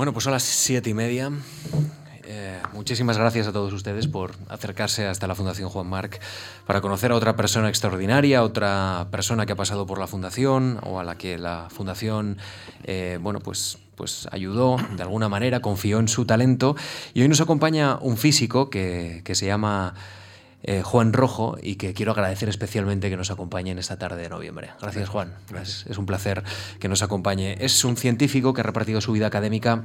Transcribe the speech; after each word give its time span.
Bueno, 0.00 0.14
pues 0.14 0.24
son 0.24 0.32
las 0.32 0.44
siete 0.44 0.88
y 0.88 0.94
media. 0.94 1.30
Eh, 2.24 2.58
muchísimas 2.72 3.18
gracias 3.18 3.46
a 3.46 3.52
todos 3.52 3.70
ustedes 3.74 4.06
por 4.06 4.32
acercarse 4.48 5.06
hasta 5.06 5.26
la 5.26 5.34
Fundación 5.34 5.68
Juan 5.68 5.86
Marc 5.88 6.22
para 6.66 6.80
conocer 6.80 7.12
a 7.12 7.16
otra 7.16 7.36
persona 7.36 7.68
extraordinaria, 7.68 8.42
otra 8.42 9.08
persona 9.10 9.44
que 9.44 9.52
ha 9.52 9.56
pasado 9.56 9.84
por 9.84 9.98
la 9.98 10.06
Fundación 10.06 10.80
o 10.84 11.00
a 11.00 11.04
la 11.04 11.18
que 11.18 11.36
la 11.36 11.68
Fundación, 11.68 12.38
eh, 12.84 13.18
bueno, 13.20 13.40
pues, 13.40 13.76
pues 13.94 14.26
ayudó 14.32 14.78
de 14.96 15.02
alguna 15.02 15.28
manera, 15.28 15.60
confió 15.60 15.98
en 15.98 16.08
su 16.08 16.24
talento. 16.24 16.76
Y 17.12 17.20
hoy 17.20 17.28
nos 17.28 17.42
acompaña 17.42 17.98
un 18.00 18.16
físico 18.16 18.70
que, 18.70 19.20
que 19.22 19.34
se 19.34 19.44
llama 19.44 19.92
eh, 20.62 20.82
Juan 20.82 21.12
Rojo 21.12 21.56
y 21.62 21.76
que 21.76 21.94
quiero 21.94 22.12
agradecer 22.12 22.48
especialmente 22.48 23.10
que 23.10 23.16
nos 23.16 23.30
acompañe 23.30 23.70
en 23.70 23.78
esta 23.78 23.98
tarde 23.98 24.22
de 24.22 24.28
noviembre. 24.28 24.70
Gracias, 24.80 25.08
Juan. 25.08 25.34
Es, 25.60 25.86
es, 25.88 25.98
un 25.98 26.06
placer 26.06 26.42
que 26.78 26.88
nos 26.88 27.02
acompañe. 27.02 27.56
Es 27.60 27.84
un 27.84 27.96
científico 27.96 28.54
que 28.54 28.60
ha 28.60 28.64
repartido 28.64 29.00
su 29.00 29.12
vida 29.12 29.26
académica 29.26 29.84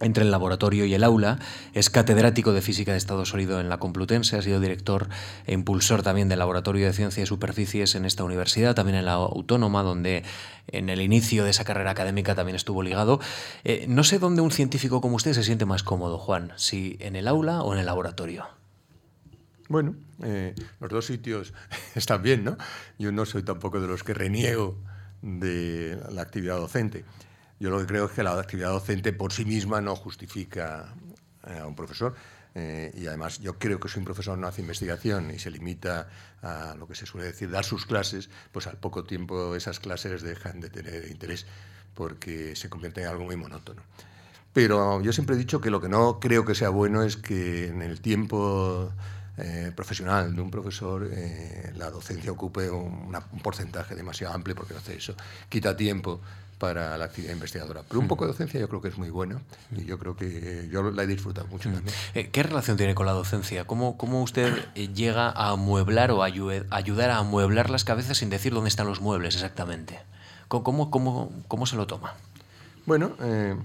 entre 0.00 0.24
el 0.24 0.30
laboratorio 0.30 0.84
y 0.84 0.94
el 0.94 1.04
aula, 1.04 1.38
es 1.72 1.88
catedrático 1.88 2.52
de 2.52 2.60
física 2.60 2.92
de 2.92 2.98
estado 2.98 3.24
sólido 3.24 3.60
en 3.60 3.68
la 3.68 3.78
Complutense, 3.78 4.36
ha 4.36 4.42
sido 4.42 4.60
director 4.60 5.08
e 5.46 5.54
impulsor 5.54 6.02
también 6.02 6.28
del 6.28 6.38
Laboratorio 6.38 6.86
de 6.86 6.92
Ciencia 6.92 7.22
y 7.22 7.26
Superficies 7.26 7.94
en 7.94 8.04
esta 8.04 8.22
universidad, 8.22 8.74
también 8.74 8.98
en 8.98 9.06
la 9.06 9.14
Autónoma, 9.14 9.82
donde 9.82 10.22
en 10.68 10.90
el 10.90 11.00
inicio 11.00 11.44
de 11.44 11.50
esa 11.50 11.64
carrera 11.64 11.92
académica 11.92 12.34
también 12.34 12.56
estuvo 12.56 12.82
ligado. 12.82 13.20
Eh, 13.64 13.86
no 13.88 14.04
sé 14.04 14.18
dónde 14.18 14.42
un 14.42 14.50
científico 14.50 15.00
como 15.00 15.16
usted 15.16 15.32
se 15.32 15.44
siente 15.44 15.64
más 15.64 15.82
cómodo, 15.82 16.18
Juan, 16.18 16.52
si 16.56 16.96
en 17.00 17.16
el 17.16 17.26
aula 17.26 17.62
o 17.62 17.72
en 17.72 17.78
el 17.78 17.86
laboratorio. 17.86 18.55
Bueno, 19.68 19.96
eh, 20.22 20.54
los 20.80 20.90
dos 20.90 21.06
sitios 21.06 21.52
están 21.94 22.22
bien, 22.22 22.44
¿no? 22.44 22.56
Yo 22.98 23.12
no 23.12 23.26
soy 23.26 23.42
tampoco 23.42 23.80
de 23.80 23.88
los 23.88 24.02
que 24.04 24.14
reniego 24.14 24.76
de 25.22 25.98
la 26.10 26.22
actividad 26.22 26.56
docente. 26.56 27.04
Yo 27.58 27.70
lo 27.70 27.78
que 27.80 27.86
creo 27.86 28.06
es 28.06 28.12
que 28.12 28.22
la 28.22 28.38
actividad 28.38 28.70
docente 28.70 29.12
por 29.12 29.32
sí 29.32 29.44
misma 29.44 29.80
no 29.80 29.96
justifica 29.96 30.94
eh, 31.46 31.58
a 31.58 31.66
un 31.66 31.74
profesor. 31.74 32.14
Eh, 32.58 32.90
y 32.96 33.06
además 33.06 33.38
yo 33.40 33.58
creo 33.58 33.78
que 33.78 33.88
si 33.88 33.98
un 33.98 34.06
profesor 34.06 34.38
no 34.38 34.46
hace 34.46 34.62
investigación 34.62 35.30
y 35.30 35.38
se 35.38 35.50
limita 35.50 36.08
a 36.40 36.74
lo 36.78 36.88
que 36.88 36.94
se 36.94 37.04
suele 37.04 37.26
decir, 37.26 37.50
dar 37.50 37.64
sus 37.64 37.84
clases, 37.84 38.30
pues 38.50 38.66
al 38.66 38.78
poco 38.78 39.04
tiempo 39.04 39.54
esas 39.54 39.78
clases 39.78 40.22
dejan 40.22 40.60
de 40.60 40.70
tener 40.70 41.06
interés 41.10 41.46
porque 41.92 42.56
se 42.56 42.70
convierte 42.70 43.02
en 43.02 43.08
algo 43.08 43.24
muy 43.24 43.36
monótono. 43.36 43.82
Pero 44.54 45.02
yo 45.02 45.12
siempre 45.12 45.36
he 45.36 45.38
dicho 45.38 45.60
que 45.60 45.70
lo 45.70 45.82
que 45.82 45.90
no 45.90 46.18
creo 46.18 46.46
que 46.46 46.54
sea 46.54 46.70
bueno 46.70 47.02
es 47.02 47.18
que 47.18 47.66
en 47.66 47.82
el 47.82 48.00
tiempo 48.00 48.90
eh, 49.38 49.72
profesional 49.74 50.34
de 50.34 50.40
un 50.40 50.50
profesor 50.50 51.08
eh, 51.12 51.72
la 51.76 51.90
docencia 51.90 52.32
ocupe 52.32 52.70
un, 52.70 53.06
una, 53.08 53.22
un, 53.32 53.40
porcentaje 53.40 53.94
demasiado 53.94 54.34
amplio 54.34 54.56
porque 54.56 54.74
hace 54.74 54.96
eso, 54.96 55.14
quita 55.48 55.76
tiempo 55.76 56.20
para 56.58 56.96
la 56.96 57.04
actividad 57.04 57.34
investigadora. 57.34 57.82
Pero 57.86 58.00
un 58.00 58.08
poco 58.08 58.24
de 58.24 58.32
docencia 58.32 58.58
yo 58.58 58.68
creo 58.68 58.80
que 58.80 58.88
es 58.88 58.96
muy 58.96 59.10
bueno 59.10 59.40
y 59.76 59.84
yo 59.84 59.98
creo 59.98 60.16
que 60.16 60.68
yo 60.70 60.90
la 60.90 61.02
he 61.02 61.06
disfrutado 61.06 61.46
mucho 61.48 61.70
también. 61.70 61.94
Eh, 62.14 62.30
¿Qué 62.30 62.42
relación 62.42 62.76
tiene 62.76 62.94
con 62.94 63.06
la 63.06 63.12
docencia? 63.12 63.66
¿Cómo, 63.66 63.98
cómo 63.98 64.22
usted 64.22 64.72
llega 64.74 65.28
a 65.28 65.50
amueblar 65.50 66.10
o 66.10 66.22
a 66.22 66.26
ayudar 66.26 67.10
a 67.10 67.18
amueblar 67.18 67.68
las 67.68 67.84
cabezas 67.84 68.18
sin 68.18 68.30
decir 68.30 68.54
dónde 68.54 68.68
están 68.68 68.86
los 68.86 69.00
muebles 69.00 69.34
exactamente? 69.34 70.00
¿Cómo, 70.48 70.90
cómo, 70.90 71.32
cómo 71.48 71.66
se 71.66 71.76
lo 71.76 71.86
toma? 71.86 72.14
Bueno, 72.86 73.16
eh, 73.20 73.56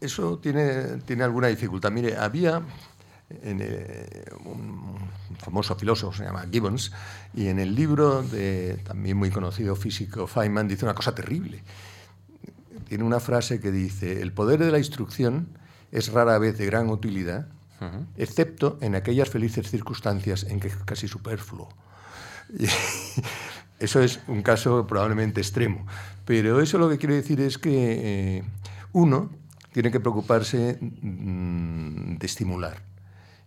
eso 0.00 0.38
tiene, 0.38 0.98
tiene 1.04 1.24
alguna 1.24 1.48
dificultad. 1.48 1.90
Mire, 1.90 2.16
había 2.16 2.62
en 3.42 3.60
un 4.44 5.10
famoso 5.38 5.74
filósofo 5.74 6.16
se 6.16 6.24
llama 6.24 6.46
Gibbons, 6.50 6.92
y 7.34 7.48
en 7.48 7.58
el 7.58 7.74
libro 7.74 8.22
de 8.22 8.78
también 8.84 9.16
muy 9.16 9.30
conocido 9.30 9.76
físico 9.76 10.26
Feynman 10.26 10.68
dice 10.68 10.84
una 10.84 10.94
cosa 10.94 11.14
terrible. 11.14 11.62
Tiene 12.88 13.04
una 13.04 13.20
frase 13.20 13.60
que 13.60 13.70
dice, 13.70 14.20
el 14.20 14.32
poder 14.32 14.60
de 14.60 14.70
la 14.70 14.78
instrucción 14.78 15.48
es 15.92 16.12
rara 16.12 16.38
vez 16.38 16.58
de 16.58 16.66
gran 16.66 16.88
utilidad, 16.88 17.46
uh 17.80 17.84
-huh. 17.84 18.06
excepto 18.16 18.78
en 18.80 18.94
aquellas 18.94 19.28
felices 19.30 19.70
circunstancias 19.70 20.44
en 20.48 20.60
que 20.60 20.68
es 20.68 20.76
casi 20.76 21.08
superfluo. 21.08 21.68
Y 22.58 22.66
eso 23.78 24.00
es 24.00 24.20
un 24.26 24.42
caso 24.42 24.86
probablemente 24.86 25.40
extremo, 25.40 25.86
pero 26.24 26.60
eso 26.60 26.78
lo 26.78 26.88
que 26.88 26.98
quiere 26.98 27.14
decir 27.14 27.40
es 27.40 27.58
que 27.58 28.38
eh, 28.38 28.44
uno 28.92 29.30
tiene 29.72 29.92
que 29.92 30.00
preocuparse 30.00 30.78
mmm, 30.80 32.16
de 32.16 32.26
estimular 32.26 32.89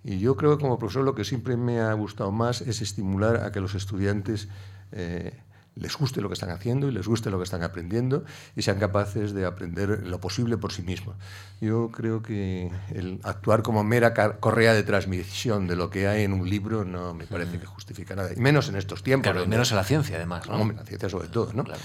y 0.03 0.19
yo 0.19 0.35
creo 0.35 0.57
que 0.57 0.61
como 0.61 0.77
profesor 0.77 1.03
lo 1.03 1.15
que 1.15 1.23
siempre 1.23 1.57
me 1.57 1.79
ha 1.79 1.93
gustado 1.93 2.31
más 2.31 2.61
es 2.61 2.81
estimular 2.81 3.37
a 3.37 3.51
que 3.51 3.61
los 3.61 3.75
estudiantes 3.75 4.49
eh, 4.91 5.33
les 5.75 5.97
guste 5.97 6.21
lo 6.21 6.29
que 6.29 6.33
están 6.33 6.51
haciendo 6.51 6.87
y 6.87 6.91
les 6.91 7.07
guste 7.07 7.31
lo 7.31 7.37
que 7.37 7.43
están 7.43 7.63
aprendiendo 7.63 8.23
y 8.55 8.61
sean 8.61 8.77
capaces 8.77 9.33
de 9.33 9.45
aprender 9.45 10.05
lo 10.05 10.19
posible 10.19 10.57
por 10.57 10.71
sí 10.71 10.83
mismos. 10.83 11.15
Yo 11.61 11.89
creo 11.89 12.21
que 12.21 12.71
el 12.93 13.19
actuar 13.23 13.63
como 13.63 13.83
mera 13.83 14.13
correa 14.39 14.73
de 14.73 14.83
transmisión 14.83 15.67
de 15.67 15.75
lo 15.75 15.89
que 15.89 16.07
hay 16.07 16.23
en 16.23 16.33
un 16.33 16.49
libro 16.49 16.85
no 16.85 17.13
me 17.13 17.25
parece 17.25 17.59
que 17.59 17.65
justifica 17.65 18.15
nada, 18.15 18.31
y 18.35 18.39
menos 18.39 18.69
en 18.69 18.75
estos 18.75 19.03
tiempos. 19.03 19.31
Claro, 19.31 19.45
y 19.45 19.47
menos 19.47 19.71
en 19.71 19.77
la 19.77 19.83
ciencia 19.83 20.17
además. 20.17 20.47
¿no? 20.47 20.61
en 20.61 20.75
la 20.75 20.85
ciencia 20.85 21.09
sobre 21.09 21.29
todo, 21.29 21.51
¿no? 21.53 21.63
Claro. 21.63 21.81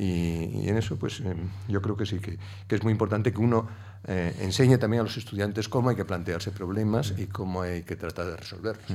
Y, 0.00 0.62
y, 0.62 0.68
en 0.70 0.78
eso, 0.78 0.96
pues 0.96 1.20
eh, 1.20 1.36
yo 1.68 1.82
creo 1.82 1.94
que 1.94 2.06
sí, 2.06 2.20
que, 2.20 2.38
que 2.66 2.74
es 2.74 2.82
muy 2.82 2.90
importante 2.90 3.34
que 3.34 3.40
uno 3.40 3.68
eh, 4.04 4.34
enseñe 4.40 4.78
también 4.78 5.00
a 5.00 5.04
los 5.04 5.18
estudiantes 5.18 5.68
cómo 5.68 5.90
hay 5.90 5.96
que 5.96 6.06
plantearse 6.06 6.50
problemas 6.50 7.12
y 7.18 7.26
cómo 7.26 7.60
hay 7.60 7.82
que 7.82 7.96
tratar 7.96 8.26
de 8.26 8.36
resolverlos. 8.36 8.86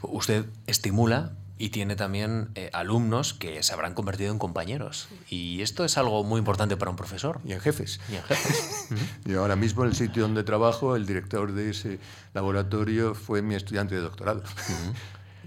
Usted 0.00 0.46
estimula 0.66 1.32
y 1.58 1.68
tiene 1.68 1.96
también 1.96 2.48
eh, 2.54 2.70
alumnos 2.72 3.34
que 3.34 3.62
se 3.62 3.72
habrán 3.74 3.94
convertido 3.94 4.32
en 4.32 4.38
compañeros. 4.38 5.08
Y 5.28 5.60
esto 5.60 5.84
es 5.84 5.98
algo 5.98 6.24
muy 6.24 6.38
importante 6.38 6.76
para 6.76 6.90
un 6.90 6.96
profesor. 6.96 7.40
Y 7.44 7.52
en 7.52 7.60
jefes. 7.60 8.00
Y 8.10 8.16
en 8.16 8.22
jefes. 8.22 8.88
Yo 9.24 9.40
ahora 9.42 9.56
mismo 9.56 9.84
en 9.84 9.90
el 9.90 9.96
sitio 9.96 10.22
donde 10.22 10.44
trabajo, 10.44 10.96
el 10.96 11.06
director 11.06 11.52
de 11.52 11.70
ese 11.70 11.98
laboratorio 12.32 13.14
fue 13.14 13.42
mi 13.42 13.54
estudiante 13.54 13.94
de 13.94 14.00
doctorado. 14.00 14.42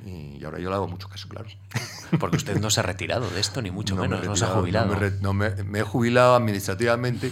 Y 0.05 0.43
ahora 0.43 0.59
yo 0.59 0.69
le 0.69 0.75
hago 0.75 0.87
mucho 0.87 1.09
caso, 1.09 1.27
claro. 1.27 1.47
Porque 2.19 2.37
usted 2.37 2.59
no 2.59 2.69
se 2.69 2.79
ha 2.79 2.83
retirado 2.83 3.29
de 3.29 3.39
esto, 3.39 3.61
ni 3.61 3.71
mucho 3.71 3.95
no 3.95 4.01
menos, 4.01 4.21
me 4.21 4.27
no 4.27 4.35
se 4.35 4.45
ha 4.45 4.49
jubilado. 4.49 4.93
No, 4.93 4.99
me, 4.99 5.11
no 5.11 5.33
me, 5.33 5.63
me, 5.63 5.79
he 5.79 5.83
jubilado 5.83 6.35
administrativamente, 6.35 7.31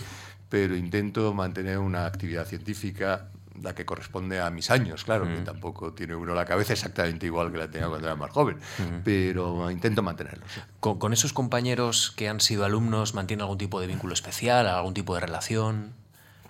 pero 0.50 0.76
intento 0.76 1.34
mantener 1.34 1.78
una 1.78 2.06
actividad 2.06 2.46
científica 2.46 3.30
la 3.62 3.74
que 3.74 3.86
corresponde 3.86 4.42
a 4.42 4.50
mis 4.50 4.70
años, 4.72 5.04
claro, 5.04 5.26
mm. 5.26 5.34
que 5.34 5.42
tampoco 5.42 5.94
tiene 5.94 6.16
uno 6.16 6.34
la 6.34 6.46
cabeza 6.46 6.74
exactamente 6.74 7.26
igual 7.26 7.52
que 7.52 7.58
la 7.58 7.70
tenía 7.70 7.88
cuando 7.88 8.08
era 8.08 8.16
más 8.16 8.32
joven, 8.32 8.58
mm. 8.58 9.04
pero 9.04 9.70
intento 9.72 10.04
mantenerlo. 10.04 10.46
Sí. 10.54 10.62
¿Con, 10.80 11.00
¿Con, 11.00 11.14
esos 11.14 11.34
compañeros 11.34 12.14
que 12.16 12.28
han 12.28 12.42
sido 12.42 12.66
alumnos 12.66 13.14
mantiene 13.14 13.44
algún 13.44 13.58
tipo 13.58 13.80
de 13.80 13.88
vínculo 13.88 14.14
especial, 14.14 14.68
algún 14.68 14.94
tipo 14.94 15.16
de 15.16 15.22
relación? 15.22 15.94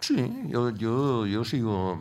Sí, 0.06 0.32
yo, 0.50 0.70
yo, 0.70 1.26
yo 1.26 1.44
sigo, 1.44 1.98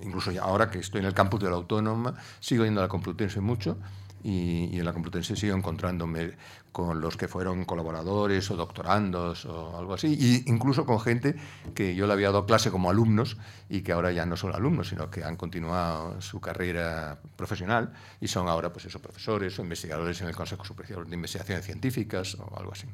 incluso 0.00 0.30
ahora 0.40 0.70
que 0.70 0.78
estoy 0.78 1.00
en 1.00 1.06
el 1.06 1.12
campus 1.12 1.40
de 1.40 1.50
la 1.50 1.56
Autónoma, 1.56 2.14
sigo 2.38 2.64
yendo 2.64 2.78
a 2.80 2.84
la 2.84 2.88
Complutense 2.88 3.40
mucho 3.40 3.78
y, 4.22 4.68
y 4.72 4.78
en 4.78 4.84
la 4.84 4.92
Complutense 4.92 5.34
sigo 5.34 5.56
encontrándome 5.56 6.36
con 6.76 7.00
los 7.00 7.16
que 7.16 7.26
fueron 7.26 7.64
colaboradores 7.64 8.50
o 8.50 8.54
doctorandos 8.54 9.46
o 9.46 9.78
algo 9.78 9.94
así, 9.94 10.12
e 10.12 10.50
incluso 10.50 10.84
con 10.84 11.00
gente 11.00 11.34
que 11.74 11.94
yo 11.94 12.06
le 12.06 12.12
había 12.12 12.26
dado 12.26 12.44
clase 12.44 12.70
como 12.70 12.90
alumnos 12.90 13.38
y 13.70 13.80
que 13.80 13.92
ahora 13.92 14.12
ya 14.12 14.26
no 14.26 14.36
son 14.36 14.54
alumnos, 14.54 14.88
sino 14.88 15.08
que 15.08 15.24
han 15.24 15.36
continuado 15.36 16.20
su 16.20 16.38
carrera 16.38 17.16
profesional 17.34 17.94
y 18.20 18.28
son 18.28 18.46
ahora 18.46 18.74
pues 18.74 18.84
eso, 18.84 18.98
profesores 18.98 19.58
o 19.58 19.62
investigadores 19.62 20.20
en 20.20 20.28
el 20.28 20.36
Consejo 20.36 20.66
Superior 20.66 21.06
de 21.06 21.14
Investigaciones 21.14 21.64
Científicas 21.64 22.34
o 22.34 22.58
algo 22.58 22.72
así. 22.72 22.86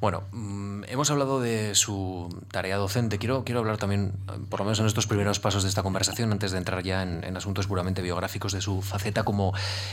Bueno, 0.00 0.22
mmm, 0.32 0.84
hemos 0.88 1.10
hablado 1.10 1.42
de 1.42 1.74
su 1.74 2.34
tarea 2.52 2.78
docente, 2.78 3.18
quiero, 3.18 3.44
quiero 3.44 3.60
hablar 3.60 3.76
también, 3.76 4.14
por 4.48 4.60
lo 4.60 4.64
menos 4.64 4.80
en 4.80 4.86
estos 4.86 5.06
primeros 5.06 5.40
pasos 5.40 5.62
de 5.62 5.68
esta 5.68 5.82
conversación, 5.82 6.32
antes 6.32 6.52
de 6.52 6.56
entrar 6.56 6.82
ya 6.82 7.02
en, 7.02 7.22
en 7.22 7.36
asuntos 7.36 7.66
puramente 7.66 8.00
biográficos 8.00 8.54
de 8.54 8.62
su 8.62 8.80
faceta 8.80 9.24
como, 9.24 9.52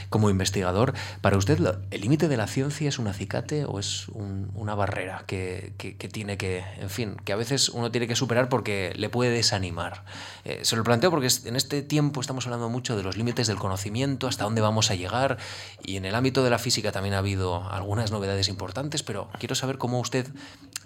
como 0.10 0.30
investigador. 0.30 0.94
Para 1.20 1.36
usted, 1.36 1.60
¿el 1.92 2.00
límite 2.00 2.30
de 2.30 2.38
la 2.38 2.48
ciencia 2.48 2.88
es 2.88 3.01
un 3.02 3.08
acicate 3.08 3.66
o 3.66 3.80
es 3.80 4.08
un, 4.10 4.52
una 4.56 4.76
barrera 4.76 5.24
que, 5.28 5.74
que, 5.78 5.98
que, 5.98 6.08
tiene 6.08 6.38
que, 6.38 6.64
en 6.78 6.90
fin, 6.90 7.18
que 7.26 7.34
a 7.34 7.36
veces 7.36 7.70
uno 7.70 7.92
tiene 7.92 8.08
que 8.08 8.16
superar 8.16 8.50
porque 8.50 8.94
le 8.96 9.10
puede 9.10 9.32
desanimar? 9.32 10.06
Eh, 10.46 10.60
se 10.64 10.76
lo 10.76 10.84
planteo 10.84 11.10
porque 11.10 11.28
en 11.46 11.56
este 11.56 11.82
tiempo 11.82 12.22
estamos 12.22 12.46
hablando 12.46 12.70
mucho 12.70 12.96
de 12.96 13.04
los 13.04 13.18
límites 13.18 13.48
del 13.48 13.58
conocimiento, 13.58 14.28
hasta 14.28 14.44
dónde 14.44 14.62
vamos 14.62 14.92
a 14.92 14.96
llegar, 14.96 15.38
y 15.84 15.98
en 15.98 16.06
el 16.06 16.16
ámbito 16.16 16.44
de 16.44 16.50
la 16.50 16.60
física 16.60 16.92
también 16.92 17.16
ha 17.16 17.20
habido 17.20 17.70
algunas 17.70 18.12
novedades 18.12 18.48
importantes, 18.48 19.04
pero 19.04 19.30
quiero 19.40 19.56
saber 19.56 19.78
cómo 19.78 20.00
usted 20.00 20.28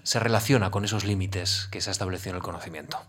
se 0.03 0.19
relaciona 0.19 0.71
con 0.71 0.85
esos 0.85 1.03
límites 1.03 1.67
que 1.71 1.81
se 1.81 1.89
ha 1.89 1.91
establecido 1.91 2.31
en 2.31 2.37
el 2.37 2.43
conocimiento. 2.43 2.99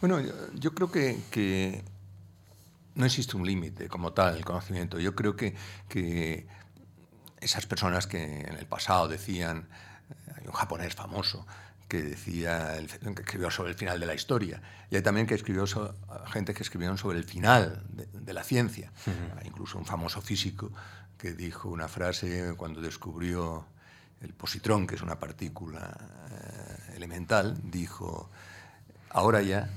Bueno, 0.00 0.20
yo, 0.54 0.74
creo 0.74 0.90
que, 0.90 1.18
que 1.30 1.84
no 2.96 3.06
existe 3.06 3.36
un 3.36 3.46
límite 3.46 3.88
como 3.88 4.12
tal 4.12 4.36
el 4.36 4.44
conocimiento. 4.44 4.98
Yo 4.98 5.14
creo 5.14 5.36
que, 5.36 5.54
que 5.88 6.46
esas 7.42 7.66
personas 7.66 8.06
que 8.06 8.40
en 8.40 8.56
el 8.56 8.66
pasado 8.66 9.08
decían, 9.08 9.68
eh, 10.10 10.32
hay 10.36 10.46
un 10.46 10.52
japonés 10.52 10.94
famoso 10.94 11.46
que 11.88 12.02
decía, 12.02 12.74
que 12.88 13.22
escribió 13.22 13.50
sobre 13.50 13.70
el 13.70 13.76
final 13.76 14.00
de 14.00 14.06
la 14.06 14.14
historia, 14.14 14.62
y 14.90 14.96
hay 14.96 15.02
también 15.02 15.26
que 15.26 15.34
escribió 15.34 15.66
so, 15.66 15.94
gente 16.32 16.54
que 16.54 16.62
escribieron 16.62 16.96
sobre 16.96 17.18
el 17.18 17.24
final 17.24 17.82
de, 17.90 18.06
de 18.06 18.32
la 18.32 18.42
ciencia, 18.44 18.90
uh 19.06 19.10
-huh. 19.10 19.46
incluso 19.46 19.76
un 19.76 19.84
famoso 19.84 20.22
físico 20.22 20.72
que 21.18 21.34
dijo 21.34 21.68
una 21.68 21.88
frase 21.88 22.54
cuando 22.56 22.80
descubrió 22.80 23.66
el 24.22 24.32
positrón, 24.32 24.86
que 24.86 24.94
es 24.94 25.02
una 25.02 25.18
partícula 25.18 25.96
eh, 26.30 26.96
elemental, 26.96 27.58
dijo, 27.62 28.30
ahora 29.10 29.42
ya 29.42 29.68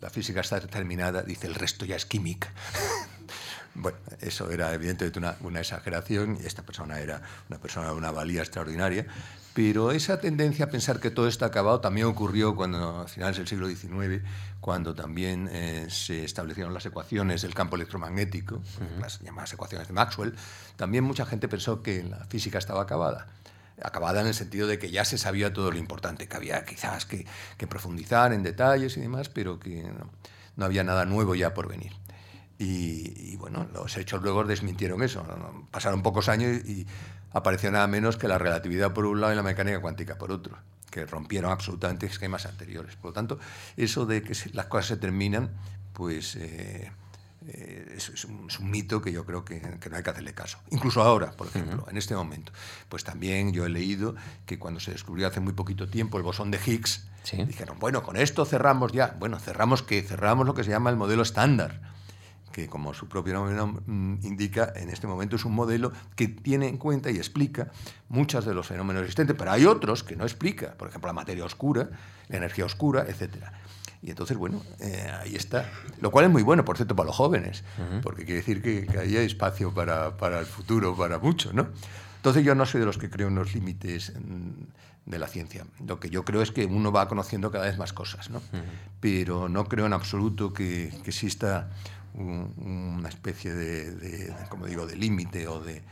la 0.00 0.10
física 0.10 0.40
está 0.40 0.60
determinada, 0.60 1.22
dice, 1.22 1.46
el 1.46 1.54
resto 1.54 1.84
ya 1.84 1.96
es 1.96 2.06
química. 2.06 2.52
bueno, 3.74 3.98
eso 4.20 4.50
era 4.50 4.72
evidentemente 4.74 5.18
una, 5.18 5.36
una, 5.40 5.60
exageración 5.60 6.38
y 6.42 6.46
esta 6.46 6.62
persona 6.62 7.00
era 7.00 7.22
una 7.48 7.58
persona 7.58 7.88
de 7.88 7.94
una 7.94 8.10
valía 8.10 8.42
extraordinaria, 8.42 9.06
pero 9.54 9.92
esa 9.92 10.18
tendencia 10.18 10.66
a 10.66 10.68
pensar 10.68 10.98
que 10.98 11.10
todo 11.10 11.28
está 11.28 11.46
acabado 11.46 11.80
también 11.80 12.06
ocurrió 12.06 12.56
cuando, 12.56 13.00
a 13.00 13.08
finales 13.08 13.36
del 13.36 13.46
siglo 13.46 13.68
XIX, 13.68 14.22
cuando 14.60 14.94
también 14.94 15.48
eh, 15.52 15.86
se 15.90 16.24
establecieron 16.24 16.72
las 16.72 16.86
ecuaciones 16.86 17.42
del 17.42 17.54
campo 17.54 17.76
electromagnético, 17.76 18.62
las 19.00 19.20
llamadas 19.20 19.52
ecuaciones 19.52 19.88
de 19.88 19.94
Maxwell. 19.94 20.34
También 20.76 21.04
mucha 21.04 21.26
gente 21.26 21.48
pensó 21.48 21.82
que 21.82 22.02
la 22.02 22.24
física 22.26 22.58
estaba 22.58 22.82
acabada 22.82 23.26
acabada 23.82 24.20
en 24.20 24.28
el 24.28 24.34
sentido 24.34 24.66
de 24.66 24.78
que 24.78 24.90
ya 24.90 25.04
se 25.04 25.18
sabía 25.18 25.52
todo 25.52 25.70
lo 25.70 25.78
importante, 25.78 26.28
que 26.28 26.36
había 26.36 26.64
quizás 26.64 27.04
que, 27.06 27.26
profundizar 27.68 28.32
en 28.32 28.42
detalles 28.42 28.96
y 28.96 29.00
demás, 29.00 29.28
pero 29.28 29.58
que 29.58 29.90
no, 30.56 30.64
había 30.64 30.84
nada 30.84 31.04
nuevo 31.04 31.34
ya 31.34 31.54
por 31.54 31.68
venir. 31.68 31.92
Y, 32.64 33.36
bueno, 33.38 33.66
los 33.72 33.96
hechos 33.96 34.22
luego 34.22 34.44
desmintieron 34.44 35.02
eso. 35.02 35.26
Pasaron 35.72 36.02
pocos 36.02 36.28
años 36.28 36.64
y, 36.64 36.86
apareció 37.32 37.72
nada 37.72 37.88
menos 37.88 38.16
que 38.16 38.28
la 38.28 38.38
relatividad 38.38 38.92
por 38.92 39.04
un 39.04 39.20
lado 39.20 39.32
y 39.32 39.36
la 39.36 39.42
mecánica 39.42 39.80
cuántica 39.80 40.16
por 40.16 40.30
otro, 40.30 40.56
que 40.90 41.04
rompieron 41.04 41.50
absolutamente 41.50 42.06
esquemas 42.06 42.46
anteriores. 42.46 42.94
Por 42.94 43.10
lo 43.10 43.12
tanto, 43.14 43.40
eso 43.76 44.06
de 44.06 44.22
que 44.22 44.36
las 44.52 44.66
cosas 44.66 44.86
se 44.86 44.96
terminan, 44.96 45.50
pues... 45.92 46.36
Eh, 46.36 46.92
eh, 47.48 47.94
es, 47.96 48.24
un, 48.24 48.46
mito 48.70 49.02
que 49.02 49.10
yo 49.10 49.26
creo 49.26 49.44
que, 49.44 49.60
no 49.60 49.96
hay 49.96 50.02
que 50.04 50.10
hacerle 50.10 50.32
caso. 50.32 50.58
Incluso 50.70 51.02
ahora, 51.02 51.32
por 51.32 51.48
ejemplo, 51.48 51.84
en 51.90 51.96
este 51.96 52.14
momento. 52.14 52.52
Pues 52.88 53.02
también 53.02 53.52
yo 53.52 53.66
he 53.66 53.68
leído 53.68 54.14
que 54.46 54.60
cuando 54.60 54.78
se 54.78 54.92
descubrió 54.92 55.26
hace 55.26 55.40
muy 55.40 55.52
poquito 55.52 55.88
tiempo 55.88 56.18
el 56.18 56.22
bosón 56.22 56.52
de 56.52 56.60
Higgs, 56.64 57.08
dijeron, 57.44 57.80
bueno, 57.80 58.04
con 58.04 58.16
esto 58.16 58.44
cerramos 58.44 58.92
ya. 58.92 59.16
Bueno, 59.18 59.40
cerramos 59.40 59.82
que 59.82 60.02
cerramos 60.02 60.46
lo 60.46 60.54
que 60.54 60.62
se 60.62 60.70
llama 60.70 60.90
el 60.90 60.96
modelo 60.96 61.22
estándar 61.22 61.91
que 62.52 62.68
como 62.68 62.94
su 62.94 63.08
propio 63.08 63.34
nombre 63.34 63.82
mm, 63.86 64.18
indica, 64.22 64.72
en 64.76 64.90
este 64.90 65.06
momento 65.06 65.36
es 65.36 65.44
un 65.44 65.54
modelo 65.54 65.92
que 66.14 66.28
tiene 66.28 66.68
en 66.68 66.76
cuenta 66.76 67.10
y 67.10 67.16
explica 67.16 67.70
muchos 68.08 68.44
de 68.44 68.54
los 68.54 68.66
fenómenos 68.66 69.02
existentes, 69.02 69.36
pero 69.36 69.50
hay 69.50 69.66
otros 69.66 70.04
que 70.04 70.16
no 70.16 70.24
explica, 70.24 70.74
por 70.74 70.88
ejemplo, 70.88 71.08
la 71.08 71.14
materia 71.14 71.44
oscura, 71.44 71.88
la 72.28 72.36
energía 72.36 72.64
oscura, 72.64 73.04
etcétera. 73.08 73.52
Y 74.02 74.10
entonces, 74.10 74.36
bueno, 74.36 74.60
eh, 74.80 75.10
ahí 75.20 75.36
está. 75.36 75.70
Lo 76.00 76.10
cual 76.10 76.24
es 76.24 76.30
muy 76.30 76.42
bueno, 76.42 76.64
por 76.64 76.76
cierto, 76.76 76.96
para 76.96 77.06
los 77.06 77.16
jóvenes, 77.16 77.62
porque 78.02 78.24
quiere 78.24 78.40
decir 78.40 78.60
que, 78.60 78.84
que 78.84 78.98
ahí 78.98 79.16
hay 79.16 79.26
espacio 79.26 79.72
para, 79.72 80.16
para, 80.16 80.40
el 80.40 80.46
futuro, 80.46 80.96
para 80.96 81.18
mucho, 81.18 81.52
¿no? 81.52 81.68
Entonces 82.16 82.44
yo 82.44 82.54
no 82.56 82.66
soy 82.66 82.80
de 82.80 82.86
los 82.86 82.98
que 82.98 83.10
creo 83.10 83.28
en 83.28 83.36
los 83.36 83.54
límites 83.54 84.12
mm, 84.16 85.10
de 85.10 85.18
la 85.18 85.28
ciencia. 85.28 85.66
Lo 85.86 86.00
que 86.00 86.10
yo 86.10 86.24
creo 86.24 86.42
es 86.42 86.50
que 86.50 86.66
uno 86.66 86.90
va 86.90 87.08
conociendo 87.08 87.52
cada 87.52 87.66
vez 87.66 87.78
más 87.78 87.92
cosas, 87.92 88.28
¿no? 88.30 88.42
Pero 89.00 89.48
no 89.48 89.66
creo 89.66 89.86
en 89.86 89.92
absoluto 89.92 90.52
que, 90.52 90.92
que 91.04 91.10
exista 91.10 91.70
una 92.14 93.08
especie 93.08 93.52
de, 93.54 94.32
como 94.48 94.66
digo, 94.66 94.86
de 94.86 94.96
límite 94.96 95.48
o 95.48 95.60
de 95.60 95.82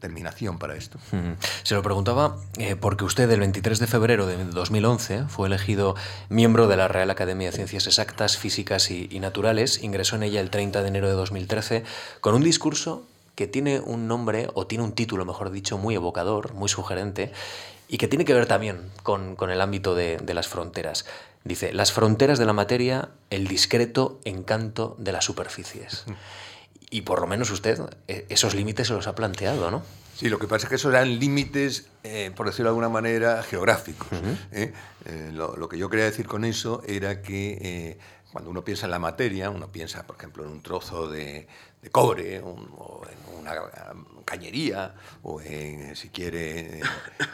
terminación 0.00 0.58
para 0.58 0.76
esto. 0.76 0.98
Se 1.62 1.74
lo 1.74 1.82
preguntaba 1.82 2.36
eh, 2.58 2.76
porque 2.76 3.04
usted 3.04 3.30
el 3.30 3.40
23 3.40 3.78
de 3.78 3.86
febrero 3.86 4.26
de 4.26 4.44
2011 4.44 5.24
fue 5.28 5.48
elegido 5.48 5.94
miembro 6.28 6.68
de 6.68 6.76
la 6.76 6.88
Real 6.88 7.10
Academia 7.10 7.50
de 7.50 7.56
Ciencias 7.56 7.86
Exactas, 7.86 8.36
Físicas 8.36 8.90
y, 8.90 9.18
Naturales, 9.20 9.82
ingresó 9.82 10.16
en 10.16 10.24
ella 10.24 10.40
el 10.40 10.50
30 10.50 10.82
de 10.82 10.88
enero 10.88 11.08
de 11.08 11.14
2013 11.14 11.84
con 12.20 12.34
un 12.34 12.42
discurso 12.42 13.06
que 13.34 13.46
tiene 13.46 13.80
un 13.80 14.06
nombre, 14.06 14.48
o 14.54 14.66
tiene 14.66 14.84
un 14.84 14.92
título, 14.92 15.24
mejor 15.24 15.50
dicho, 15.50 15.76
muy 15.76 15.96
evocador, 15.96 16.54
muy 16.54 16.68
sugerente, 16.68 17.32
y 17.88 17.98
que 17.98 18.06
tiene 18.06 18.24
que 18.24 18.32
ver 18.32 18.46
también 18.46 18.92
con, 19.02 19.34
con 19.34 19.50
el 19.50 19.60
ámbito 19.60 19.96
de 19.96 20.34
las 20.34 20.46
fronteras. 20.46 21.04
Dice, 21.44 21.74
las 21.74 21.92
fronteras 21.92 22.38
de 22.38 22.46
la 22.46 22.54
materia, 22.54 23.10
el 23.28 23.46
discreto 23.46 24.18
encanto 24.24 24.96
de 24.98 25.12
las 25.12 25.26
superficies. 25.26 26.04
Y 26.88 27.02
por 27.02 27.20
lo 27.20 27.26
menos 27.26 27.50
usted 27.50 27.78
eh, 28.08 28.24
esos 28.30 28.54
límites 28.54 28.88
se 28.88 28.94
los 28.94 29.06
ha 29.06 29.14
planteado, 29.14 29.70
¿no? 29.70 29.82
Sí, 30.16 30.30
lo 30.30 30.38
que 30.38 30.46
pasa 30.46 30.66
es 30.66 30.68
que 30.70 30.76
esos 30.76 30.94
eran 30.94 31.18
límites, 31.18 31.88
eh, 32.02 32.30
por 32.34 32.46
decirlo 32.46 32.66
de 32.66 32.70
alguna 32.70 32.88
manera, 32.88 33.42
geográficos. 33.42 34.08
¿eh? 34.52 34.72
lo, 35.32 35.68
que 35.68 35.76
yo 35.76 35.90
quería 35.90 36.06
decir 36.06 36.26
con 36.26 36.44
eso 36.44 36.82
era 36.86 37.20
que 37.20 37.98
cuando 38.32 38.50
uno 38.50 38.64
piensa 38.64 38.86
en 38.86 38.92
la 38.92 38.98
materia, 38.98 39.50
uno 39.50 39.70
piensa, 39.70 40.06
por 40.06 40.16
ejemplo, 40.16 40.44
en 40.44 40.50
un 40.50 40.62
trozo 40.62 41.08
de, 41.08 41.46
cobre, 41.92 42.40
o 42.40 43.02
en 43.10 43.38
una 43.40 43.52
cañería, 44.24 44.94
o 45.22 45.40
en, 45.40 45.94
si 45.94 46.08
quiere, 46.08 46.80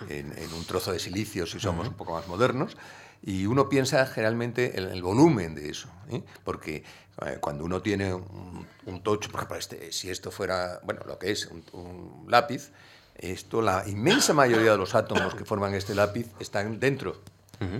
en, 0.09 0.37
en, 0.37 0.53
un 0.53 0.65
trozo 0.65 0.93
de 0.93 0.99
silicio, 0.99 1.47
si 1.47 1.61
somos 1.61 1.87
un 1.87 1.95
poco 1.95 2.13
más 2.13 2.27
modernos, 2.27 2.77
y 3.23 3.47
uno 3.47 3.69
piensa 3.69 4.07
generalmente 4.07 4.79
en 4.79 4.89
el 4.89 5.03
volumen 5.03 5.55
de 5.55 5.71
eso, 5.71 5.89
porque 6.45 6.85
eh, 7.27 7.39
cuando 7.41 7.65
uno 7.65 7.83
tiene 7.83 8.15
un, 8.15 9.03
tocho, 9.03 9.31
por 9.31 9.41
ejemplo, 9.41 9.59
este, 9.59 9.93
si 9.93 10.11
esto 10.11 10.31
fuera, 10.31 10.81
bueno, 10.85 11.03
lo 11.07 11.19
que 11.19 11.31
es 11.31 11.47
un, 11.73 12.27
lápiz, 12.29 12.71
esto, 13.17 13.61
la 13.61 13.85
inmensa 13.87 14.33
mayoría 14.33 14.73
de 14.73 14.79
los 14.79 14.95
átomos 14.95 15.35
que 15.35 15.45
forman 15.45 15.75
este 15.75 15.95
lápiz 15.95 16.27
están 16.39 16.81
dentro. 16.81 17.21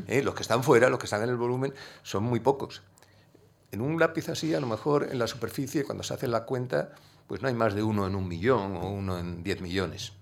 ¿eh? 0.07 0.23
Los 0.23 0.35
que 0.35 0.43
están 0.43 0.63
fuera, 0.63 0.91
los 0.91 0.99
que 0.99 1.07
están 1.07 1.23
en 1.23 1.31
el 1.31 1.37
volumen, 1.37 1.73
son 2.03 2.25
muy 2.25 2.41
pocos. 2.41 2.83
En 3.73 3.81
un 3.81 3.99
lápiz 3.99 4.29
así, 4.29 4.53
a 4.55 4.61
lo 4.61 4.67
mejor 4.67 5.09
en 5.11 5.19
la 5.19 5.27
superficie, 5.27 5.85
cuando 5.85 6.03
se 6.03 6.13
hace 6.13 6.29
la 6.29 6.45
cuenta, 6.45 6.93
pues 7.27 7.41
no 7.41 7.49
hay 7.49 7.55
más 7.55 7.75
de 7.75 7.83
uno 7.83 8.07
en 8.07 8.15
un 8.15 8.29
millón 8.29 8.77
o 8.77 8.91
uno 8.91 9.19
en 9.19 9.43
diez 9.43 9.63
millones. 9.63 10.13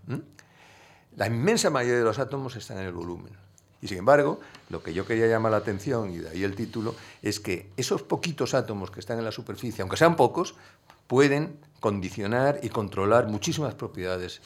La 1.17 1.27
inmensa 1.27 1.71
mayoría 1.71 1.99
de 1.99 2.05
los 2.05 2.21
átomos 2.21 2.55
están 2.55 2.79
en 2.79 2.85
el 2.85 2.93
volumen. 2.93 3.48
Y 3.81 3.89
sin 3.89 3.99
embargo, 3.99 4.41
lo 4.71 4.83
que 4.83 4.93
yo 4.93 5.07
quería 5.07 5.27
llamar 5.27 5.53
la 5.53 5.59
atención, 5.59 6.11
y 6.13 6.19
de 6.19 6.31
ahí 6.31 6.45
el 6.45 6.57
título, 6.57 6.95
es 7.23 7.39
que 7.41 7.71
esos 7.77 8.03
poquitos 8.03 8.55
átomos 8.55 8.91
que 8.91 9.01
están 9.01 9.19
en 9.19 9.25
la 9.25 9.33
superficie, 9.33 9.83
aunque 9.83 9.97
sean 9.97 10.17
pocos, 10.17 10.55
pueden 11.09 11.59
condicionar 11.81 12.59
y 12.63 12.71
controlar 12.71 13.29
muchísimas 13.29 13.75
propiedades 13.75 14.41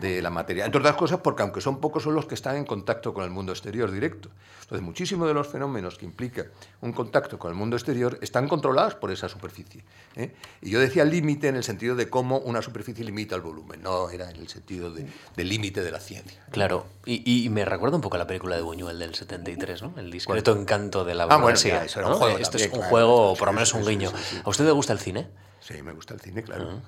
de 0.00 0.22
la 0.22 0.30
materia. 0.30 0.64
Entre 0.64 0.80
otras 0.80 0.94
cosas 0.94 1.20
porque 1.20 1.42
aunque 1.42 1.60
son 1.60 1.80
pocos 1.80 2.04
son 2.04 2.14
los 2.14 2.26
que 2.26 2.34
están 2.34 2.56
en 2.56 2.64
contacto 2.64 3.12
con 3.12 3.24
el 3.24 3.30
mundo 3.30 3.52
exterior 3.52 3.90
directo. 3.90 4.30
Entonces 4.62 4.82
muchísimos 4.82 5.26
de 5.26 5.34
los 5.34 5.48
fenómenos 5.48 5.98
que 5.98 6.04
implica 6.04 6.46
un 6.80 6.92
contacto 6.92 7.38
con 7.38 7.50
el 7.50 7.56
mundo 7.56 7.76
exterior 7.76 8.16
están 8.22 8.48
controlados 8.48 8.94
por 8.94 9.10
esa 9.10 9.28
superficie. 9.28 9.84
¿eh? 10.14 10.34
Y 10.60 10.70
yo 10.70 10.78
decía 10.78 11.04
límite 11.04 11.48
en 11.48 11.56
el 11.56 11.64
sentido 11.64 11.96
de 11.96 12.08
cómo 12.08 12.38
una 12.38 12.62
superficie 12.62 13.04
limita 13.04 13.34
el 13.34 13.42
volumen, 13.42 13.82
no 13.82 14.08
era 14.08 14.30
en 14.30 14.36
el 14.36 14.48
sentido 14.48 14.92
de, 14.92 15.08
límite 15.36 15.82
de 15.82 15.90
la 15.90 15.98
ciencia. 15.98 16.44
Claro, 16.52 16.86
y, 17.04 17.48
me 17.50 17.64
recuerda 17.64 17.96
un 17.96 18.02
poco 18.02 18.14
a 18.14 18.18
la 18.18 18.26
película 18.26 18.54
de 18.54 18.62
Buñuel 18.62 18.98
del 18.98 19.14
73, 19.14 19.82
¿no? 19.82 19.94
El 19.96 20.10
discreto 20.10 20.56
encanto 20.56 21.04
de 21.04 21.14
la 21.14 21.24
Ah, 21.24 21.36
bueno, 21.36 21.56
sí, 21.56 21.70
eso 21.70 22.00
era 22.00 22.08
un 22.08 22.14
juego. 22.14 22.38
Esto 22.38 22.56
es 22.56 22.70
un 22.72 22.82
juego, 22.82 23.34
por 23.36 23.48
lo 23.48 23.52
menos 23.52 23.74
un 23.74 23.84
guiño. 23.84 24.12
¿A 24.44 24.48
usted 24.48 24.64
le 24.64 24.70
gusta 24.70 24.92
el 24.92 25.00
cine? 25.00 25.28
Sí, 25.62 25.80
me 25.82 25.92
gusta 25.92 26.14
el 26.14 26.20
cine, 26.20 26.42
claro. 26.42 26.80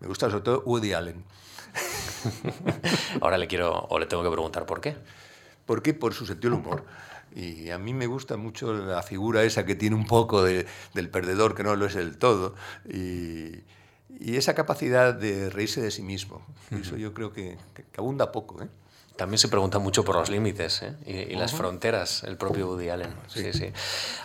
Me 0.00 0.06
gusta 0.06 0.30
sobre 0.30 0.42
todo 0.42 0.62
Woody 0.64 0.92
Allen. 0.92 1.24
Ahora 3.20 3.38
le 3.38 3.48
quiero 3.48 3.72
o 3.72 3.98
le 3.98 4.06
tengo 4.06 4.22
que 4.22 4.30
preguntar 4.30 4.66
por 4.66 4.80
qué. 4.80 4.96
¿Por 5.66 5.82
qué? 5.82 5.94
Por 5.94 6.14
su 6.14 6.26
sentido 6.26 6.52
del 6.52 6.60
humor. 6.60 6.84
Y 7.34 7.70
a 7.70 7.78
mí 7.78 7.92
me 7.92 8.06
gusta 8.06 8.36
mucho 8.36 8.72
la 8.72 9.02
figura 9.02 9.42
esa 9.44 9.66
que 9.66 9.74
tiene 9.74 9.96
un 9.96 10.06
poco 10.06 10.42
de, 10.42 10.66
del 10.94 11.10
perdedor, 11.10 11.54
que 11.54 11.62
no 11.62 11.76
lo 11.76 11.86
es 11.86 11.94
del 11.94 12.18
todo, 12.18 12.54
y, 12.88 13.62
y, 14.18 14.36
esa 14.36 14.54
capacidad 14.54 15.14
de 15.14 15.48
reírse 15.48 15.80
de 15.80 15.92
sí 15.92 16.02
mismo. 16.02 16.44
Eso 16.72 16.96
yo 16.96 17.14
creo 17.14 17.32
que, 17.32 17.56
que 17.74 17.84
abunda 17.98 18.32
poco. 18.32 18.62
¿eh? 18.62 18.68
También 19.20 19.36
se 19.36 19.48
pregunta 19.48 19.78
mucho 19.78 20.02
por 20.02 20.16
los 20.16 20.30
límites 20.30 20.80
¿eh? 20.80 20.94
y, 21.04 21.34
las 21.34 21.52
fronteras, 21.52 22.22
el 22.22 22.38
propio 22.38 22.68
Woody 22.68 22.88
Allen. 22.88 23.14
Sí, 23.28 23.52
sí. 23.52 23.70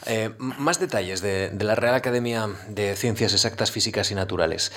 Eh, 0.05 0.33
más 0.39 0.79
detalles 0.79 1.19
de, 1.19 1.51
la 1.59 1.75
Real 1.75 1.95
Academia 1.95 2.47
de 2.69 2.95
Ciencias 2.95 3.33
Exactas, 3.33 3.71
Físicas 3.71 4.09
y 4.11 4.15
Naturales. 4.15 4.71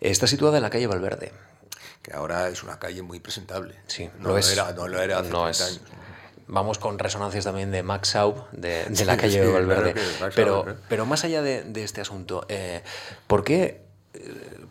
Está 0.00 0.28
situada 0.28 0.58
en 0.58 0.62
la 0.62 0.70
calle 0.70 0.86
Valverde. 0.86 1.32
Que 2.02 2.12
ahora 2.12 2.46
es 2.46 2.62
una 2.62 2.78
calle 2.78 3.02
muy 3.02 3.18
presentable. 3.18 3.74
Sí, 3.88 4.08
no 4.20 4.28
lo, 4.28 4.38
Era, 4.38 4.70
no 4.74 4.86
lo 4.86 5.02
era 5.02 5.18
hace 5.18 5.30
no 5.30 5.44
años. 5.44 5.80
Vamos 6.46 6.78
con 6.78 6.96
resonancias 6.96 7.42
también 7.42 7.72
de 7.72 7.82
Max 7.82 8.10
Saub, 8.10 8.48
de, 8.52 8.86
la 9.04 9.16
calle 9.16 9.44
Valverde. 9.44 9.96
pero, 10.36 10.70
¿eh? 10.70 10.76
pero 10.88 11.04
más 11.04 11.24
allá 11.24 11.42
de, 11.42 11.64
este 11.82 12.00
asunto, 12.00 12.46
¿por 13.26 13.42
qué 13.42 13.83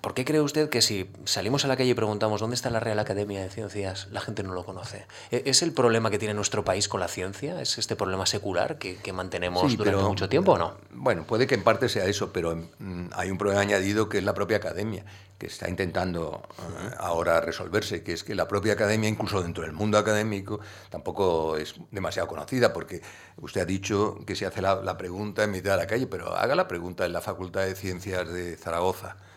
¿Por 0.01 0.13
qué 0.13 0.25
cree 0.25 0.41
usted 0.41 0.69
que 0.69 0.81
si 0.81 1.09
salimos 1.25 1.65
a 1.65 1.67
la 1.67 1.77
calle 1.77 1.91
y 1.91 1.93
preguntamos 1.93 2.41
dónde 2.41 2.55
está 2.55 2.69
la 2.69 2.79
Real 2.79 2.99
Academia 2.99 3.41
de 3.41 3.49
Ciencias, 3.49 4.07
la 4.11 4.21
gente 4.21 4.43
no 4.43 4.53
lo 4.53 4.65
conoce? 4.65 5.05
¿E-, 5.31 5.43
¿Es 5.45 5.61
el 5.61 5.73
problema 5.73 6.11
que 6.11 6.19
tiene 6.19 6.33
nuestro 6.33 6.63
país 6.63 6.87
con 6.87 6.99
la 6.99 7.07
ciencia? 7.07 7.61
¿Es 7.61 7.77
este 7.77 7.95
problema 7.95 8.25
secular 8.25 8.77
que, 8.77 9.13
mantenemos 9.13 9.77
durante 9.77 10.03
mucho 10.03 10.29
tiempo 10.29 10.53
o 10.53 10.57
no? 10.57 10.75
Bueno, 10.91 11.23
puede 11.25 11.47
que 11.47 11.55
en 11.55 11.63
parte 11.63 11.89
sea 11.89 12.05
eso, 12.05 12.31
pero 12.33 12.55
mm, 12.79 13.07
hay 13.13 13.31
un 13.31 13.37
problema 13.37 13.61
añadido 13.61 14.09
que 14.09 14.17
es 14.17 14.23
la 14.23 14.33
propia 14.33 14.57
academia, 14.57 15.05
que 15.37 15.47
está 15.47 15.69
intentando 15.69 16.47
eh, 16.59 16.95
ahora 16.99 17.39
resolverse, 17.41 18.03
que 18.03 18.13
es 18.13 18.23
que 18.23 18.35
la 18.35 18.47
propia 18.47 18.73
academia, 18.73 19.09
incluso 19.09 19.41
dentro 19.41 19.63
del 19.63 19.73
mundo 19.73 19.97
académico, 19.97 20.59
tampoco 20.89 21.57
es 21.57 21.75
demasiado 21.91 22.27
conocida, 22.27 22.73
porque 22.73 23.01
usted 23.37 23.61
ha 23.61 23.65
dicho 23.65 24.17
que 24.25 24.35
se 24.35 24.45
hace 24.45 24.61
la, 24.61 24.75
la 24.75 24.97
pregunta 24.97 25.43
en 25.43 25.51
mitad 25.51 25.71
de 25.71 25.77
la 25.77 25.87
calle, 25.87 26.07
pero 26.07 26.35
haga 26.35 26.55
la 26.55 26.67
pregunta 26.67 27.05
en 27.05 27.13
la 27.13 27.21
Facultad 27.21 27.65
de 27.65 27.75
Ciencias 27.75 28.27
de 28.27 28.57
Zaragoza 28.57 29.15
eh, 29.15 29.32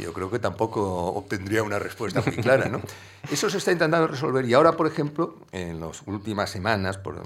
yo 0.00 0.12
creo 0.12 0.30
que 0.30 0.38
tampoco 0.38 1.06
obtendría 1.06 1.62
una 1.62 1.78
respuesta 1.78 2.22
muy 2.24 2.36
clara. 2.36 2.68
¿no? 2.68 2.82
Eso 3.30 3.48
se 3.48 3.58
está 3.58 3.72
intentando 3.72 4.06
resolver 4.06 4.44
y 4.44 4.54
ahora, 4.54 4.72
por 4.72 4.86
ejemplo, 4.86 5.36
en 5.52 5.80
las 5.80 6.02
últimas 6.06 6.50
semanas, 6.50 6.98
por 6.98 7.16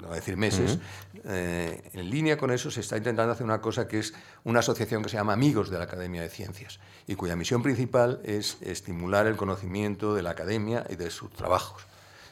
no 0.00 0.14
decir 0.14 0.36
meses, 0.36 0.78
eh, 1.24 1.90
en 1.92 2.10
línea 2.10 2.38
con 2.38 2.52
eso 2.52 2.70
se 2.70 2.80
está 2.80 2.96
intentando 2.96 3.32
hacer 3.32 3.44
una 3.44 3.60
cosa 3.60 3.88
que 3.88 3.98
es 3.98 4.14
una 4.44 4.60
asociación 4.60 5.02
que 5.02 5.08
se 5.08 5.16
llama 5.16 5.32
Amigos 5.32 5.70
de 5.70 5.78
la 5.78 5.84
Academia 5.84 6.22
de 6.22 6.28
Ciencias 6.28 6.78
y 7.08 7.16
cuya 7.16 7.34
misión 7.34 7.62
principal 7.62 8.20
es 8.22 8.58
estimular 8.60 9.26
el 9.26 9.36
conocimiento 9.36 10.14
de 10.14 10.22
la 10.22 10.30
academia 10.30 10.84
y 10.88 10.94
de 10.94 11.10
sus 11.10 11.30
trabajos. 11.32 11.86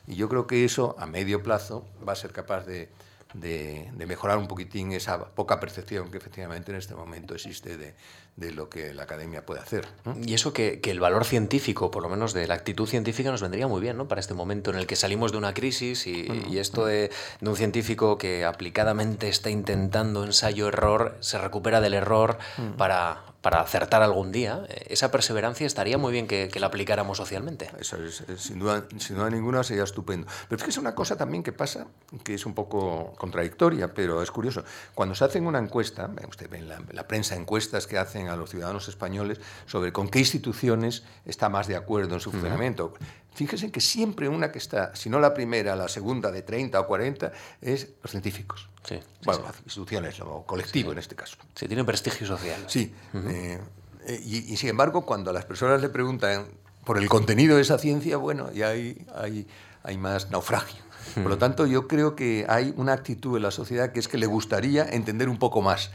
Y 0.07 0.14
yo 0.14 0.28
creo 0.28 0.47
que 0.47 0.64
eso, 0.64 0.95
a 0.99 1.07
medio 1.07 1.43
plazo, 1.43 1.85
va 2.07 2.12
a 2.12 2.16
ser 2.16 2.33
capaz 2.33 2.66
de 2.66 2.90
de, 3.35 3.90
mejorar 4.07 4.38
un 4.38 4.47
poquitín 4.47 4.93
esa 4.93 5.19
poca 5.35 5.61
percepción 5.61 6.11
que 6.11 6.19
efectivamente 6.19 6.71
en 6.73 6.78
este 6.78 6.95
momento 6.95 7.35
existe 7.35 7.76
de, 7.76 7.95
de 8.36 8.52
lo 8.52 8.68
que 8.68 8.92
la 8.94 9.04
academia 9.04 9.46
puede 9.46 9.60
hacer. 9.60 9.86
Y 10.24 10.34
eso 10.34 10.52
que, 10.52 10.80
que, 10.80 10.90
el 10.90 10.98
valor 10.98 11.24
científico, 11.24 11.90
por 11.90 12.02
lo 12.02 12.08
menos 12.08 12.32
de 12.32 12.46
la 12.48 12.54
actitud 12.54 12.88
científica, 12.88 13.30
nos 13.30 13.42
vendría 13.42 13.68
muy 13.68 13.80
bien 13.80 13.96
¿no? 13.96 14.08
para 14.08 14.20
este 14.20 14.34
momento 14.34 14.70
en 14.70 14.76
el 14.76 14.86
que 14.86 14.96
salimos 14.96 15.30
de 15.30 15.38
una 15.38 15.54
crisis 15.54 16.06
y, 16.06 16.26
y 16.50 16.58
esto 16.58 16.86
de, 16.86 17.10
de, 17.40 17.48
un 17.48 17.56
científico 17.56 18.18
que 18.18 18.44
aplicadamente 18.44 19.28
está 19.28 19.50
intentando 19.50 20.24
ensayo-error, 20.24 21.16
se 21.20 21.38
recupera 21.38 21.80
del 21.80 21.94
error 21.94 22.38
para 22.76 23.24
para 23.44 23.60
acertar 23.60 24.02
algún 24.02 24.32
día, 24.32 24.64
eh, 24.70 24.86
esa 24.88 25.10
perseverancia 25.10 25.66
estaría 25.66 25.98
muy 25.98 26.12
bien 26.12 26.26
que, 26.26 26.48
que 26.50 26.58
la 26.60 26.68
aplicáramos 26.68 27.18
socialmente. 27.18 27.70
Eso 27.78 28.02
es, 28.02 28.24
sin, 28.38 28.58
duda, 28.58 28.86
sin 28.96 29.16
duda 29.16 29.28
ninguna 29.28 29.62
sería 29.62 29.84
estupendo. 29.84 30.26
Pero 30.48 30.56
es 30.56 30.64
que 30.64 30.70
es 30.70 30.78
una 30.78 30.94
cosa 30.94 31.18
también 31.18 31.42
que 31.42 31.52
pasa, 31.52 31.86
que 32.24 32.32
es 32.32 32.46
un 32.46 32.54
poco 32.54 33.12
contradictoria, 33.18 33.92
pero 33.92 34.22
es 34.22 34.30
curioso. 34.30 34.64
Cuando 34.94 35.14
se 35.14 35.26
hace 35.26 35.40
una 35.40 35.58
encuesta, 35.58 36.10
usted 36.26 36.48
ve 36.48 36.56
en 36.56 36.70
la, 36.70 36.80
la 36.90 37.06
prensa 37.06 37.36
encuestas 37.36 37.86
que 37.86 37.98
hacen 37.98 38.24
a 38.28 38.37
los 38.37 38.50
ciudadanos 38.50 38.88
españoles 38.88 39.40
sobre 39.66 39.93
con 39.93 40.09
qué 40.09 40.21
instituciones 40.21 41.04
está 41.25 41.49
más 41.49 41.66
de 41.66 41.76
acuerdo 41.76 42.14
en 42.14 42.21
su 42.21 42.31
funcionamiento. 42.31 42.87
Uh 42.87 42.90
-huh. 42.90 43.07
Fíjense 43.35 43.71
que 43.73 43.81
siempre 43.81 44.28
una 44.28 44.52
que 44.52 44.59
está, 44.59 44.95
si 44.95 45.11
no 45.11 45.19
la 45.19 45.35
primera, 45.35 45.75
la 45.75 45.88
segunda 45.88 46.31
de 46.31 46.43
30 46.43 46.78
o 46.81 46.87
40, 46.87 47.33
es 47.61 47.88
los 48.02 48.11
científicos. 48.11 48.69
Sí, 48.85 49.00
bueno, 49.25 49.40
sí. 49.40 49.47
las 49.49 49.57
instituciones, 49.64 50.19
lo 50.21 50.43
colectivo 50.43 50.93
en 50.93 50.99
este 50.99 51.16
caso. 51.16 51.37
Sí, 51.54 51.66
tiene 51.66 51.85
prestigio 51.85 52.26
social. 52.26 52.62
Sí, 52.69 52.95
eh, 53.14 53.59
eh, 54.07 54.21
y, 54.25 54.52
y 54.52 54.57
sin 54.57 54.69
embargo, 54.71 55.04
cuando 55.04 55.31
a 55.31 55.33
las 55.33 55.45
personas 55.47 55.81
le 55.81 55.88
preguntan 55.88 56.47
por 56.85 56.99
el 56.99 57.09
contenido 57.09 57.57
de 57.57 57.62
esa 57.62 57.78
ciencia, 57.78 58.19
bueno, 58.19 58.52
ya 58.52 58.69
hay, 58.69 59.04
hay, 59.14 59.47
hay 59.83 59.99
más 59.99 60.31
naufragio. 60.31 60.85
Por 61.14 61.26
lo 61.26 61.38
tanto, 61.38 61.66
yo 61.66 61.87
creo 61.87 62.16
que 62.16 62.47
hay 62.49 62.73
una 62.76 62.93
actitud 62.93 63.37
en 63.37 63.43
la 63.43 63.50
sociedad 63.50 63.93
que 63.93 64.00
es 64.00 64.09
que 64.09 64.19
le 64.19 64.26
gustaría 64.26 64.85
entender 64.85 65.28
un 65.28 65.38
poco 65.38 65.61
más 65.61 65.90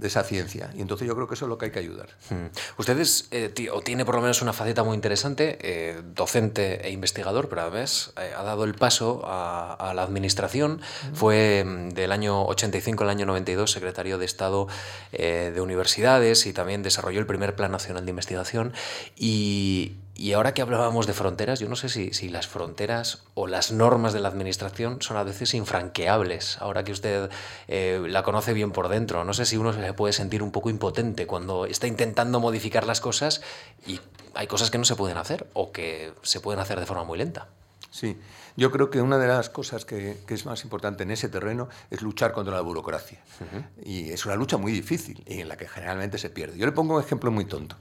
de 0.00 0.08
esa 0.08 0.24
ciencia. 0.24 0.70
Y 0.74 0.80
entonces 0.80 1.06
yo 1.06 1.14
creo 1.14 1.28
que 1.28 1.34
eso 1.34 1.44
es 1.44 1.48
lo 1.48 1.58
que 1.58 1.66
hay 1.66 1.70
que 1.70 1.78
ayudar. 1.78 2.08
Hmm. 2.30 2.46
Ustedes, 2.78 3.28
eh, 3.30 3.52
tiene 3.84 4.04
por 4.04 4.14
lo 4.14 4.22
menos 4.22 4.40
una 4.42 4.52
faceta 4.52 4.82
muy 4.82 4.94
interesante, 4.94 5.58
eh, 5.60 6.00
docente 6.14 6.86
e 6.86 6.90
investigador, 6.90 7.48
pero 7.48 7.62
a 7.62 7.68
veces 7.68 8.12
eh, 8.16 8.32
ha 8.36 8.42
dado 8.42 8.64
el 8.64 8.74
paso 8.74 9.22
a, 9.24 9.74
a 9.74 9.94
la 9.94 10.02
administración. 10.02 10.80
Fue 11.12 11.64
mm, 11.64 11.90
del 11.90 12.12
año 12.12 12.44
85 12.46 13.04
al 13.04 13.10
año 13.10 13.26
92 13.26 13.70
secretario 13.70 14.18
de 14.18 14.24
Estado 14.24 14.68
eh, 15.12 15.52
de 15.54 15.60
Universidades 15.60 16.46
y 16.46 16.52
también 16.52 16.82
desarrolló 16.82 17.20
el 17.20 17.26
primer 17.26 17.54
Plan 17.54 17.70
Nacional 17.70 18.04
de 18.04 18.10
Investigación. 18.10 18.72
Y, 19.16 19.96
y 20.20 20.34
ahora 20.34 20.52
que 20.52 20.60
hablábamos 20.60 21.06
de 21.06 21.14
fronteras, 21.14 21.60
yo 21.60 21.68
no 21.70 21.76
sé 21.76 21.88
si, 21.88 22.12
si, 22.12 22.28
las 22.28 22.46
fronteras 22.46 23.22
o 23.32 23.46
las 23.46 23.72
normas 23.72 24.12
de 24.12 24.20
la 24.20 24.28
administración 24.28 25.00
son 25.00 25.16
a 25.16 25.22
veces 25.22 25.54
infranqueables. 25.54 26.58
Ahora 26.60 26.84
que 26.84 26.92
usted 26.92 27.30
eh, 27.68 28.02
la 28.06 28.22
conoce 28.22 28.52
bien 28.52 28.70
por 28.70 28.90
dentro, 28.90 29.24
no 29.24 29.32
sé 29.32 29.46
si 29.46 29.56
uno 29.56 29.72
se 29.72 29.94
puede 29.94 30.12
sentir 30.12 30.42
un 30.42 30.52
poco 30.52 30.68
impotente 30.68 31.26
cuando 31.26 31.64
está 31.64 31.86
intentando 31.86 32.38
modificar 32.38 32.84
las 32.86 33.00
cosas 33.00 33.40
y 33.86 33.98
hay 34.34 34.46
cosas 34.46 34.70
que 34.70 34.76
no 34.76 34.84
se 34.84 34.94
pueden 34.94 35.16
hacer 35.16 35.48
o 35.54 35.72
que 35.72 36.12
se 36.20 36.40
pueden 36.40 36.60
hacer 36.60 36.78
de 36.78 36.84
forma 36.84 37.04
muy 37.04 37.16
lenta. 37.16 37.48
Sí, 37.90 38.18
yo 38.58 38.70
creo 38.70 38.90
que 38.90 39.00
una 39.00 39.16
de 39.16 39.26
las 39.26 39.48
cosas 39.48 39.86
que, 39.86 40.18
que 40.26 40.34
es 40.34 40.44
más 40.44 40.64
importante 40.64 41.02
en 41.02 41.12
ese 41.12 41.30
terreno 41.30 41.70
es 41.88 42.02
luchar 42.02 42.32
contra 42.32 42.54
la 42.54 42.60
burocracia. 42.60 43.22
Uh 43.40 43.56
-huh. 43.56 43.64
Y 43.86 44.10
es 44.10 44.26
una 44.26 44.36
lucha 44.36 44.58
muy 44.58 44.70
difícil 44.70 45.24
y 45.26 45.40
en 45.40 45.48
la 45.48 45.56
que 45.56 45.66
generalmente 45.66 46.18
se 46.18 46.28
pierde. 46.28 46.58
Yo 46.58 46.66
le 46.66 46.72
pongo 46.72 46.96
un 46.96 47.02
ejemplo 47.02 47.30
muy 47.30 47.46
tonto. 47.46 47.76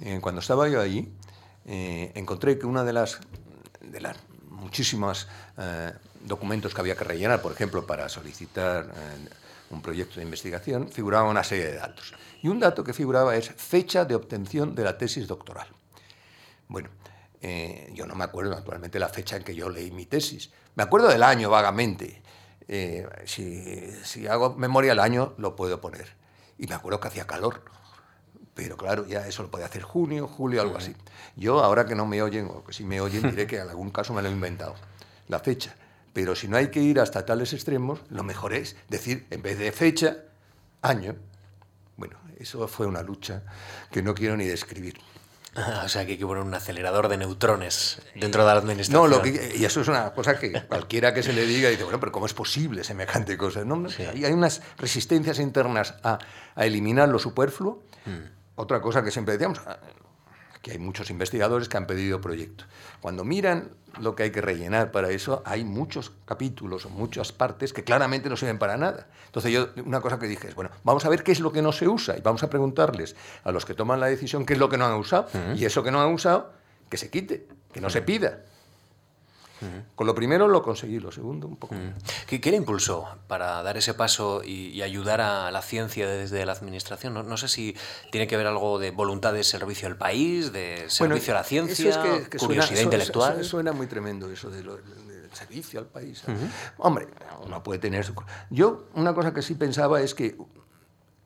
Eh, 0.00 0.18
cuando 0.22 0.40
estaba 0.40 0.66
yo 0.68 0.80
allí, 0.80 1.12
eh, 1.66 2.12
encontré 2.14 2.58
que 2.58 2.66
una 2.66 2.84
de 2.84 2.92
las, 2.92 3.20
de 3.80 4.00
las 4.00 4.16
muchísimas 4.48 5.28
eh, 5.58 5.92
documentos 6.24 6.74
que 6.74 6.80
había 6.80 6.96
que 6.96 7.04
rellenar, 7.04 7.42
por 7.42 7.52
ejemplo, 7.52 7.86
para 7.86 8.08
solicitar 8.08 8.86
eh, 8.86 9.28
un 9.70 9.82
proyecto 9.82 10.16
de 10.16 10.22
investigación, 10.22 10.88
figuraba 10.88 11.28
una 11.28 11.44
serie 11.44 11.66
de 11.66 11.74
datos. 11.74 12.14
Y 12.42 12.48
un 12.48 12.60
dato 12.60 12.84
que 12.84 12.92
figuraba 12.92 13.36
es 13.36 13.50
fecha 13.50 14.04
de 14.04 14.14
obtención 14.14 14.74
de 14.74 14.84
la 14.84 14.98
tesis 14.98 15.26
doctoral. 15.26 15.68
Bueno, 16.68 16.88
eh, 17.40 17.90
yo 17.94 18.06
no 18.06 18.14
me 18.14 18.24
acuerdo 18.24 18.54
actualmente 18.54 18.98
la 18.98 19.08
fecha 19.08 19.36
en 19.36 19.44
que 19.44 19.54
yo 19.54 19.68
leí 19.68 19.90
mi 19.90 20.06
tesis. 20.06 20.50
Me 20.74 20.82
acuerdo 20.82 21.08
del 21.08 21.22
año 21.22 21.50
vagamente. 21.50 22.22
Eh, 22.66 23.06
si, 23.26 23.92
si 24.02 24.26
hago 24.26 24.54
memoria 24.54 24.92
del 24.92 25.00
año, 25.00 25.34
lo 25.36 25.54
puedo 25.54 25.80
poner. 25.80 26.08
Y 26.58 26.66
me 26.66 26.74
acuerdo 26.74 27.00
que 27.00 27.08
hacía 27.08 27.26
calor 27.26 27.62
pero 28.54 28.76
claro, 28.76 29.06
ya 29.06 29.26
eso 29.26 29.42
lo 29.42 29.50
puede 29.50 29.64
hacer 29.64 29.82
junio, 29.82 30.28
julio, 30.28 30.62
algo 30.62 30.78
así. 30.78 30.94
Yo, 31.36 31.62
ahora 31.62 31.86
que 31.86 31.94
no 31.94 32.06
me 32.06 32.22
oyen, 32.22 32.46
o 32.46 32.64
que 32.64 32.72
si 32.72 32.84
me 32.84 33.00
oyen, 33.00 33.22
diré 33.30 33.46
que 33.46 33.58
en 33.58 33.68
algún 33.68 33.90
caso 33.90 34.14
me 34.14 34.22
lo 34.22 34.28
he 34.28 34.32
inventado, 34.32 34.74
la 35.28 35.40
fecha. 35.40 35.74
Pero 36.12 36.36
si 36.36 36.46
no 36.46 36.56
hay 36.56 36.68
que 36.68 36.80
ir 36.80 37.00
hasta 37.00 37.26
tales 37.26 37.52
extremos, 37.52 38.00
lo 38.10 38.22
mejor 38.22 38.54
es 38.54 38.76
decir, 38.88 39.26
en 39.30 39.42
vez 39.42 39.58
de 39.58 39.72
fecha, 39.72 40.18
año. 40.80 41.16
Bueno, 41.96 42.16
eso 42.38 42.68
fue 42.68 42.86
una 42.86 43.02
lucha 43.02 43.42
que 43.90 44.02
no 44.02 44.14
quiero 44.14 44.36
ni 44.36 44.46
describir. 44.46 45.00
Ah, 45.56 45.82
o 45.84 45.88
sea, 45.88 46.04
que 46.04 46.12
hay 46.12 46.18
que 46.18 46.26
poner 46.26 46.42
un 46.42 46.52
acelerador 46.52 47.08
de 47.08 47.16
neutrones 47.16 48.02
dentro 48.14 48.44
de 48.44 48.52
la 48.52 48.58
administración. 48.58 49.08
No, 49.10 49.16
lo 49.16 49.22
que, 49.22 49.54
y 49.56 49.64
eso 49.64 49.80
es 49.80 49.88
una 49.88 50.12
cosa 50.12 50.38
que 50.38 50.52
cualquiera 50.66 51.14
que 51.14 51.22
se 51.22 51.32
le 51.32 51.46
diga 51.46 51.68
dice, 51.68 51.84
bueno, 51.84 52.00
pero 52.00 52.10
¿cómo 52.10 52.26
es 52.26 52.34
posible 52.34 52.82
semejante 52.82 53.36
cosa? 53.36 53.64
No, 53.64 53.76
no 53.76 53.88
sí. 53.88 54.02
hay, 54.02 54.24
hay, 54.24 54.32
unas 54.32 54.62
resistencias 54.78 55.38
internas 55.38 55.94
a, 56.02 56.18
a 56.56 56.66
eliminar 56.66 57.08
lo 57.08 57.20
superfluo. 57.20 57.84
Hmm. 58.04 58.33
Otra 58.56 58.80
cosa 58.80 59.02
que 59.02 59.10
siempre 59.10 59.34
decíamos, 59.34 59.60
ah, 59.66 59.78
que 60.64 60.72
hay 60.72 60.78
muchos 60.78 61.10
investigadores 61.10 61.68
que 61.68 61.76
han 61.76 61.86
pedido 61.86 62.22
proyectos. 62.22 62.66
Cuando 63.02 63.22
miran 63.22 63.72
lo 64.00 64.14
que 64.14 64.22
hay 64.22 64.30
que 64.30 64.40
rellenar 64.40 64.92
para 64.92 65.10
eso, 65.10 65.42
hay 65.44 65.62
muchos 65.62 66.12
capítulos 66.24 66.86
o 66.86 66.88
muchas 66.88 67.32
partes 67.32 67.74
que 67.74 67.84
claramente 67.84 68.30
no 68.30 68.36
sirven 68.36 68.58
para 68.58 68.78
nada. 68.78 69.06
Entonces 69.26 69.52
yo, 69.52 69.68
una 69.84 70.00
cosa 70.00 70.18
que 70.18 70.26
dije 70.26 70.48
es, 70.48 70.54
bueno, 70.54 70.70
vamos 70.82 71.04
a 71.04 71.10
ver 71.10 71.22
qué 71.22 71.32
es 71.32 71.40
lo 71.40 71.52
que 71.52 71.60
no 71.60 71.70
se 71.70 71.86
usa 71.86 72.16
y 72.16 72.22
vamos 72.22 72.42
a 72.44 72.48
preguntarles 72.48 73.14
a 73.44 73.52
los 73.52 73.66
que 73.66 73.74
toman 73.74 74.00
la 74.00 74.06
decisión 74.06 74.46
qué 74.46 74.54
es 74.54 74.58
lo 74.58 74.70
que 74.70 74.78
no 74.78 74.86
han 74.86 74.94
usado 74.94 75.26
uh 75.34 75.36
-huh. 75.36 75.58
y 75.58 75.66
eso 75.66 75.82
que 75.82 75.90
no 75.90 76.00
han 76.00 76.12
usado, 76.12 76.52
que 76.88 76.96
se 76.96 77.10
quite, 77.10 77.46
que 77.70 77.82
no 77.82 77.90
uh 79.64 79.68
-huh. 79.68 79.84
Con 79.94 80.06
lo 80.06 80.14
primero 80.14 80.48
lo 80.48 80.62
conseguí, 80.62 80.98
lo 81.00 81.10
segundo 81.10 81.46
un 81.46 81.56
poco. 81.56 81.74
¿Qué, 82.26 82.40
qué 82.40 82.50
le 82.50 82.56
impulsó 82.56 83.06
para 83.26 83.62
dar 83.62 83.76
ese 83.76 83.94
paso 83.94 84.42
y, 84.44 84.68
y, 84.68 84.82
ayudar 84.82 85.20
a 85.20 85.50
la 85.50 85.62
ciencia 85.62 86.06
desde 86.06 86.44
la 86.46 86.52
administración? 86.52 87.14
No, 87.14 87.22
no, 87.22 87.36
sé 87.36 87.48
si 87.48 87.76
tiene 88.10 88.26
que 88.26 88.36
ver 88.36 88.46
algo 88.46 88.78
de 88.78 88.90
voluntad 88.90 89.32
de 89.32 89.44
servicio 89.44 89.88
al 89.88 89.96
país, 89.96 90.52
de 90.52 90.88
servicio 90.88 91.08
bueno, 91.08 91.38
a 91.38 91.40
la 91.40 91.44
ciencia, 91.44 91.90
es 91.90 91.96
que, 91.96 92.30
que 92.30 92.38
curiosidad 92.38 92.76
suena, 92.76 92.82
intelectual. 92.82 93.32
Suena, 93.32 93.44
suena, 93.48 93.72
muy 93.72 93.86
tremendo 93.86 94.30
eso 94.30 94.50
de 94.50 94.62
lo, 94.62 94.76
del 94.76 95.30
servicio 95.32 95.80
al 95.80 95.86
país. 95.86 96.22
Uh 96.26 96.32
-huh. 96.32 96.50
Hombre, 96.78 97.08
uno 97.44 97.62
puede 97.62 97.78
tener 97.78 98.04
su... 98.04 98.14
Yo 98.50 98.86
una 98.94 99.14
cosa 99.14 99.32
que 99.32 99.42
sí 99.42 99.54
pensaba 99.54 100.00
es 100.00 100.14
que 100.14 100.36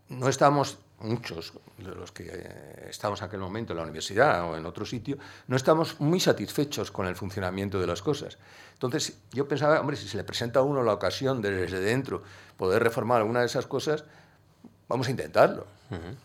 no 0.08 0.28
estamos 0.28 0.78
muchos 1.00 1.52
de 1.76 1.94
los 1.94 2.12
que 2.12 2.28
eh, 2.32 2.86
estamos 2.88 3.20
en 3.20 3.26
aquel 3.26 3.40
momento 3.40 3.72
en 3.72 3.78
la 3.78 3.82
universidad 3.84 4.50
o 4.50 4.56
en 4.56 4.66
otro 4.66 4.84
sitio, 4.84 5.18
no 5.46 5.56
estamos 5.56 6.00
muy 6.00 6.20
satisfechos 6.20 6.90
con 6.90 7.06
el 7.06 7.14
funcionamiento 7.16 7.80
de 7.80 7.86
las 7.86 8.02
cosas. 8.02 8.38
Entonces, 8.72 9.18
yo 9.32 9.46
pensaba, 9.46 9.80
hombre, 9.80 9.96
si 9.96 10.08
se 10.08 10.16
le 10.16 10.24
presenta 10.24 10.60
a 10.60 10.62
uno 10.62 10.82
la 10.82 10.92
ocasión 10.92 11.40
de 11.40 11.50
desde 11.50 11.80
dentro 11.80 12.22
poder 12.56 12.82
reformar 12.82 13.18
alguna 13.18 13.40
de 13.40 13.46
esas 13.46 13.66
cosas, 13.66 14.04
vamos 14.88 15.08
a 15.08 15.10
intentarlo. 15.10 15.66
Uh 15.90 15.94
-huh. 15.94 16.16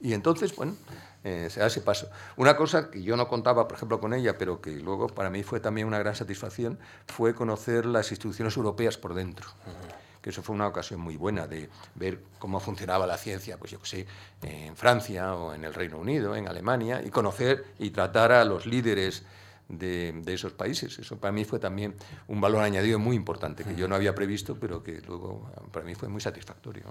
Y 0.00 0.12
entonces, 0.12 0.54
bueno, 0.54 0.76
eh, 1.24 1.48
se 1.50 1.60
da 1.60 1.66
ese 1.66 1.80
paso. 1.80 2.08
Una 2.36 2.56
cosa 2.56 2.90
que 2.90 3.02
yo 3.02 3.16
no 3.16 3.28
contaba, 3.28 3.66
por 3.66 3.76
ejemplo, 3.76 4.00
con 4.00 4.14
ella, 4.14 4.38
pero 4.38 4.60
que 4.60 4.70
luego 4.70 5.08
para 5.08 5.30
mí 5.30 5.42
fue 5.42 5.60
también 5.60 5.86
una 5.86 5.98
gran 5.98 6.14
satisfacción, 6.14 6.78
fue 7.06 7.34
conocer 7.34 7.86
las 7.86 8.10
instituciones 8.10 8.56
europeas 8.56 8.96
por 8.96 9.14
dentro. 9.14 9.48
Uh 9.66 9.70
-huh 9.70 9.97
que 10.22 10.30
eso 10.30 10.42
fue 10.42 10.54
una 10.54 10.66
ocasión 10.66 11.00
muy 11.00 11.16
buena 11.16 11.46
de 11.46 11.68
ver 11.94 12.20
cómo 12.38 12.60
funcionaba 12.60 13.06
la 13.06 13.16
ciencia, 13.16 13.58
pues 13.58 13.72
yo 13.72 13.80
que 13.80 13.86
sé, 13.86 14.06
en 14.42 14.76
Francia 14.76 15.34
o 15.34 15.54
en 15.54 15.64
el 15.64 15.74
Reino 15.74 15.98
Unido, 15.98 16.34
en 16.36 16.48
Alemania, 16.48 17.02
y 17.04 17.10
conocer 17.10 17.64
y 17.78 17.90
tratar 17.90 18.32
a 18.32 18.44
los 18.44 18.66
líderes 18.66 19.24
de, 19.68 20.12
de, 20.24 20.34
esos 20.34 20.52
países. 20.52 20.98
Eso 20.98 21.18
para 21.18 21.32
mí 21.32 21.44
fue 21.44 21.58
también 21.58 21.94
un 22.26 22.40
valor 22.40 22.62
añadido 22.62 22.98
muy 22.98 23.16
importante, 23.16 23.64
que 23.64 23.74
yo 23.74 23.86
no 23.86 23.94
había 23.94 24.14
previsto, 24.14 24.56
pero 24.58 24.82
que 24.82 25.00
luego 25.02 25.50
para 25.72 25.84
mí 25.84 25.94
fue 25.94 26.08
muy 26.08 26.20
satisfactorio. 26.20 26.84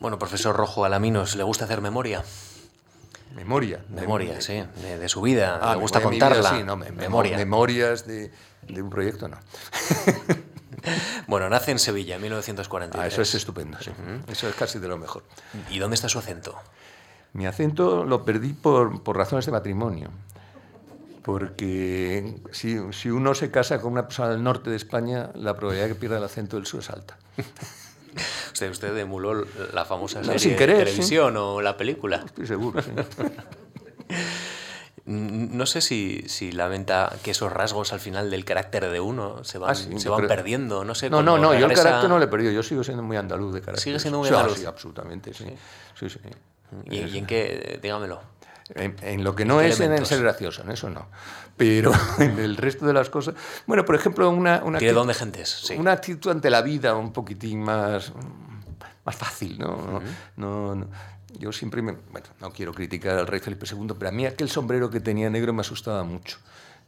Bueno, 0.00 0.18
profesor 0.18 0.56
Rojo 0.56 0.84
Alaminos, 0.84 1.36
¿le 1.36 1.44
gusta 1.44 1.64
hacer 1.64 1.80
memoria? 1.80 2.24
Memoria. 3.34 3.84
Memoria, 3.88 4.34
de, 4.34 4.40
sí, 4.40 4.64
de, 4.82 4.98
de, 4.98 5.08
su 5.08 5.20
vida. 5.20 5.60
Ah, 5.62 5.74
¿Le 5.74 5.80
gusta 5.80 6.00
contarla? 6.00 6.38
Vida, 6.38 6.50
sí, 6.58 6.64
no, 6.64 6.76
me, 6.76 6.90
memoria. 6.90 7.36
Memorias 7.36 8.06
de, 8.06 8.32
de 8.66 8.82
un 8.82 8.90
proyecto, 8.90 9.28
no. 9.28 9.38
Bueno, 11.26 11.48
nace 11.48 11.70
en 11.70 11.78
Sevilla 11.78 12.16
en 12.16 12.22
1943. 12.22 13.02
Ah, 13.02 13.06
eso 13.06 13.22
es 13.22 13.34
estupendo, 13.34 13.78
sí. 13.80 13.90
Uh 13.90 13.92
-huh. 13.92 14.32
Eso 14.32 14.48
es 14.48 14.54
casi 14.54 14.78
de 14.78 14.88
lo 14.88 14.96
mejor. 14.96 15.22
¿Y 15.70 15.78
dónde 15.78 15.94
está 15.94 16.08
su 16.08 16.18
acento? 16.18 16.54
Mi 17.32 17.46
acento 17.46 18.04
lo 18.04 18.24
perdí 18.24 18.52
por, 18.52 19.02
por 19.02 19.16
razones 19.16 19.46
de 19.46 19.52
matrimonio. 19.52 20.10
Porque 21.22 22.40
si, 22.52 22.78
si, 22.92 23.10
uno 23.10 23.34
se 23.34 23.50
casa 23.50 23.80
con 23.82 23.92
una 23.92 24.04
persona 24.08 24.30
del 24.30 24.42
norte 24.42 24.70
de 24.70 24.76
España, 24.76 25.30
la 25.34 25.54
probabilidad 25.54 25.88
de 25.88 25.94
que 25.94 26.00
pierda 26.00 26.16
el 26.16 26.24
acento 26.24 26.56
del 26.56 26.64
sur 26.64 26.80
es 26.80 26.90
alta. 26.90 27.18
Usted, 28.52 28.70
usted 28.70 28.96
emuló 28.96 29.44
la 29.72 29.84
famosa 29.84 30.24
serie 30.24 30.40
sin 30.40 30.56
querer, 30.56 30.78
de 30.78 30.84
televisión 30.86 31.36
o 31.36 31.60
la 31.60 31.76
película. 31.76 32.22
Estoy 32.24 32.46
seguro, 32.46 32.82
sí. 32.82 32.90
No 35.08 35.64
sé 35.64 35.80
si, 35.80 36.22
si, 36.26 36.52
lamenta 36.52 37.10
que 37.22 37.30
esos 37.30 37.50
rasgos 37.50 37.94
al 37.94 38.00
final 38.00 38.30
del 38.30 38.44
carácter 38.44 38.90
de 38.90 39.00
uno 39.00 39.42
se 39.42 39.56
van, 39.56 39.70
ah, 39.70 39.74
se 39.74 40.08
van 40.10 40.26
perdiendo. 40.26 40.84
No, 40.84 40.94
sé, 40.94 41.08
no, 41.08 41.22
no, 41.22 41.38
no 41.38 41.54
yo 41.58 41.64
el 41.64 41.72
carácter 41.72 42.10
no 42.10 42.18
le 42.18 42.26
he 42.26 42.28
perdido. 42.28 42.52
Yo 42.52 42.62
sigo 42.62 42.84
siendo 42.84 43.02
muy 43.02 43.16
andaluz 43.16 43.54
de 43.54 43.60
carácter. 43.60 43.82
¿Sigue 43.82 44.00
siendo 44.00 44.18
muy 44.18 44.28
andaluz? 44.28 44.58
Sí, 44.58 44.66
absolutamente, 44.66 45.32
sí. 45.32 45.46
sí. 45.98 46.10
sí, 46.10 46.18
¿Y, 46.90 46.98
¿Y, 46.98 47.18
en 47.18 47.24
qué? 47.24 47.78
Dígamelo. 47.82 48.20
En, 48.74 49.24
lo 49.24 49.34
que 49.34 49.46
no 49.46 49.62
es 49.62 49.80
en 49.80 49.92
el 49.92 50.04
ser 50.04 50.20
gracioso, 50.20 50.60
en 50.60 50.72
eso 50.72 50.90
no. 50.90 51.06
Pero 51.56 51.90
en 52.18 52.38
el 52.38 52.58
resto 52.58 52.84
de 52.84 52.92
las 52.92 53.08
cosas. 53.08 53.34
Bueno, 53.66 53.86
por 53.86 53.94
ejemplo, 53.94 54.28
una. 54.28 54.62
una 54.62 54.78
¿Tiene 54.78 54.92
dónde 54.92 55.14
gentes? 55.14 55.48
Sí. 55.48 55.74
Una 55.74 55.92
actitud 55.92 56.30
ante 56.30 56.50
la 56.50 56.60
vida 56.60 56.94
un 56.94 57.14
poquitín 57.14 57.62
más, 57.62 58.12
más 59.04 59.16
fácil, 59.16 59.58
¿no? 59.58 60.02
no, 60.36 60.74
no 60.74 60.86
yo 61.38 61.52
siempre 61.52 61.82
me, 61.82 61.92
bueno, 62.10 62.26
no 62.40 62.52
quiero 62.52 62.72
criticar 62.72 63.18
al 63.18 63.26
rey 63.26 63.40
Felipe 63.40 63.66
II, 63.70 63.94
pero 63.98 64.08
a 64.08 64.12
mí 64.12 64.26
aquel 64.26 64.48
sombrero 64.48 64.90
que 64.90 65.00
tenía 65.00 65.28
negro 65.30 65.52
me 65.52 65.60
asustaba 65.60 66.04
mucho. 66.04 66.38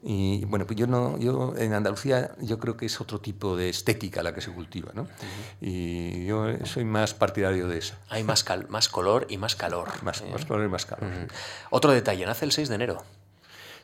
Y 0.03 0.47
bueno, 0.47 0.67
pues 0.67 0.79
yo 0.79 0.87
no, 0.87 1.19
yo 1.19 1.55
en 1.59 1.75
Andalucía 1.75 2.31
yo 2.41 2.59
creo 2.59 2.75
que 2.75 2.87
es 2.87 3.01
otro 3.03 3.21
tipo 3.21 3.55
de 3.55 3.69
estética 3.69 4.23
la 4.23 4.35
que 4.35 4.41
se 4.41 4.51
cultiva, 4.51 4.93
¿no? 4.95 5.07
Y 5.61 6.25
yo 6.25 6.47
soy 6.65 6.85
más 6.85 7.13
partidario 7.13 7.69
de 7.69 7.79
eso. 7.79 7.95
Hay 8.09 8.25
más, 8.25 8.43
cal, 8.43 8.67
más 8.71 8.89
color 8.89 9.27
y 9.29 9.37
más 9.37 9.57
calor. 9.57 9.89
Más, 10.03 10.25
más 10.33 10.47
color 10.47 10.65
y 10.65 10.71
más 10.71 10.87
calor. 10.87 11.11
Otro 11.69 11.93
detalle, 11.93 12.25
nace 12.25 12.47
el 12.47 12.53
6 12.53 12.71
de 12.71 12.75
enero. 12.75 13.05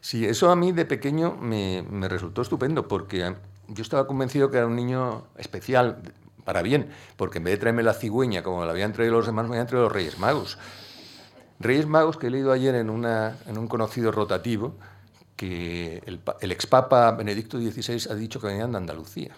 Sí, 0.00 0.24
eso 0.24 0.50
a 0.50 0.56
mí 0.56 0.72
de 0.72 0.86
pequeño 0.86 1.36
me, 1.36 1.82
me 1.82 2.08
resultó 2.08 2.40
estupendo 2.40 2.88
porque 2.88 3.34
yo 3.68 3.82
estaba 3.82 4.06
convencido 4.06 4.50
que 4.50 4.58
era 4.58 4.66
un 4.66 4.76
niño 4.76 5.26
especial, 5.36 6.00
para 6.46 6.62
bien, 6.62 6.88
porque 7.16 7.38
en 7.38 7.44
vez 7.44 7.54
de 7.54 7.58
traerme 7.58 7.82
la 7.82 7.92
cigüeña 7.92 8.42
como 8.44 8.64
la 8.64 8.70
habían 8.70 8.92
traído 8.92 9.14
los 9.14 9.26
demás, 9.26 9.46
me 9.46 9.56
habían 9.56 9.66
traído 9.66 9.84
los 9.84 9.92
Reyes 9.92 10.18
Magos. 10.18 10.58
Reyes 11.58 11.86
Magos 11.86 12.16
que 12.16 12.28
he 12.28 12.30
leído 12.30 12.52
ayer 12.52 12.76
en, 12.76 12.88
una, 12.88 13.36
en 13.46 13.58
un 13.58 13.66
conocido 13.66 14.12
rotativo, 14.12 14.76
que 15.34 16.02
el, 16.06 16.20
el 16.40 16.52
expapa 16.52 17.10
Benedicto 17.10 17.58
XVI 17.58 18.12
ha 18.12 18.14
dicho 18.14 18.40
que 18.40 18.46
venían 18.46 18.70
de 18.70 18.78
Andalucía. 18.78 19.36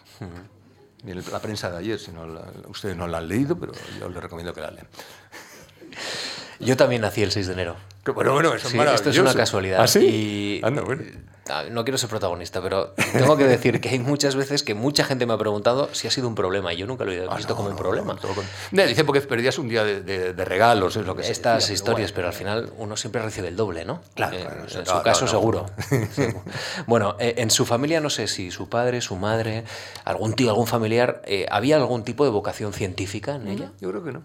La 1.32 1.40
prensa 1.40 1.70
de 1.70 1.78
ayer, 1.78 1.98
si 1.98 2.12
no 2.12 2.26
ustedes 2.68 2.96
no 2.96 3.06
la 3.06 3.18
han 3.18 3.28
leído, 3.28 3.58
pero 3.58 3.72
yo 3.98 4.08
les 4.08 4.22
recomiendo 4.22 4.52
que 4.52 4.60
la 4.60 4.70
lean. 4.70 4.86
Yo 6.60 6.76
también 6.76 7.02
nací 7.02 7.22
el 7.22 7.30
6 7.30 7.46
de 7.46 7.52
enero. 7.52 7.76
bueno, 8.14 8.32
bueno, 8.32 8.54
eso 8.54 8.68
es 8.68 8.74
Esto 8.74 9.10
es 9.10 9.18
una 9.18 9.34
casualidad. 9.34 9.80
¿Ah, 9.80 9.86
sí? 9.86 10.60
Anda, 10.62 10.82
bueno. 10.82 11.02
Ah, 11.50 11.64
no 11.70 11.84
quiero 11.84 11.96
ser 11.96 12.10
protagonista, 12.10 12.60
pero 12.60 12.94
tengo 13.12 13.36
que 13.36 13.44
decir 13.44 13.80
que 13.80 13.88
hay 13.88 13.98
muchas 13.98 14.36
veces 14.36 14.62
que 14.62 14.74
mucha 14.74 15.04
gente 15.04 15.24
me 15.24 15.32
ha 15.32 15.38
preguntado 15.38 15.88
si 15.92 16.06
ha 16.06 16.10
sido 16.10 16.28
un 16.28 16.34
problema 16.34 16.74
y 16.74 16.76
yo 16.76 16.86
nunca 16.86 17.04
lo 17.04 17.12
he 17.12 17.26
ah, 17.28 17.36
visto 17.36 17.56
como 17.56 17.70
un 17.70 17.76
problema. 17.76 18.16
No, 18.70 18.86
dice 18.86 19.04
porque 19.04 19.20
perdías 19.22 19.58
un 19.58 19.68
día 19.68 19.84
de, 19.84 20.32
regalos, 20.44 20.96
es 20.96 21.06
lo 21.06 21.16
que 21.16 21.28
Estas 21.28 21.70
historias, 21.70 22.12
pero, 22.12 22.28
al 22.28 22.34
final 22.34 22.70
uno 22.76 22.96
siempre 22.96 23.22
recibe 23.22 23.48
el 23.48 23.56
doble, 23.56 23.84
¿no? 23.84 24.02
Claro. 24.14 24.36
Eh, 24.36 24.46
en 24.74 24.86
su 24.86 25.02
caso, 25.02 25.26
seguro. 25.26 25.66
bueno, 26.86 27.16
eh, 27.18 27.34
en 27.38 27.50
su 27.50 27.64
familia, 27.64 28.00
no 28.00 28.10
sé 28.10 28.28
si 28.28 28.50
su 28.50 28.68
padre, 28.68 29.00
su 29.00 29.16
madre, 29.16 29.64
algún 30.04 30.34
tío, 30.34 30.50
algún 30.50 30.66
familiar, 30.66 31.22
eh, 31.24 31.46
¿había 31.50 31.76
algún 31.76 32.04
tipo 32.04 32.24
de 32.24 32.30
vocación 32.30 32.72
científica 32.72 33.36
en 33.36 33.48
ella? 33.48 33.72
Yo 33.80 33.90
creo 33.90 34.04
que 34.04 34.12
no. 34.12 34.22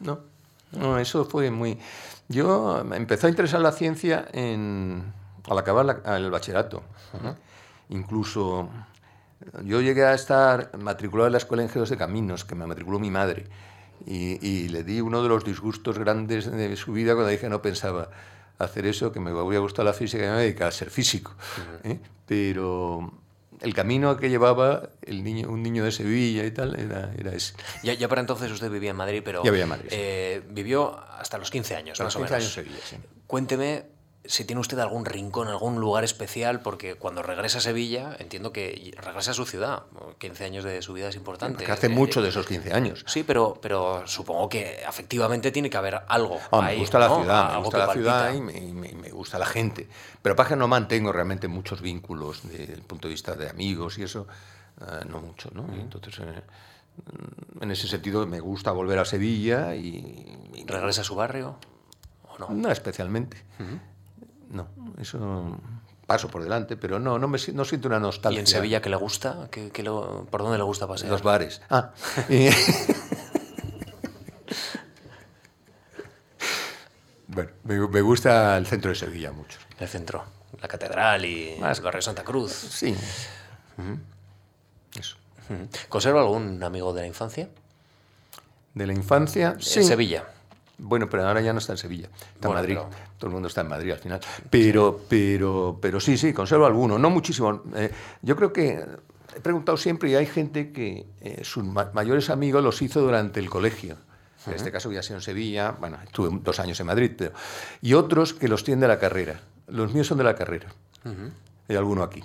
No. 0.00 0.33
No, 0.78 0.98
eso 0.98 1.24
fue 1.24 1.50
muy. 1.50 1.78
Yo 2.28 2.82
me 2.84 2.96
empezó 2.96 3.26
a 3.26 3.30
interesar 3.30 3.60
la 3.60 3.72
ciencia 3.72 4.26
en 4.32 5.12
al 5.48 5.58
acabar 5.58 6.02
el 6.06 6.30
bachillerato. 6.30 6.82
Incluso 7.90 8.68
yo 9.62 9.80
llegué 9.80 10.04
a 10.04 10.14
estar 10.14 10.76
matriculado 10.78 11.26
en 11.26 11.32
la 11.32 11.38
Escuela 11.38 11.62
de 11.62 11.66
Ingenieros 11.66 11.90
de 11.90 11.96
Caminos, 11.96 12.44
que 12.44 12.54
me 12.54 12.66
matriculó 12.66 12.98
mi 12.98 13.10
madre, 13.10 13.46
y, 14.06 14.68
le 14.68 14.84
di 14.84 15.00
uno 15.00 15.22
de 15.22 15.28
los 15.28 15.44
disgustos 15.44 15.98
grandes 15.98 16.50
de 16.50 16.76
su 16.76 16.92
vida 16.92 17.14
cuando 17.14 17.30
dije 17.30 17.48
no 17.48 17.62
pensaba 17.62 18.10
hacer 18.58 18.86
eso, 18.86 19.12
que 19.12 19.20
me 19.20 19.32
hubiera 19.32 19.60
gustado 19.60 19.84
la 19.84 19.92
física 19.92 20.24
y 20.24 20.28
me 20.28 20.36
dedicaba 20.36 20.68
a 20.68 20.72
ser 20.72 20.90
físico. 20.90 21.32
¿eh? 21.84 21.98
Pero 22.26 23.12
el 23.60 23.74
camino 23.74 24.16
que 24.16 24.28
llevaba 24.28 24.90
el 25.02 25.24
niño, 25.24 25.48
un 25.48 25.62
niño 25.62 25.84
de 25.84 25.92
Sevilla 25.92 26.44
y 26.44 26.50
tal 26.50 26.78
era, 26.78 27.12
era 27.16 27.32
ese. 27.32 27.54
Ya, 27.82 27.94
ya 27.94 28.08
para 28.08 28.20
entonces 28.20 28.50
usted 28.50 28.70
vivía 28.70 28.90
en 28.90 28.96
Madrid, 28.96 29.22
pero 29.24 29.42
ya 29.44 29.50
vivía 29.50 29.64
en 29.64 29.70
Madrid, 29.70 29.88
eh, 29.90 30.42
vivió 30.48 30.98
hasta 30.98 31.38
los 31.38 31.50
15 31.50 31.76
años, 31.76 32.00
más 32.00 32.14
los 32.14 32.16
15 32.16 32.16
o 32.16 32.36
menos. 32.36 32.42
años 32.42 32.52
Sevilla, 32.52 32.78
sí. 32.84 32.96
Cuénteme 33.26 33.93
si 34.26 34.44
tiene 34.44 34.60
usted 34.60 34.78
algún 34.78 35.04
rincón, 35.04 35.48
algún 35.48 35.80
lugar 35.80 36.02
especial, 36.02 36.60
porque 36.60 36.94
cuando 36.94 37.22
regresa 37.22 37.58
a 37.58 37.60
Sevilla, 37.60 38.16
entiendo 38.18 38.52
que 38.52 38.94
regresa 38.96 39.32
a 39.32 39.34
su 39.34 39.44
ciudad. 39.44 39.82
15 40.18 40.44
años 40.44 40.64
de 40.64 40.80
su 40.82 40.94
vida 40.94 41.08
es 41.08 41.16
importante. 41.16 41.64
Que 41.64 41.72
hace 41.72 41.88
mucho 41.88 42.22
de 42.22 42.30
esos 42.30 42.46
15 42.46 42.72
años. 42.72 43.04
Sí, 43.06 43.22
pero, 43.22 43.58
pero 43.60 44.06
supongo 44.06 44.48
que 44.48 44.82
efectivamente 44.88 45.50
tiene 45.50 45.68
que 45.68 45.76
haber 45.76 46.00
algo. 46.08 46.38
Ah, 46.50 46.62
me 46.62 46.76
gusta 46.76 46.98
la 46.98 47.14
ciudad, 47.14 47.52
me 47.52 47.58
gusta 47.58 47.78
la 47.78 47.92
ciudad 47.92 48.34
y 48.34 48.40
me, 48.40 49.10
gusta 49.10 49.38
la 49.38 49.46
gente. 49.46 49.88
Pero 50.22 50.34
para 50.34 50.48
que 50.48 50.56
no 50.56 50.68
mantengo 50.68 51.12
realmente 51.12 51.46
muchos 51.46 51.82
vínculos 51.82 52.40
desde 52.48 52.72
el 52.72 52.82
punto 52.82 53.08
de 53.08 53.12
vista 53.12 53.34
de 53.34 53.50
amigos 53.50 53.98
y 53.98 54.04
eso, 54.04 54.26
eh, 54.80 55.04
no 55.08 55.20
mucho. 55.20 55.50
¿no? 55.52 55.66
entonces, 55.74 56.18
eh, 56.20 56.42
en 57.60 57.70
ese 57.70 57.88
sentido, 57.88 58.26
me 58.26 58.40
gusta 58.40 58.72
volver 58.72 58.98
a 58.98 59.04
Sevilla 59.04 59.74
y. 59.74 60.64
¿Regresa 60.66 61.02
a 61.02 61.04
su 61.04 61.14
barrio? 61.14 61.58
¿O 62.22 62.38
no? 62.38 62.48
No 62.50 62.70
especialmente. 62.70 63.44
No, 64.50 64.68
eso 65.00 65.58
paso 66.06 66.28
por 66.28 66.42
delante, 66.42 66.76
pero 66.76 66.98
no, 66.98 67.18
no, 67.18 67.28
me, 67.28 67.38
no 67.52 67.64
siento 67.64 67.88
una 67.88 67.98
nostalgia. 67.98 68.38
¿Y 68.38 68.40
en 68.40 68.46
Sevilla 68.46 68.82
qué 68.82 68.90
le 68.90 68.96
gusta? 68.96 69.48
¿Qué, 69.50 69.82
lo, 69.82 70.26
¿Por 70.30 70.42
dónde 70.42 70.58
le 70.58 70.64
gusta 70.64 70.86
pasear? 70.86 71.10
Los 71.10 71.22
bares. 71.22 71.62
Ah. 71.70 71.92
bueno, 77.28 77.50
me, 77.64 78.00
gusta 78.00 78.56
el 78.56 78.66
centro 78.66 78.90
de 78.90 78.96
Sevilla 78.96 79.32
mucho. 79.32 79.58
El 79.78 79.88
centro, 79.88 80.24
la 80.60 80.68
catedral 80.68 81.24
y 81.24 81.56
Más, 81.60 81.78
el 81.78 81.84
barrio 81.84 82.02
Santa 82.02 82.22
Cruz. 82.22 82.52
Sí. 82.52 82.94
Eso. 84.98 85.16
¿Conserva 85.88 86.20
algún 86.20 86.62
amigo 86.62 86.92
de 86.92 87.00
la 87.02 87.06
infancia? 87.06 87.48
De 88.74 88.86
la 88.86 88.92
infancia, 88.92 89.56
sí. 89.58 89.80
En 89.80 89.86
Sevilla. 89.86 90.24
Bueno, 90.78 91.08
pero 91.08 91.26
ahora 91.26 91.40
ya 91.40 91.52
no 91.52 91.60
está 91.60 91.72
en 91.72 91.78
Sevilla, 91.78 92.08
está 92.34 92.48
en 92.48 92.54
Madrid. 92.54 92.78
Todo 93.18 93.28
el 93.28 93.32
mundo 93.32 93.48
está 93.48 93.60
en 93.60 93.68
Madrid 93.68 93.92
al 93.92 93.98
final. 93.98 94.20
Pero, 94.50 95.00
pero, 95.08 95.78
pero 95.80 96.00
sí, 96.00 96.16
sí, 96.16 96.32
conservo 96.32 96.66
alguno, 96.66 96.98
no 96.98 97.10
muchísimo. 97.10 97.62
Eh, 97.76 97.90
yo 98.22 98.34
creo 98.36 98.52
que 98.52 98.84
he 99.36 99.40
preguntado 99.40 99.76
siempre 99.76 100.10
y 100.10 100.14
hay 100.14 100.26
gente 100.26 100.72
que 100.72 101.06
eh, 101.20 101.40
sus 101.44 101.64
mayores 101.64 102.30
amigos 102.30 102.62
los 102.62 102.80
hizo 102.82 103.00
durante 103.00 103.40
el 103.40 103.50
colegio. 103.50 103.96
En 104.46 104.52
este 104.52 104.70
caso 104.70 104.92
ya 104.92 105.02
sido 105.02 105.16
en 105.16 105.22
Sevilla, 105.22 105.70
bueno, 105.70 105.98
estuve 106.04 106.28
dos 106.42 106.60
años 106.60 106.78
en 106.78 106.86
Madrid, 106.86 107.12
pero, 107.16 107.32
y 107.80 107.94
otros 107.94 108.34
que 108.34 108.46
los 108.46 108.62
tienen 108.62 108.80
de 108.80 108.88
la 108.88 108.98
carrera. 108.98 109.40
Los 109.68 109.94
míos 109.94 110.06
son 110.06 110.18
de 110.18 110.24
la 110.24 110.34
carrera. 110.34 110.68
Hay 111.68 111.76
alguno 111.76 112.02
aquí. 112.02 112.22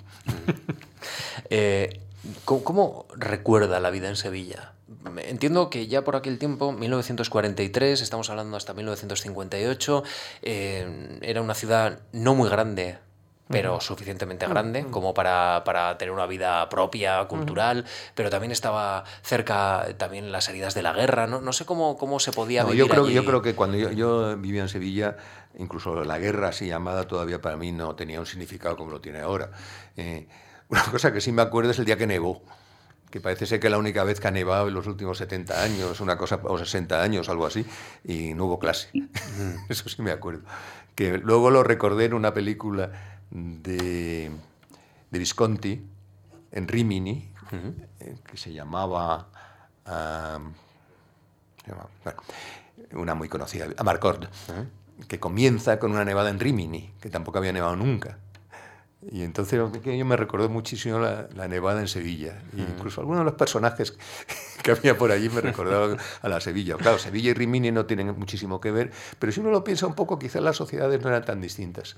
Eh, 1.48 2.00
¿Cómo 2.44 3.06
recuerda 3.16 3.80
la 3.80 3.90
vida 3.90 4.08
en 4.08 4.16
Sevilla? 4.16 4.74
Entiendo 5.24 5.70
que 5.70 5.86
ya 5.86 6.02
por 6.02 6.16
aquel 6.16 6.38
tiempo, 6.38 6.72
1943, 6.72 8.00
estamos 8.00 8.28
hablando 8.28 8.56
hasta 8.56 8.74
1958, 8.74 10.02
eh, 10.42 11.18
era 11.22 11.42
una 11.42 11.54
ciudad 11.54 12.00
no 12.12 12.34
muy 12.34 12.50
grande, 12.50 12.98
pero 13.48 13.80
suficientemente 13.80 14.46
grande 14.48 14.86
como 14.90 15.14
para, 15.14 15.62
para, 15.64 15.96
tener 15.96 16.12
una 16.12 16.26
vida 16.26 16.68
propia, 16.68 17.24
cultural, 17.26 17.84
pero 18.16 18.30
también 18.30 18.50
estaba 18.50 19.04
cerca 19.22 19.86
también 19.96 20.32
las 20.32 20.48
heridas 20.48 20.74
de 20.74 20.82
la 20.82 20.92
guerra, 20.92 21.28
no, 21.28 21.40
no 21.40 21.52
sé 21.52 21.64
cómo, 21.64 21.96
cómo 21.96 22.18
se 22.18 22.32
podía 22.32 22.64
vivir 22.64 22.80
yo 22.80 22.88
creo, 22.88 23.04
allí. 23.04 23.14
Yo 23.14 23.24
creo 23.24 23.42
que 23.42 23.54
cuando 23.54 23.76
yo, 23.76 23.92
yo, 23.92 24.36
vivía 24.38 24.62
en 24.62 24.68
Sevilla, 24.68 25.16
incluso 25.56 26.04
la 26.04 26.18
guerra 26.18 26.48
así 26.48 26.66
llamada 26.66 27.06
todavía 27.06 27.40
para 27.40 27.56
mí 27.56 27.70
no 27.70 27.94
tenía 27.94 28.18
un 28.18 28.26
significado 28.26 28.76
como 28.76 28.90
lo 28.90 29.00
tiene 29.00 29.20
ahora. 29.20 29.50
Eh, 29.96 30.26
una 30.68 30.82
cosa 30.84 31.12
que 31.12 31.20
sí 31.20 31.30
me 31.30 31.42
acuerdo 31.42 31.70
es 31.70 31.78
el 31.78 31.84
día 31.84 31.96
que 31.96 32.08
nevó 32.08 32.42
que 33.10 33.20
parece 33.20 33.46
ser 33.46 33.60
que 33.60 33.68
la 33.68 33.78
única 33.78 34.04
vez 34.04 34.20
que 34.20 34.28
ha 34.28 34.30
nevado 34.30 34.68
en 34.68 34.74
los 34.74 34.86
últimos 34.86 35.18
70 35.18 35.62
años, 35.62 36.00
una 36.00 36.16
cosa, 36.16 36.40
o 36.44 36.56
60 36.56 37.02
años, 37.02 37.28
algo 37.28 37.46
así, 37.46 37.66
y 38.04 38.34
no 38.34 38.46
hubo 38.46 38.58
clase. 38.58 38.90
Eso 39.68 39.88
sí 39.88 40.02
me 40.02 40.12
acuerdo. 40.12 40.42
Que 40.94 41.18
luego 41.18 41.50
lo 41.50 41.62
recordé 41.62 42.06
en 42.06 42.14
una 42.14 42.32
película 42.32 42.92
de, 43.30 44.30
de 45.10 45.18
Visconti, 45.18 45.82
en 46.52 46.68
Rimini, 46.68 47.32
eh, 48.00 48.16
que 48.24 48.36
se 48.36 48.52
llamaba, 48.52 49.28
una 52.92 53.14
muy 53.14 53.28
conocida, 53.28 53.66
Amarcord, 53.76 54.26
que 55.08 55.18
comienza 55.18 55.78
con 55.78 55.92
una 55.92 56.04
nevada 56.04 56.30
en 56.30 56.38
Rimini, 56.38 56.92
que 57.00 57.08
tampoco 57.08 57.38
había 57.38 57.52
nevado 57.52 57.76
nunca. 57.76 58.18
Y 59.08 59.22
entonces 59.22 59.58
pequeño 59.72 60.04
me 60.04 60.16
recordó 60.16 60.50
muchísimo 60.50 60.98
la, 60.98 61.48
nevada 61.48 61.80
en 61.80 61.88
Sevilla. 61.88 62.42
incluso 62.54 63.00
algunos 63.00 63.20
de 63.20 63.24
los 63.24 63.34
personajes 63.34 63.96
que 64.62 64.72
había 64.72 64.98
por 64.98 65.10
allí 65.10 65.30
me 65.30 65.40
recordaban 65.40 65.96
a 66.20 66.28
la 66.28 66.40
Sevilla. 66.40 66.76
Claro, 66.76 66.98
Sevilla 66.98 67.30
y 67.30 67.34
Rimini 67.34 67.70
no 67.70 67.86
tienen 67.86 68.14
muchísimo 68.18 68.60
que 68.60 68.70
ver, 68.70 68.92
pero 69.18 69.32
si 69.32 69.40
uno 69.40 69.50
lo 69.50 69.64
piensa 69.64 69.86
un 69.86 69.94
poco, 69.94 70.18
quizás 70.18 70.42
las 70.42 70.56
sociedades 70.56 71.00
no 71.02 71.08
eran 71.08 71.24
tan 71.24 71.40
distintas. 71.40 71.96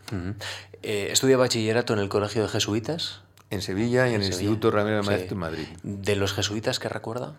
Eh, 0.83 1.09
¿Estudia 1.11 1.37
bachillerato 1.37 1.93
en 1.93 1.99
el 1.99 2.09
Colegio 2.09 2.43
de 2.43 2.49
Jesuitas? 2.49 3.23
En 3.51 3.63
Sevilla 3.63 4.09
y 4.09 4.15
en, 4.15 4.23
el 4.23 4.29
Instituto 4.29 4.71
Ramiro 4.71 4.97
de 4.97 5.03
Maestro 5.03 5.35
en 5.35 5.41
Madrid. 5.41 5.67
¿De 5.83 6.15
los 6.15 6.33
jesuitas 6.33 6.79
qué 6.79 6.89
recuerda? 6.89 7.35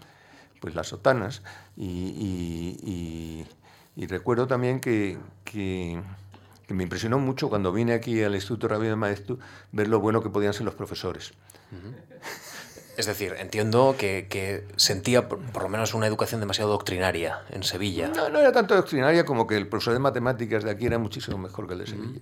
Pues 0.59 0.75
las 0.75 0.87
sotanas. 0.87 1.41
Y, 1.77 3.45
recuerdo 3.95 4.45
también 4.45 4.81
que 4.81 5.17
que 5.45 6.01
me 6.69 6.83
impresionó 6.83 7.19
mucho 7.19 7.49
cuando 7.49 7.71
vine 7.71 7.93
aquí 7.93 8.21
al 8.23 8.35
Instituto 8.35 8.67
Rabino 8.67 8.91
de 8.91 8.95
Maestro 8.95 9.39
ver 9.71 9.87
lo 9.87 9.99
bueno 9.99 10.21
que 10.21 10.29
podían 10.29 10.53
ser 10.53 10.63
los 10.63 10.75
profesores. 10.75 11.33
Es 12.95 13.07
decir, 13.07 13.33
entiendo 13.39 13.95
que, 13.97 14.67
sentía 14.75 15.27
por, 15.27 15.39
lo 15.61 15.69
menos 15.69 15.93
una 15.93 16.05
educación 16.05 16.39
demasiado 16.39 16.71
doctrinaria 16.71 17.39
en 17.49 17.63
Sevilla. 17.63 18.09
No, 18.09 18.29
no 18.29 18.39
era 18.39 18.51
tanto 18.51 18.75
doctrinaria 18.75 19.25
como 19.25 19.47
que 19.47 19.57
el 19.57 19.67
profesor 19.67 19.93
de 19.93 19.99
matemáticas 19.99 20.63
de 20.63 20.71
aquí 20.71 20.85
era 20.85 20.99
muchísimo 20.99 21.37
mejor 21.37 21.67
que 21.67 21.73
el 21.73 21.79
de 21.79 21.87
Sevilla. 21.87 22.21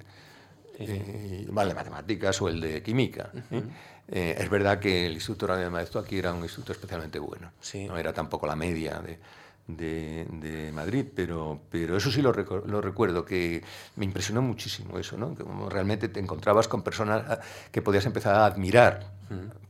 Eh, 0.79 1.45
el 1.47 1.67
de 1.67 1.73
matemáticas 1.75 2.41
o 2.41 2.47
el 2.47 2.61
de 2.61 2.81
química. 2.81 3.31
¿eh? 3.51 3.61
Eh, 4.07 4.35
es 4.37 4.49
verdad 4.49 4.79
que 4.79 5.05
el 5.05 5.13
Instituto 5.13 5.47
Rabino 5.47 5.65
de 5.65 5.71
Maestro 5.71 5.99
aquí 5.99 6.17
era 6.17 6.33
un 6.33 6.41
instituto 6.41 6.71
especialmente 6.71 7.19
bueno. 7.19 7.51
No 7.87 7.97
era 7.97 8.13
tampoco 8.13 8.47
la 8.47 8.55
media 8.55 8.99
de 8.99 9.19
de, 9.67 10.71
Madrid, 10.73 11.05
pero, 11.15 11.61
pero 11.69 11.97
eso 11.97 12.11
sí 12.11 12.21
lo, 12.21 12.33
lo, 12.33 12.81
recuerdo, 12.81 13.25
que 13.25 13.63
me 13.95 14.05
impresionó 14.05 14.41
muchísimo 14.41 14.97
eso, 14.97 15.17
¿no? 15.17 15.35
que 15.35 15.43
realmente 15.69 16.09
te 16.09 16.19
encontrabas 16.19 16.67
con 16.67 16.81
personas 16.81 17.39
que 17.71 17.81
podías 17.81 18.05
empezar 18.05 18.35
a 18.35 18.45
admirar 18.45 19.20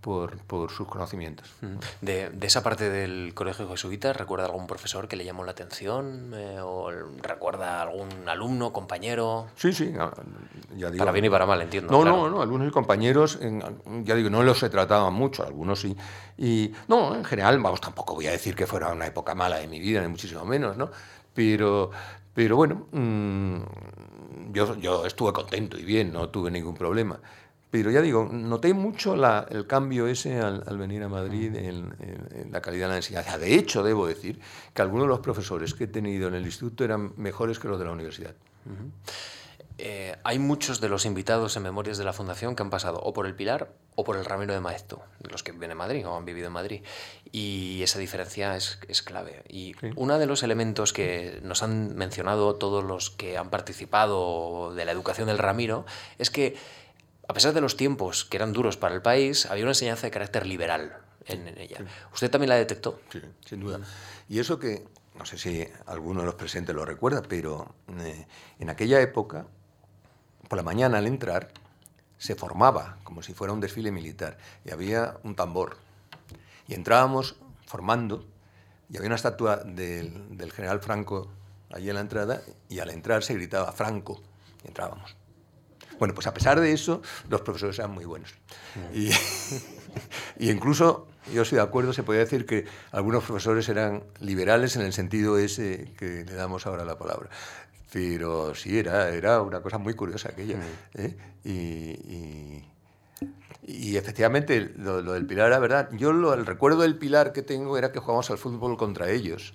por, 0.02 0.38
por, 0.40 0.72
sus 0.72 0.88
conocimientos. 0.88 1.52
De, 2.02 2.30
de, 2.30 2.48
esa 2.48 2.64
parte 2.64 2.90
del 2.90 3.34
colegio 3.34 3.70
jesuita, 3.70 4.14
¿recuerda 4.14 4.46
algún 4.46 4.68
profesor 4.68 5.08
que 5.08 5.16
le 5.16 5.26
llamó 5.26 5.44
la 5.44 5.52
atención? 5.52 6.32
Eh, 6.34 6.60
¿O 6.62 6.90
recuerda 7.22 7.82
algún 7.82 8.10
alumno, 8.28 8.74
compañero? 8.74 9.48
Sí, 9.56 9.74
sí. 9.74 9.94
Ya 10.76 10.90
digo, 10.90 10.98
para 10.98 11.12
bien 11.12 11.26
y 11.26 11.30
para 11.30 11.46
mal, 11.46 11.62
entiendo. 11.62 11.92
No, 11.92 12.04
no, 12.04 12.30
no, 12.30 12.42
algunos 12.42 12.72
compañeros, 12.72 13.40
ya 14.04 14.16
digo, 14.16 14.30
no 14.30 14.44
los 14.44 14.62
he 14.64 14.70
tratado 14.70 15.12
mucho, 15.12 15.44
algunos 15.44 15.82
sí. 15.82 15.96
Y 16.38 16.72
no, 16.88 17.16
en 17.16 17.24
general, 17.24 17.60
vamos, 17.60 17.82
tampoco 17.82 18.16
voy 18.16 18.28
a 18.28 18.32
decir 18.32 18.56
que 18.56 18.66
fuera 18.66 18.90
una 18.90 19.06
época 19.06 19.36
mala 19.36 19.58
de 19.58 19.68
mi 19.68 19.80
vida, 19.80 20.02
ni 20.02 20.08
muchísimo 20.08 20.46
menos, 20.46 20.78
¿no? 20.78 20.90
Pero, 21.34 21.92
pero 22.34 22.56
bueno, 22.56 22.88
mm, 22.92 24.52
yo, 24.52 24.76
yo 24.78 25.06
estuve 25.06 25.34
contento 25.34 25.78
y 25.78 25.84
bien, 25.84 26.12
no 26.12 26.30
tuve 26.30 26.52
ningún 26.52 26.76
problema. 26.76 27.20
Pero 27.72 27.90
ya 27.90 28.02
digo, 28.02 28.30
noté 28.30 28.74
mucho 28.74 29.16
el 29.50 29.66
cambio 29.66 30.08
ese 30.08 30.40
al, 30.40 30.78
venir 30.78 31.04
a 31.04 31.08
Madrid 31.08 31.56
en, 31.56 32.52
la 32.52 32.62
calidad 32.62 32.88
de 32.88 32.92
la 32.92 32.98
enseñanza. 32.98 33.38
De 33.38 33.56
hecho, 33.56 33.82
debo 33.82 34.06
decir 34.06 34.40
que 34.74 34.82
algunos 34.82 35.06
de 35.06 35.10
los 35.10 35.22
profesores 35.22 35.74
que 35.74 35.86
he 35.86 35.88
tenido 35.88 36.28
en 36.28 36.36
el 36.36 36.46
instituto 36.46 36.84
eran 36.84 37.14
mejores 37.16 37.60
que 37.60 37.70
los 37.70 37.80
de 37.80 37.86
la 37.86 37.92
universidad. 37.92 38.36
Eh, 39.78 40.16
hay 40.24 40.38
muchos 40.38 40.80
de 40.80 40.90
los 40.90 41.06
invitados 41.06 41.58
en 41.58 41.64
Memorias 41.64 41.98
de 41.98 42.04
la 42.04 42.14
Fundación 42.14 42.56
que 42.56 42.62
han 42.62 42.70
pasado 42.70 43.00
o 43.00 43.14
por 43.14 43.26
el 43.26 43.34
Pilar 43.34 43.72
o 43.96 44.04
por 44.04 44.16
el 44.16 44.26
Ramiro 44.26 44.54
de 44.54 44.60
Maeztu, 44.60 45.00
los 45.28 45.42
que 45.42 45.54
viven 45.54 45.72
en 45.72 45.78
Madrid 45.78 46.08
o 46.08 46.16
han 46.16 46.26
vivido 46.26 46.48
en 46.48 46.54
Madrid. 46.54 46.84
Y 47.32 47.82
esa 47.82 47.98
diferencia 47.98 48.56
es, 48.56 49.02
clave. 49.02 49.44
Y 49.50 49.76
uno 49.96 50.20
de 50.20 50.28
los 50.28 50.44
elementos 50.44 50.94
que 50.94 51.40
nos 51.42 51.64
han 51.64 51.96
mencionado 51.96 52.56
todos 52.56 52.84
los 52.84 53.10
que 53.10 53.38
han 53.38 53.50
participado 53.50 54.74
de 54.76 54.86
la 54.86 54.92
educación 54.92 55.28
del 55.28 55.40
Ramiro 55.40 55.86
es 56.20 56.30
que 56.30 56.58
a 57.32 57.34
pesar 57.34 57.54
de 57.54 57.62
los 57.62 57.78
tiempos 57.78 58.26
que 58.26 58.36
eran 58.36 58.52
duros 58.52 58.76
para 58.76 58.94
el 58.94 59.02
país, 59.02 59.46
había 59.46 59.64
una 59.64 59.72
enseñanza 59.72 60.06
de 60.06 60.12
carácter 60.12 60.46
liberal 60.46 60.98
en, 61.26 61.48
ella. 61.58 61.78
¿Usted 62.14 62.30
también 62.30 62.50
la 62.50 62.56
detectó? 62.56 63.00
Sí, 63.10 63.22
sin 63.46 63.62
duda. 63.62 63.80
Y 64.28 64.40
eso 64.40 64.60
que, 64.60 64.86
no 65.18 65.26
sé 65.26 65.38
si 65.38 65.66
alguno 65.86 66.20
de 66.20 66.26
los 66.26 66.36
presentes 66.36 66.76
lo 66.76 66.84
recuerda, 66.84 67.22
pero 67.22 67.74
eh, 68.00 68.28
en 68.60 68.70
aquella 68.70 69.00
época, 69.00 69.46
por 70.50 70.58
la 70.58 70.64
mañana 70.64 70.98
al 70.98 71.08
entrar, 71.08 71.54
se 72.18 72.36
formaba 72.36 72.98
como 73.06 73.24
si 73.24 73.34
fuera 73.34 73.54
un 73.54 73.62
desfile 73.62 73.94
militar 73.94 74.38
y 74.66 74.72
había 74.72 75.16
un 75.24 75.34
tambor. 75.34 75.78
Y 76.68 76.74
entrábamos 76.74 77.38
formando 77.66 78.26
y 78.90 78.98
había 78.98 79.08
una 79.08 79.16
estatua 79.16 79.56
del, 79.56 80.38
del 80.38 80.52
general 80.52 80.82
Franco 80.82 81.32
allí 81.72 81.88
en 81.88 81.96
la 81.96 82.02
entrada 82.02 82.42
y 82.68 82.80
al 82.80 82.90
entrar 82.90 83.24
se 83.24 83.36
gritaba 83.36 83.72
Franco 83.72 84.22
y 84.66 84.68
entrábamos. 84.68 85.21
Bueno, 86.02 86.16
pues 86.16 86.26
a 86.26 86.34
pesar 86.34 86.60
de 86.60 86.72
eso, 86.72 87.04
los 87.30 87.42
profesores 87.42 87.78
eran 87.78 87.92
muy 87.92 88.06
buenos. 88.06 88.34
Y, 88.92 89.12
incluso, 90.40 91.08
yo 91.32 91.44
estoy 91.44 91.58
de 91.58 91.62
acuerdo, 91.62 91.94
se 91.94 92.02
podría 92.02 92.24
decir 92.24 92.48
que 92.48 92.66
algunos 92.92 93.24
profesores 93.24 93.70
eran 93.70 94.04
liberales 94.20 94.76
en 94.76 94.82
el 94.82 94.94
sentido 94.94 95.38
ese 95.38 95.94
que 96.00 96.26
le 96.26 96.34
damos 96.34 96.66
ahora 96.66 96.86
la 96.86 96.98
palabra. 96.98 97.30
Pero 97.94 98.56
sí, 98.56 98.80
era, 98.80 99.10
era 99.10 99.44
una 99.44 99.62
cosa 99.62 99.78
muy 99.78 99.94
curiosa 99.94 100.30
aquella. 100.30 100.58
¿eh? 100.96 101.16
Y, 101.46 102.64
y, 103.62 103.96
efectivamente, 103.96 104.74
lo, 104.78 105.04
del 105.04 105.28
Pilar 105.28 105.50
era 105.50 105.60
verdad. 105.60 105.90
Yo 105.92 106.10
el 106.34 106.48
recuerdo 106.48 106.82
del 106.82 106.98
Pilar 106.98 107.32
que 107.32 107.44
tengo 107.44 107.78
era 107.78 107.92
que 107.92 108.00
jugábamos 108.00 108.32
al 108.32 108.40
fútbol 108.40 108.76
contra 108.76 109.12
ellos 109.12 109.54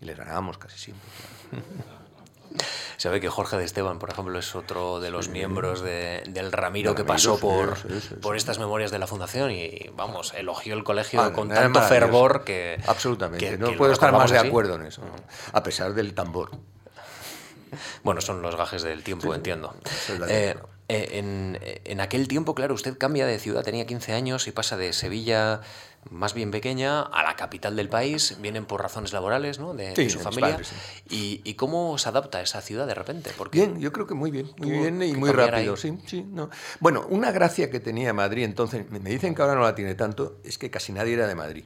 y 0.00 0.04
les 0.04 0.16
ganábamos 0.16 0.58
casi 0.58 0.78
siempre. 0.78 1.08
Sabe 2.98 3.20
que 3.20 3.28
Jorge 3.28 3.56
de 3.56 3.64
Esteban, 3.64 4.00
por 4.00 4.10
ejemplo, 4.10 4.36
es 4.40 4.56
otro 4.56 4.98
de 4.98 5.12
los 5.12 5.28
miembros 5.28 5.82
del 5.82 6.50
Ramiro 6.50 6.96
que 6.96 7.04
pasó 7.04 7.38
por, 7.38 7.76
por 8.20 8.36
estas 8.36 8.58
memorias 8.58 8.90
de 8.90 8.98
la 8.98 9.06
Fundación 9.06 9.52
y, 9.52 9.88
vamos, 9.94 10.34
elogió 10.34 10.74
el 10.74 10.82
colegio 10.82 11.20
ah, 11.20 11.32
con 11.32 11.48
tanto 11.48 11.80
fervor 11.82 12.42
que... 12.42 12.82
Absolutamente, 12.88 13.56
no 13.56 13.76
puedo 13.76 13.92
estar 13.92 14.12
más 14.12 14.32
de 14.32 14.38
acuerdo 14.38 14.74
en 14.74 14.82
eso, 14.82 15.02
a 15.52 15.62
pesar 15.62 15.94
del 15.94 16.12
tambor. 16.12 16.50
Bueno, 18.02 18.20
son 18.20 18.42
los 18.42 18.56
gajes 18.56 18.82
del 18.82 19.04
tiempo, 19.04 19.32
entiendo. 19.32 19.76
Eh, 20.28 20.56
eh, 20.88 21.08
en, 21.12 21.58
en, 21.62 22.00
aquel 22.00 22.26
tiempo, 22.26 22.56
claro, 22.56 22.74
usted 22.74 22.98
cambia 22.98 23.26
de 23.26 23.38
ciudad, 23.38 23.62
tenía 23.62 23.86
15 23.86 24.12
años 24.12 24.48
y 24.48 24.52
pasa 24.52 24.76
de 24.76 24.92
Sevilla 24.92 25.60
más 26.10 26.34
bien 26.34 26.50
pequeña 26.50 27.02
a 27.02 27.22
la 27.22 27.36
capital 27.36 27.76
del 27.76 27.88
país, 27.88 28.36
vienen 28.40 28.64
por 28.64 28.82
razones 28.82 29.12
laborales 29.12 29.58
¿no? 29.58 29.74
de, 29.74 30.10
su 30.10 30.20
familia. 30.20 30.58
y, 31.08 31.54
cómo 31.54 31.98
se 31.98 32.08
adapta 32.08 32.38
a 32.38 32.42
esa 32.42 32.60
ciudad 32.60 32.86
de 32.86 32.94
repente? 32.94 33.30
Porque 33.36 33.58
bien, 33.58 33.80
yo 33.80 33.92
creo 33.92 34.06
que 34.06 34.14
muy 34.14 34.30
bien, 34.30 34.50
muy 34.58 34.70
bien 34.70 35.02
y 35.02 35.12
muy 35.14 35.30
rápido. 35.30 35.76
Sí, 35.76 35.98
sí, 36.06 36.22
no. 36.22 36.50
Bueno, 36.80 37.04
una 37.08 37.32
gracia 37.32 37.70
que 37.70 37.80
tenía 37.80 38.12
Madrid 38.12 38.44
entonces, 38.44 38.90
me 38.90 39.10
dicen 39.10 39.34
que 39.34 39.42
ahora 39.42 39.54
no 39.54 39.62
la 39.62 39.74
tiene 39.74 39.94
tanto, 39.94 40.38
es 40.44 40.58
que 40.58 40.70
casi 40.70 40.92
nadie 40.92 41.14
era 41.14 41.26
de 41.26 41.34
Madrid. 41.34 41.64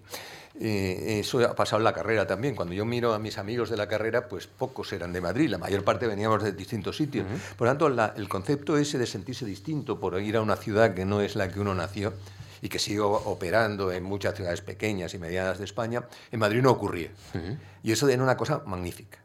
Eh, 0.60 1.20
eso 1.20 1.40
ha 1.40 1.54
pasado 1.54 1.80
en 1.80 1.84
la 1.84 1.92
carrera 1.92 2.26
también. 2.26 2.54
Cuando 2.54 2.74
yo 2.74 2.84
miro 2.84 3.14
a 3.14 3.18
mis 3.18 3.38
amigos 3.38 3.70
de 3.70 3.76
la 3.76 3.88
carrera, 3.88 4.28
pues 4.28 4.46
pocos 4.46 4.92
eran 4.92 5.12
de 5.12 5.20
Madrid, 5.20 5.48
la 5.48 5.58
mayor 5.58 5.82
parte 5.82 6.06
veníamos 6.06 6.42
de 6.42 6.52
distintos 6.52 6.96
sitios. 6.96 7.26
Por 7.56 7.66
lo 7.66 7.76
tanto, 7.76 8.12
el 8.16 8.28
concepto 8.28 8.76
ese 8.76 8.98
de 8.98 9.06
sentirse 9.06 9.46
distinto 9.46 9.98
por 9.98 10.20
ir 10.20 10.36
a 10.36 10.42
una 10.42 10.56
ciudad 10.56 10.94
que 10.94 11.04
no 11.04 11.20
es 11.20 11.36
la 11.36 11.48
que 11.48 11.60
uno 11.60 11.74
nació, 11.74 12.12
y 12.62 12.68
que 12.68 12.78
sigue 12.78 13.00
operando 13.00 13.92
en 13.92 14.04
muchas 14.04 14.34
ciudades 14.36 14.62
pequeñas 14.62 15.12
y 15.12 15.18
medianas 15.18 15.58
de 15.58 15.64
España, 15.64 16.04
en 16.30 16.40
Madrid 16.40 16.62
no 16.62 16.70
ocurría. 16.70 17.10
Y 17.82 17.92
eso 17.92 18.08
era 18.08 18.22
una 18.22 18.36
cosa 18.36 18.62
magnífica. 18.64 19.18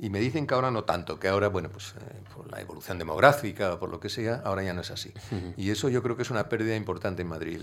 Y 0.00 0.10
me 0.10 0.20
dicen 0.20 0.46
que 0.46 0.54
ahora 0.54 0.70
no 0.70 0.84
tanto, 0.84 1.18
que 1.18 1.28
ahora, 1.28 1.48
bueno, 1.48 1.70
pues 1.70 1.88
eh, 1.88 2.20
por 2.32 2.48
la 2.50 2.60
evolución 2.60 2.98
demográfica 2.98 3.74
o 3.74 3.78
por 3.80 3.90
lo 3.90 3.98
que 3.98 4.08
sea, 4.08 4.42
ahora 4.44 4.62
ya 4.62 4.72
no 4.72 4.80
es 4.80 4.90
así. 4.92 5.12
Y 5.56 5.70
eso 5.70 5.88
yo 5.88 6.02
creo 6.02 6.16
que 6.16 6.22
es 6.22 6.30
una 6.30 6.48
pérdida 6.48 6.76
importante 6.76 7.22
en 7.22 7.28
Madrid, 7.28 7.60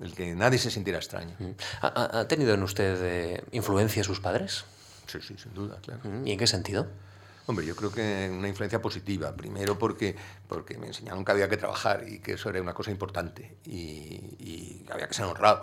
el, 0.00 0.14
que 0.14 0.34
nadie 0.34 0.58
se 0.58 0.70
sintiera 0.70 0.98
extraño. 0.98 1.36
¿Ha, 1.82 2.26
tenido 2.28 2.54
en 2.54 2.62
usted 2.62 2.98
eh, 3.02 3.44
influencia 3.52 4.02
sus 4.02 4.20
padres? 4.20 4.64
Sí, 5.06 5.18
sí, 5.20 5.36
sin 5.38 5.54
duda, 5.54 5.78
claro. 5.82 6.00
¿Y 6.24 6.32
en 6.32 6.38
qué 6.38 6.46
sentido? 6.46 6.88
Hombre, 7.46 7.64
yo 7.64 7.76
creo 7.76 7.92
que 7.92 8.28
una 8.30 8.48
influencia 8.48 8.82
positiva. 8.82 9.34
Primero 9.34 9.78
porque, 9.78 10.16
porque 10.48 10.78
me 10.78 10.88
enseñaron 10.88 11.24
que 11.24 11.32
había 11.32 11.48
que 11.48 11.56
trabajar 11.56 12.04
y 12.08 12.18
que 12.18 12.32
eso 12.32 12.50
era 12.50 12.60
una 12.60 12.74
cosa 12.74 12.90
importante 12.90 13.56
y, 13.64 14.84
había 14.90 15.08
que 15.08 15.14
ser 15.14 15.26
honrado. 15.26 15.62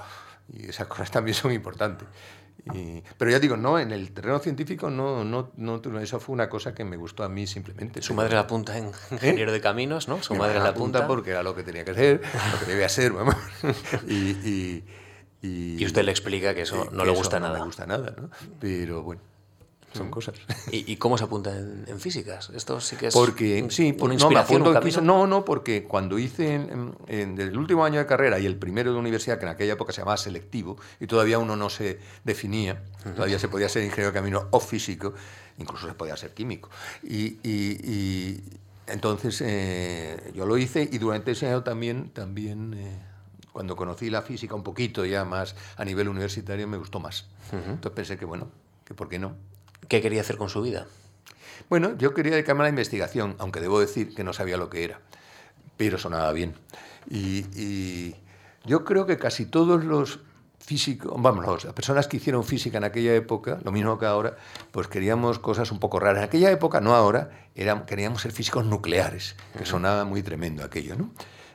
Y 0.52 0.70
esas 0.70 0.88
cosas 0.90 1.12
también 1.12 1.36
son 1.36 1.52
importantes. 1.52 2.08
pero 3.18 3.32
ya 3.32 3.40
digo, 3.40 3.58
no, 3.58 3.80
en 3.80 3.92
el 3.92 4.14
terreno 4.14 4.40
científico 4.40 4.90
no, 4.90 5.26
no, 5.26 5.52
no, 5.58 6.00
eso 6.00 6.20
fue 6.22 6.34
una 6.34 6.48
cosa 6.50 6.74
que 6.74 6.86
me 6.86 6.96
gustó 6.96 7.24
a 7.24 7.30
mí 7.30 7.48
simplemente. 7.48 8.02
Su 8.02 8.14
madre 8.14 8.36
la 8.36 8.42
apunta 8.42 8.78
en 8.78 8.92
ingeniero 9.12 9.52
de 9.52 9.60
caminos, 9.60 10.08
¿no? 10.08 10.24
Su 10.24 10.36
madre 10.36 10.60
la 10.60 10.70
apunta 10.70 11.06
porque 11.06 11.32
era 11.32 11.44
lo 11.44 11.54
que 11.54 11.64
tenía 11.64 11.84
que 11.84 11.94
ser, 11.94 12.22
lo 12.54 12.60
que 12.60 12.66
debía 12.66 12.88
ser, 12.88 13.12
vamos. 13.14 13.36
y, 14.08 14.84
y, 15.42 15.86
usted 15.86 16.04
le 16.04 16.12
explica 16.12 16.56
que 16.56 16.62
eso 16.62 16.90
no 16.94 17.04
le 17.04 17.12
gusta 17.12 17.42
nada. 17.42 17.54
No 17.54 17.60
le 17.60 17.66
gusta 17.66 17.86
nada, 17.86 18.16
¿no? 18.18 18.30
Pero 18.62 19.04
bueno 19.04 19.33
son 19.94 20.10
cosas. 20.10 20.36
¿Y, 20.72 20.96
cómo 20.98 21.18
se 21.18 21.24
apunta 21.24 21.56
en, 21.58 22.00
físicas? 22.00 22.50
Esto 22.54 22.80
sí 22.82 22.96
que 22.96 23.08
es 23.08 23.14
porque, 23.14 23.68
sí, 23.70 23.94
por, 23.94 24.14
no, 24.14 24.30
me 24.30 24.40
apunto 24.40 25.02
no, 25.02 25.28
no, 25.28 25.46
porque 25.46 25.84
cuando 25.84 26.18
hice 26.20 26.56
en, 26.56 26.96
el 27.40 27.58
último 27.58 27.86
año 27.86 28.00
de 28.00 28.06
carrera 28.06 28.40
y 28.40 28.46
el 28.46 28.58
primero 28.58 28.92
de 28.92 29.00
universidad, 29.00 29.38
que 29.38 29.46
en 29.46 29.52
aquella 29.52 29.74
época 29.74 29.94
se 29.94 30.02
llamaba 30.02 30.18
selectivo, 30.18 30.78
y 31.00 31.08
todavía 31.08 31.40
uno 31.40 31.56
no 31.56 31.70
se 31.70 32.00
definía, 32.24 32.84
todavía 33.16 33.40
se 33.40 33.48
podía 33.48 33.70
ser 33.70 33.84
ingeniero 33.84 34.12
de 34.12 34.14
camino 34.14 34.48
o 34.52 34.60
físico, 34.60 35.14
incluso 35.58 35.88
se 35.88 35.94
podía 35.94 36.18
ser 36.18 36.34
químico. 36.34 36.70
Y, 37.04 38.42
entonces 38.86 39.42
eh, 39.46 40.34
yo 40.36 40.46
lo 40.46 40.58
hice 40.58 40.90
y 40.92 40.98
durante 40.98 41.32
ese 41.32 41.48
año 41.48 41.64
también, 41.64 42.10
también 42.10 42.74
eh, 42.74 43.00
cuando 43.54 43.76
conocí 43.76 44.10
la 44.10 44.24
física 44.24 44.56
un 44.56 44.64
poquito 44.64 45.06
ya 45.06 45.24
más 45.24 45.56
a 45.78 45.86
nivel 45.86 46.10
universitario, 46.10 46.68
me 46.68 46.78
gustó 46.78 47.00
más. 47.00 47.28
Entonces 47.52 47.92
pensé 47.92 48.18
que 48.18 48.26
bueno, 48.26 48.50
que 48.84 48.94
por 48.94 49.08
qué 49.08 49.20
no. 49.20 49.36
¿Qué 49.88 50.02
quería 50.02 50.22
hacer 50.22 50.38
con 50.38 50.50
su 50.50 50.62
vida? 50.62 50.88
Bueno, 51.70 51.98
yo 51.98 52.14
quería 52.14 52.34
dedicarme 52.34 52.62
a 52.62 52.64
la 52.64 52.70
investigación, 52.70 53.36
aunque 53.40 53.60
debo 53.60 53.80
decir 53.80 54.14
que 54.14 54.24
no 54.24 54.34
sabía 54.34 54.58
lo 54.58 54.70
que 54.70 54.84
era, 54.84 55.00
pero 55.78 55.98
sonaba 55.98 56.32
bien. 56.32 56.56
Y, 57.10 58.16
yo 58.66 58.86
creo 58.86 59.06
que 59.06 59.18
casi 59.18 59.46
todos 59.46 59.84
los 59.84 60.22
físicos, 60.58 61.12
vamos, 61.18 61.66
las 61.66 61.74
personas 61.74 62.08
que 62.08 62.16
hicieron 62.16 62.46
física 62.46 62.78
en 62.78 62.86
aquella 62.86 63.14
época, 63.14 63.60
lo 63.62 63.74
mismo 63.74 64.00
que 64.00 64.06
ahora, 64.06 64.38
pues 64.72 64.88
queríamos 64.88 65.38
cosas 65.40 65.70
un 65.72 65.80
poco 65.80 66.00
raras. 66.00 66.20
En 66.20 66.24
aquella 66.24 66.50
época, 66.50 66.80
no 66.80 66.96
ahora, 66.96 67.50
era, 67.56 67.86
queríamos 67.86 68.22
ser 68.22 68.32
físicos 68.32 68.66
nucleares, 68.66 69.36
que 69.58 69.66
sonaba 69.66 70.06
muy 70.06 70.24
tremendo 70.24 70.64
aquello, 70.64 70.96
¿no? 70.96 71.12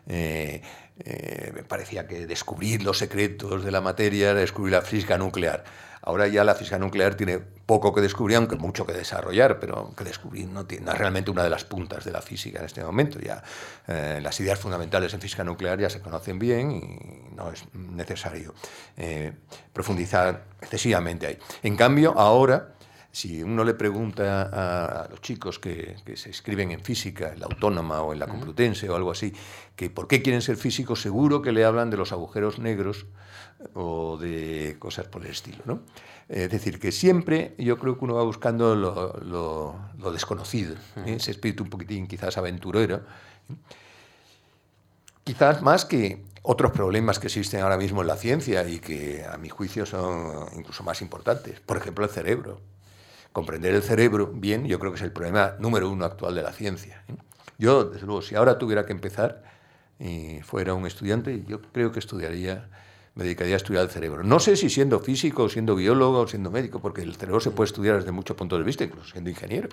Eh, 0.07 0.61
eh, 1.01 1.53
me 1.55 1.63
parecía 1.63 2.07
que 2.07 2.27
descubrir 2.27 2.83
los 2.83 2.99
secretos 2.99 3.65
de 3.65 3.71
la 3.71 3.81
materia 3.81 4.31
era 4.31 4.41
descubrir 4.41 4.75
la 4.75 4.83
física 4.83 5.17
nuclear. 5.17 5.65
Ahora 6.03 6.27
ya 6.29 6.45
la 6.45 6.55
física 6.55 6.79
nuclear 6.79 7.15
tiene 7.15 7.39
poco 7.39 7.95
que 7.95 8.01
descubrir, 8.01 8.37
aunque 8.37 8.57
mucho 8.57 8.87
que 8.87 8.93
desarrollar, 8.93 9.61
pero 9.61 9.93
que 9.97 10.05
descubrir 10.05 10.49
no, 10.49 10.65
tiene, 10.65 10.91
es 10.91 10.99
realmente 10.99 11.31
una 11.31 11.43
de 11.43 11.51
las 11.51 11.65
puntas 11.65 12.05
de 12.05 12.13
la 12.13 12.23
física 12.23 12.61
en 12.61 12.65
este 12.65 12.83
momento. 12.83 13.19
Ya 13.19 13.43
eh, 13.87 14.21
las 14.23 14.39
ideas 14.41 14.59
fundamentales 14.59 15.13
en 15.13 15.21
física 15.21 15.45
nuclear 15.45 15.79
ya 15.79 15.91
se 15.91 16.01
conocen 16.01 16.39
bien 16.39 16.71
y 16.71 17.35
no 17.35 17.51
es 17.53 17.65
necesario 17.75 18.55
eh, 18.97 19.33
profundizar 19.73 20.45
excesivamente 20.61 21.27
ahí. 21.27 21.39
En 21.63 21.77
cambio, 21.77 22.15
ahora 22.17 22.78
si 23.19 23.43
uno 23.43 23.65
le 23.65 23.75
pregunta 23.75 25.03
a, 25.03 25.09
los 25.09 25.21
chicos 25.21 25.59
que, 25.59 25.97
se 26.15 26.31
escriben 26.31 26.71
en 26.71 26.81
física, 26.81 27.33
en 27.33 27.41
la 27.41 27.47
autónoma 27.47 28.01
o 28.03 28.13
en 28.13 28.21
la 28.21 28.29
complutense 28.29 28.89
o 28.89 28.95
algo 28.95 29.11
así, 29.11 29.33
que 29.75 29.91
por 29.91 30.07
qué 30.07 30.23
quieren 30.23 30.41
ser 30.41 30.57
físicos, 30.57 31.03
seguro 31.03 31.43
que 31.43 31.51
le 31.51 31.65
hablan 31.65 31.91
de 31.91 31.97
los 31.97 32.13
agujeros 32.13 32.61
negros 32.61 33.07
o 33.75 34.19
de 34.19 34.77
cosas 34.79 35.09
por 35.09 35.25
el 35.25 35.33
estilo. 35.33 35.59
¿no? 35.65 35.81
Es 36.29 36.49
decir, 36.49 36.79
que 36.79 36.93
siempre 36.93 37.57
yo 37.59 37.77
creo 37.77 37.99
que 37.99 38.05
uno 38.05 38.15
va 38.15 38.23
buscando 38.23 38.77
lo, 38.77 40.13
desconocido, 40.13 40.77
¿eh? 41.05 41.15
ese 41.17 41.33
espíritu 41.33 41.65
un 41.65 41.71
poquitín 41.71 42.07
quizás 42.07 42.39
aventurero. 42.39 43.03
Quizás 45.25 45.61
más 45.61 45.85
que 45.85 46.23
otros 46.43 46.71
problemas 46.71 47.19
que 47.19 47.27
existen 47.27 47.63
ahora 47.63 47.79
mismo 47.79 48.03
en 48.03 48.07
la 48.07 48.17
ciencia 48.17 48.69
y 48.69 48.79
que 48.79 49.25
a 49.25 49.37
mi 49.39 49.49
juicio 49.49 49.87
son 49.87 50.47
incluso 50.57 50.85
más 50.85 51.03
importantes. 51.03 51.59
Por 51.59 51.79
ejemplo, 51.79 52.05
el 52.05 52.13
cerebro 52.13 52.61
comprender 53.33 53.75
el 53.75 53.83
cerebro 53.83 54.27
bien, 54.27 54.67
yo 54.67 54.79
creo 54.79 54.93
que 54.93 54.97
es 54.97 55.03
el 55.03 55.13
problema 55.13 55.55
número 55.59 55.91
uno 55.91 56.05
actual 56.05 56.35
de 56.35 56.43
la 56.43 56.53
ciencia. 56.53 57.03
¿eh? 57.09 57.15
Yo, 57.59 57.85
desde 57.85 58.07
luego, 58.07 58.23
si 58.23 58.35
ahora 58.35 58.59
tuviera 58.59 58.87
que 58.87 58.93
empezar 58.93 59.43
y 59.99 60.41
fuera 60.43 60.75
un 60.75 60.87
estudiante, 60.87 61.45
yo 61.47 61.61
creo 61.61 61.91
que 61.91 61.99
estudiaría, 61.99 62.69
me 63.15 63.25
dedicaría 63.25 63.55
a 63.55 63.57
estudiar 63.57 63.83
el 63.85 63.91
cerebro. 63.91 64.23
No 64.23 64.39
sé 64.39 64.57
si 64.57 64.71
siendo 64.71 65.01
físico, 65.01 65.49
siendo 65.49 65.75
biólogo, 65.75 66.21
o 66.21 66.29
siendo 66.29 66.53
médico, 66.53 66.81
porque 66.81 67.03
el 67.03 67.17
cerebro 67.17 67.41
se 67.41 67.51
puede 67.51 67.67
estudiar 67.67 67.97
desde 67.97 68.13
muchos 68.13 68.37
puntos 68.37 68.61
de 68.61 68.65
vista, 68.65 68.85
incluso 68.85 69.11
siendo 69.11 69.29
ingeniero. 69.29 69.69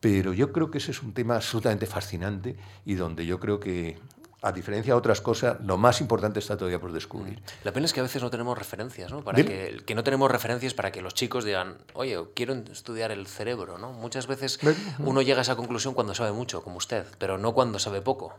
Pero 0.00 0.32
yo 0.32 0.52
creo 0.52 0.70
que 0.70 0.78
ese 0.78 0.92
es 0.92 1.02
un 1.02 1.12
tema 1.12 1.36
absolutamente 1.36 1.84
fascinante 1.86 2.56
y 2.86 2.94
donde 2.94 3.26
yo 3.26 3.38
creo 3.38 3.60
que 3.60 3.98
a 4.42 4.52
diferencia 4.52 4.92
de 4.92 4.98
otras 4.98 5.20
cosas, 5.20 5.56
lo 5.64 5.76
más 5.76 6.00
importante 6.00 6.38
está 6.38 6.56
todavía 6.56 6.80
por 6.80 6.92
descubrir. 6.92 7.42
La 7.64 7.72
pena 7.72 7.86
es 7.86 7.92
que 7.92 8.00
a 8.00 8.04
veces 8.04 8.22
no 8.22 8.30
tenemos 8.30 8.56
referencias, 8.56 9.10
¿no? 9.10 9.22
Para 9.22 9.42
que, 9.42 9.82
que, 9.84 9.94
no 9.94 10.04
tenemos 10.04 10.30
referencias 10.30 10.74
para 10.74 10.92
que 10.92 11.02
los 11.02 11.14
chicos 11.14 11.44
digan, 11.44 11.78
oye, 11.94 12.18
quiero 12.34 12.54
estudiar 12.54 13.10
el 13.10 13.26
cerebro, 13.26 13.78
¿no? 13.78 13.92
Muchas 13.92 14.26
veces 14.26 14.60
uno 15.00 15.22
llega 15.22 15.40
a 15.40 15.42
esa 15.42 15.56
conclusión 15.56 15.94
cuando 15.94 16.14
sabe 16.14 16.32
mucho, 16.32 16.62
como 16.62 16.76
usted, 16.76 17.04
pero 17.18 17.36
no 17.38 17.52
cuando 17.52 17.78
sabe 17.78 18.00
poco. 18.00 18.38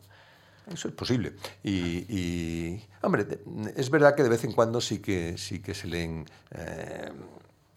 Eso 0.72 0.88
es 0.88 0.94
posible. 0.94 1.34
Y, 1.64 2.80
hombre, 3.02 3.26
es 3.76 3.90
verdad 3.90 4.16
que 4.16 4.24
de 4.24 4.30
vez 4.30 4.44
en 4.44 4.52
cuando 4.54 4.82
sí 4.82 5.00
que, 5.00 5.38
sí 5.38 5.62
que 5.62 5.74
se 5.74 5.88
leen... 5.88 6.26
Eh, 6.52 7.12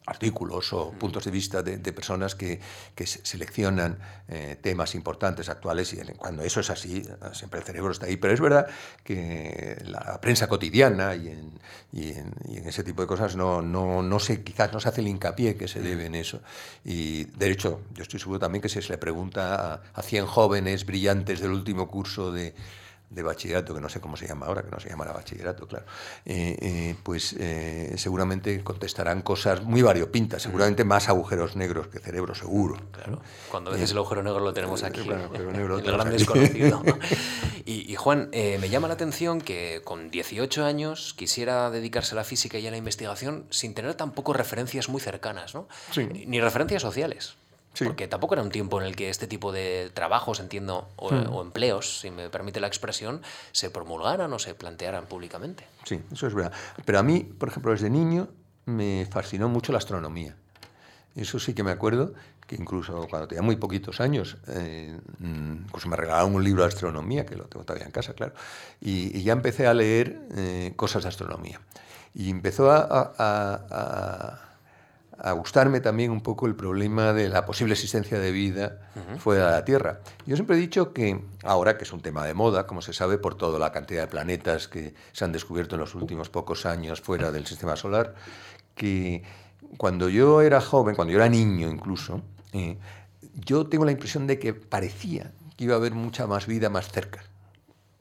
artículos 0.07 0.73
o 0.73 0.91
puntos 0.93 1.25
de 1.25 1.31
vista 1.31 1.63
de, 1.63 1.93
personas 1.93 2.35
que, 2.35 2.61
seleccionan 2.97 3.99
eh, 4.29 4.57
temas 4.61 4.95
importantes, 4.95 5.49
actuales, 5.49 5.93
y 5.93 5.99
cuando 6.17 6.43
eso 6.43 6.61
es 6.61 6.71
así, 6.71 7.03
siempre 7.33 7.61
el 7.61 7.67
cerebro 7.67 7.93
está 7.93 8.07
ahí. 8.07 8.17
Pero 8.17 8.35
es 8.35 8.41
verdad 8.41 8.67
que 9.05 9.81
la 9.85 10.21
prensa 10.21 10.49
cotidiana 10.49 11.15
y 11.15 11.29
en, 11.29 12.67
ese 12.67 12.83
tipo 12.85 13.03
de 13.03 13.09
cosas 13.09 13.37
no, 13.37 13.63
no, 13.63 14.03
no 14.03 14.19
se, 14.19 14.43
quizás 14.43 14.73
no 14.73 14.81
se 14.81 14.89
hace 14.89 15.01
el 15.03 15.09
hincapié 15.09 15.57
que 15.57 15.69
se 15.69 15.81
debe 15.81 16.07
en 16.07 16.15
eso. 16.15 16.41
Y 16.85 17.25
de 17.25 17.51
hecho, 17.51 17.83
yo 17.93 18.03
estoy 18.03 18.19
seguro 18.19 18.39
también 18.39 18.63
que 18.63 18.69
si 18.69 18.81
se 18.81 18.93
le 18.93 18.99
pregunta 18.99 19.75
a, 19.75 19.83
a 19.95 20.03
100 20.03 20.27
jóvenes 20.27 20.87
brillantes 20.87 21.41
del 21.41 21.53
último 21.53 21.89
curso 21.89 22.33
de, 22.33 22.55
de 23.15 23.23
bachillerato, 23.23 23.75
que 23.75 23.81
no 23.81 23.89
sé 23.89 24.01
cómo 24.01 24.17
se 24.17 24.27
llama 24.27 24.47
ahora, 24.47 24.63
que 24.63 24.71
no 24.71 24.81
se 24.81 24.89
llamará 24.89 25.13
bachillerato, 25.13 25.67
claro, 25.67 25.85
eh, 26.25 26.57
eh, 26.61 26.97
pues 27.03 27.35
eh, 27.39 27.95
seguramente 27.97 28.63
contestarán 28.65 29.23
cosas 29.23 29.63
muy 29.63 29.83
variopintas, 29.83 30.43
seguramente 30.43 30.85
más 30.85 31.09
agujeros 31.09 31.57
negros 31.57 31.89
que 31.89 31.99
cerebro, 31.99 32.35
seguro. 32.35 32.77
Claro, 32.91 33.21
cuando 33.51 33.71
a 33.71 33.75
veces 33.75 33.93
el 33.93 33.99
agujero 33.99 34.23
negro 34.23 34.41
lo 34.41 34.53
tenemos 34.53 34.83
aquí, 34.83 35.01
el 35.01 35.83
gran 35.83 36.11
desconocido. 36.11 36.83
y, 37.65 37.95
Juan, 37.97 38.31
me 38.33 38.69
llama 38.69 38.89
la 38.89 38.95
atención 38.95 39.41
que 39.41 39.83
con 39.85 40.11
18 40.11 40.65
años 40.65 41.15
quisiera 41.15 41.71
dedicarse 41.71 42.15
a 42.15 42.17
la 42.17 42.25
física 42.25 42.59
y 42.59 42.67
a 42.67 42.71
la 42.71 42.77
investigación 42.77 43.47
sin 43.51 43.75
tener 43.75 43.95
tampoco 43.95 44.33
referencias 44.33 44.89
muy 44.89 45.01
cercanas, 45.01 45.55
¿no? 45.55 45.69
Ni 45.97 46.41
referencias 46.41 46.83
sociales. 46.83 47.37
Porque 47.79 48.07
tampoco 48.07 48.35
era 48.35 48.43
un 48.43 48.51
tiempo 48.51 48.81
en 48.81 48.87
el 48.87 48.97
que 48.97 49.09
este 49.09 49.27
tipo 49.27 49.53
de 49.53 49.91
trabajos, 49.95 50.41
entiendo, 50.41 50.89
hmm. 50.99 51.33
o, 51.33 51.43
empleos, 51.43 52.01
si 52.01 52.11
me 52.11 52.29
permite 52.29 52.61
la 52.61 52.67
expresión, 52.67 53.23
se 53.53 53.71
promulgaran 53.71 54.33
o 54.33 54.39
se 54.39 54.55
plantearan 54.55 55.07
públicamente. 55.07 55.67
Sí, 55.85 56.01
eso 56.13 56.27
es 56.27 56.35
verdad. 56.35 56.53
Pero 56.85 56.99
a 56.99 57.03
mí, 57.03 57.21
por 57.21 57.49
ejemplo, 57.49 57.73
desde 57.73 57.89
niño 57.91 58.29
me 58.67 59.07
fascinó 59.11 59.49
mucho 59.49 59.73
la 59.73 59.79
astronomía. 59.79 60.37
Eso 61.17 61.39
sí 61.39 61.55
que 61.55 61.63
me 61.63 61.71
acuerdo 61.71 62.15
que 62.47 62.57
incluso 62.57 63.07
cuando 63.09 63.29
tenía 63.29 63.43
muy 63.43 63.57
poquitos 63.57 64.01
años, 64.01 64.37
eh, 64.49 64.99
incluso 65.21 65.89
me 65.89 65.97
regalaron 65.97 66.35
un 66.35 66.45
libro 66.45 66.63
de 66.63 66.69
astronomía, 66.69 67.25
que 67.25 67.37
lo 67.37 67.45
tengo 67.45 67.65
todavía 67.65 67.87
en 67.87 67.93
casa, 67.93 68.15
claro, 68.15 68.35
y, 68.81 69.23
ya 69.23 69.33
empecé 69.33 69.67
a 69.67 69.75
leer 69.75 70.21
eh, 70.35 70.73
cosas 70.77 71.05
de 71.05 71.09
astronomía. 71.09 71.61
Y 72.15 72.29
empezó 72.31 72.71
a 72.71 73.15
a 73.19 74.52
gustarme 75.31 75.81
también 75.81 76.11
un 76.11 76.21
poco 76.21 76.49
el 76.49 76.57
problema 76.57 77.13
de 77.13 77.29
la 77.29 77.47
posible 77.47 77.75
existencia 77.75 78.19
de 78.19 78.33
vida 78.33 78.81
fuera 79.19 79.47
de 79.47 79.53
la 79.53 79.65
Tierra. 79.65 80.01
Yo 80.27 80.35
siempre 80.35 80.57
he 80.57 80.59
dicho 80.59 80.93
que 80.93 81.23
ahora, 81.45 81.79
que 81.79 81.85
es 81.85 81.93
un 81.93 82.01
tema 82.01 82.25
de 82.27 82.35
moda, 82.35 82.67
como 82.67 82.83
se 82.83 82.93
sabe 82.93 83.19
por 83.19 83.37
toda 83.37 83.61
la 83.61 83.71
cantidad 83.71 84.01
de 84.01 84.09
planetas 84.09 84.67
que 84.67 84.95
se 85.13 85.25
han 85.25 85.31
descubierto 85.31 85.77
en 85.77 85.81
los 85.81 85.95
últimos 85.95 86.29
pocos 86.29 86.67
años 86.67 87.01
fuera 87.01 87.31
del 87.31 87.47
sistema 87.47 87.77
solar, 87.77 88.17
que 88.75 89.23
cuando 89.77 90.09
yo 90.09 90.43
era 90.43 90.61
joven, 90.61 90.97
cuando 90.97 91.13
yo 91.13 91.19
era 91.19 91.29
niño 91.29 91.71
incluso, 91.71 92.23
eh, 92.53 92.79
yo 93.35 93.69
tengo 93.69 93.85
la 93.85 93.93
impresión 93.93 94.27
de 94.27 94.41
que 94.41 94.55
parecía 94.55 95.31
que 95.57 95.65
iba 95.65 95.75
a 95.75 95.79
haber 95.79 95.95
mucha 95.95 96.27
más 96.27 96.49
vida 96.49 96.69
más 96.69 96.91
cerca, 96.91 97.23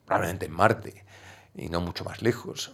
probablemente 0.06 0.48
en 0.48 0.54
Marte, 0.54 1.06
y 1.54 1.70
no 1.70 1.82
mucho 1.82 2.04
más 2.04 2.24
lejos. 2.24 2.74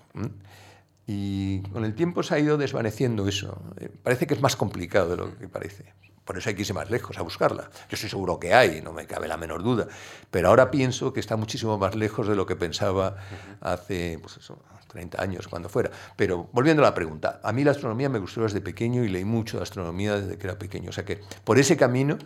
Y 1.10 1.62
con 1.62 1.86
el 1.86 1.96
tiempo 1.96 2.22
se 2.22 2.36
ha 2.36 2.40
ido 2.40 2.58
desvaneciendo 2.58 3.28
eso. 3.30 3.62
Eh, 3.80 3.90
parece 4.04 4.28
que 4.28 4.34
es 4.34 4.42
más 4.42 4.58
complicado 4.58 5.12
de 5.12 5.18
lo 5.18 5.38
que 5.38 5.48
parece. 5.48 5.94
Por 6.26 6.38
eso 6.38 6.50
hay 6.50 6.56
que 6.56 6.62
irse 6.64 6.74
más 6.74 6.92
lejos 6.92 7.18
a 7.18 7.22
buscarla. 7.22 7.70
Yo 7.90 7.96
estoy 7.96 8.10
seguro 8.10 8.38
que 8.38 8.54
hay, 8.54 8.82
no 8.82 8.92
me 8.92 9.08
cabe 9.08 9.30
la 9.30 9.38
menor 9.38 9.64
duda. 9.64 9.88
Pero 10.30 10.50
ahora 10.50 10.70
pienso 10.70 11.14
que 11.14 11.22
está 11.22 11.38
muchísimo 11.38 11.78
más 11.78 11.96
lejos 11.96 12.28
de 12.28 12.36
lo 12.36 12.46
que 12.46 12.58
pensaba 12.58 13.16
hace 13.62 14.20
pues 14.22 14.36
eso, 14.36 14.62
30 14.90 15.22
años, 15.22 15.48
cuando 15.48 15.70
fuera. 15.70 15.90
Pero 16.18 16.50
volviendo 16.52 16.84
a 16.84 16.86
la 16.86 16.94
pregunta, 16.94 17.40
a 17.42 17.54
mí 17.54 17.64
la 17.64 17.72
astronomía 17.72 18.10
me 18.10 18.20
gustó 18.20 18.42
desde 18.42 18.60
pequeño 18.60 19.06
y 19.06 19.08
leí 19.08 19.24
mucho 19.24 19.56
de 19.56 19.64
astronomía 19.64 20.20
desde 20.20 20.38
que 20.38 20.48
era 20.48 20.60
pequeño. 20.60 20.90
O 20.90 20.94
sea 20.94 21.06
que 21.06 21.22
por 21.46 21.58
ese 21.58 21.78
camino, 21.78 22.18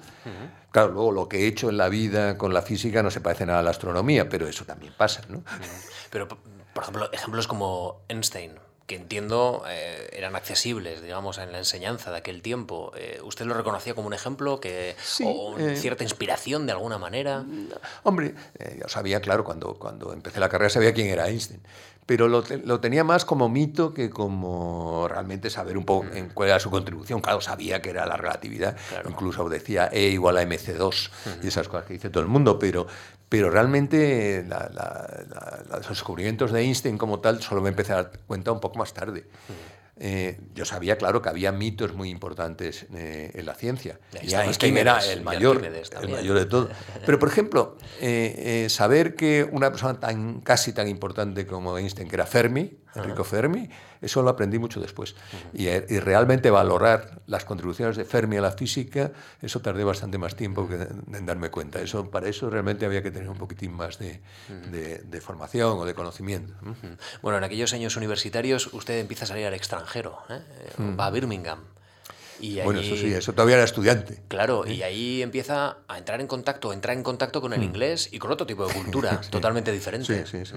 claro, 0.71 0.93
luego 0.93 1.11
lo 1.11 1.29
que 1.29 1.41
he 1.41 1.47
hecho 1.47 1.69
en 1.69 1.77
la 1.77 1.87
vida 1.87 2.39
con 2.39 2.55
la 2.55 2.63
física 2.63 3.03
no 3.03 3.11
se 3.11 3.21
parece 3.21 3.45
nada 3.45 3.59
a 3.59 3.63
la 3.63 3.69
astronomía, 3.69 4.27
pero 4.27 4.47
eso 4.47 4.65
también 4.65 4.93
pasa, 4.97 5.21
¿no? 5.29 5.43
Pero, 6.09 6.27
por 6.27 6.81
ejemplo, 6.81 7.11
ejemplos 7.11 7.47
como 7.47 8.01
Einstein 8.09 8.53
que 8.91 8.97
entiendo 8.97 9.63
eh, 9.69 10.10
eran 10.12 10.36
accesibles, 10.36 11.01
digamos, 11.01 11.38
en 11.38 11.54
la 11.54 11.60
enseñanza 11.60 12.12
de 12.12 12.17
aquel 12.17 12.41
tiempo. 12.41 12.91
Eh, 12.97 13.21
¿Usted 13.23 13.45
lo 13.45 13.54
reconocía 13.54 13.93
como 13.93 14.08
un 14.08 14.13
ejemplo 14.13 14.60
que, 14.60 14.97
o 15.23 15.58
eh, 15.58 15.77
cierta 15.77 16.04
inspiración 16.04 16.65
de 16.65 16.73
alguna 16.73 16.97
manera? 16.97 17.45
Hombre, 18.04 18.36
yo 18.77 18.89
sabía, 18.89 19.21
claro, 19.21 19.45
cuando, 19.45 19.75
cuando 19.75 20.12
empecé 20.12 20.41
la 20.41 20.49
carrera 20.49 20.69
sabía 20.69 20.93
quién 20.93 21.08
era 21.08 21.30
Einstein, 21.30 21.62
pero 22.06 22.27
lo, 22.27 22.43
tenía 22.82 23.06
más 23.06 23.23
como 23.23 23.47
mito 23.47 23.93
que 23.93 24.10
como 24.10 25.08
realmente 25.08 25.49
saber 25.49 25.77
un 25.77 25.86
poco 25.86 26.08
en 26.13 26.27
cuál 26.27 26.49
era 26.49 26.60
su 26.60 26.69
contribución. 26.69 27.21
Claro, 27.21 27.39
sabía 27.39 27.82
que 27.82 27.91
era 27.91 28.06
la 28.06 28.17
relatividad, 28.17 28.75
incluso 29.08 29.47
decía 29.47 29.88
E 29.89 30.10
igual 30.10 30.36
a 30.36 30.43
MC2 30.43 31.10
y 31.43 31.47
esas 31.47 31.69
cosas 31.69 31.86
que 31.86 31.93
dice 31.93 32.10
todo 32.10 32.21
el 32.21 32.27
mundo, 32.27 32.60
pero, 32.60 32.88
pero 33.31 33.49
realmente 33.49 34.45
los 34.45 35.87
descubrimientos 35.87 36.51
de 36.51 36.63
Einstein 36.63 36.97
como 36.97 37.21
tal 37.21 37.41
solo 37.41 37.61
me 37.61 37.69
empecé 37.69 37.93
a 37.93 38.03
dar 38.03 38.11
cuenta 38.27 38.51
un 38.51 38.59
poco 38.59 38.77
más 38.77 38.93
tarde. 38.93 39.23
eh, 39.95 40.37
yo 40.53 40.65
sabía, 40.65 40.97
claro, 40.97 41.21
que 41.21 41.29
había 41.29 41.53
mitos 41.53 41.93
muy 41.93 42.09
importantes 42.09 42.87
eh, 42.93 43.31
en 43.33 43.45
la 43.45 43.53
ciencia. 43.55 44.01
Y 44.21 44.33
Einstein 44.33 44.75
era 44.75 44.99
el 45.09 45.21
mayor, 45.21 45.63
el 45.63 46.09
mayor 46.09 46.39
de 46.39 46.45
todo. 46.45 46.67
Pero, 47.05 47.19
por 47.19 47.29
ejemplo, 47.29 47.77
eh, 48.01 48.67
saber 48.69 49.15
que 49.15 49.47
una 49.49 49.69
persona 49.69 49.97
tan, 49.97 50.41
casi 50.41 50.73
tan 50.73 50.89
importante 50.89 51.47
como 51.47 51.77
Einstein, 51.77 52.09
que 52.09 52.15
era 52.17 52.25
Fermi, 52.25 52.79
Enrico 52.95 53.23
Fermi, 53.23 53.69
eso 54.01 54.21
lo 54.21 54.30
aprendí 54.30 54.60
mucho 54.60 54.80
después. 54.80 55.15
y, 55.54 55.67
realmente 55.99 56.49
valorar 56.49 57.21
las 57.27 57.45
contribuciones 57.45 57.95
de 57.97 58.06
Fermi 58.06 58.38
a 58.38 58.41
la 58.41 58.51
física, 58.51 59.12
eso 59.41 59.62
tardé 59.62 59.84
bastante 59.84 60.17
más 60.17 60.36
tiempo 60.36 60.67
que 60.67 60.75
en 60.75 61.25
darme 61.25 61.49
cuenta. 61.49 61.82
Eso, 61.82 62.10
para 62.10 62.27
eso 62.27 62.49
realmente 62.49 62.86
había 62.86 63.01
que 63.01 63.12
tener 63.12 63.30
un 63.30 63.38
poquitín 63.38 63.73
más 63.73 63.99
de, 63.99 64.21
de, 64.49 65.21
formación 65.21 65.77
o 65.77 65.86
de 65.86 65.93
conocimiento. 65.93 66.54
Bueno, 67.21 67.38
en 67.38 67.43
aquellos 67.43 67.73
años 67.73 67.95
universitarios 67.95 68.73
usted 68.73 68.99
empieza 68.99 69.25
a 69.25 69.27
salir 69.27 69.45
al 69.45 69.54
extranjero, 69.54 70.17
¿eh? 70.30 70.41
va 70.99 71.08
a 71.08 71.12
Birmingham. 71.12 71.60
Y 72.41 72.60
bueno, 72.62 72.80
eso 72.80 72.95
sí, 72.95 73.13
eso 73.13 73.34
todavía 73.34 73.56
era 73.56 73.63
estudiante. 73.63 74.19
Claro, 74.27 74.65
y 74.65 74.82
ahí 74.82 75.21
empieza 75.21 75.77
a 75.88 75.97
entrar 75.97 76.19
en 76.19 76.27
contacto, 76.27 76.73
entrar 76.73 76.97
en 76.97 77.04
contacto 77.04 77.39
con 77.39 77.54
el 77.54 77.62
inglés 77.62 78.10
y 78.12 78.17
con 78.17 78.32
otro 78.32 78.47
tipo 78.47 78.67
de 78.67 78.73
cultura 78.82 79.21
totalmente 79.30 79.71
diferente. 79.71 80.25
Sí, 80.25 80.43
sí, 80.43 80.54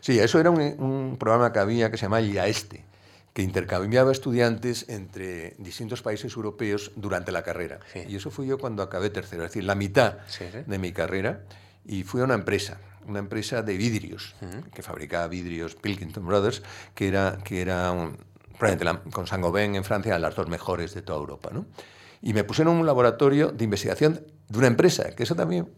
sí. 0.00 0.18
eso 0.18 0.38
era 0.38 0.50
un, 0.50 1.16
programa 1.18 1.52
que 1.52 1.58
había 1.58 1.90
que 1.90 1.96
se 1.96 2.02
llama 2.02 2.20
IAESTE, 2.20 2.84
que 3.32 3.42
intercambiaba 3.42 4.12
estudiantes 4.12 4.88
entre 4.88 5.54
distintos 5.58 6.02
países 6.02 6.34
europeos 6.36 6.92
durante 6.94 7.32
la 7.32 7.42
carrera. 7.42 7.80
Y 8.08 8.14
eso 8.14 8.30
fui 8.30 8.46
yo 8.46 8.58
cuando 8.58 8.82
acabé 8.84 9.10
tercero, 9.10 9.44
es 9.44 9.50
decir, 9.50 9.64
la 9.64 9.74
mitad 9.74 10.18
de 10.66 10.78
mi 10.78 10.92
carrera, 10.92 11.42
y 11.84 12.04
fui 12.04 12.20
a 12.20 12.24
una 12.24 12.34
empresa, 12.34 12.78
una 13.06 13.18
empresa 13.18 13.62
de 13.62 13.76
vidrios, 13.76 14.36
que 14.72 14.82
fabricaba 14.82 15.26
vidrios 15.26 15.74
Pilkington 15.74 16.24
Brothers, 16.24 16.62
que 16.94 17.08
era, 17.08 17.38
que 17.44 17.60
era 17.60 17.90
un, 17.90 18.16
con 19.12 19.26
Saint-Gobain 19.26 19.74
en 19.74 19.84
Francia, 19.84 20.18
las 20.18 20.34
dos 20.34 20.48
mejores 20.48 20.94
de 20.94 21.02
toda 21.02 21.18
Europa. 21.18 21.50
¿no? 21.52 21.66
Y 22.22 22.32
me 22.32 22.42
pusieron 22.42 22.76
un 22.76 22.86
laboratorio 22.86 23.48
de 23.52 23.64
investigación 23.64 24.24
de 24.48 24.58
una 24.58 24.66
empresa, 24.66 25.10
que 25.14 25.22
eso 25.22 25.34
también, 25.34 25.68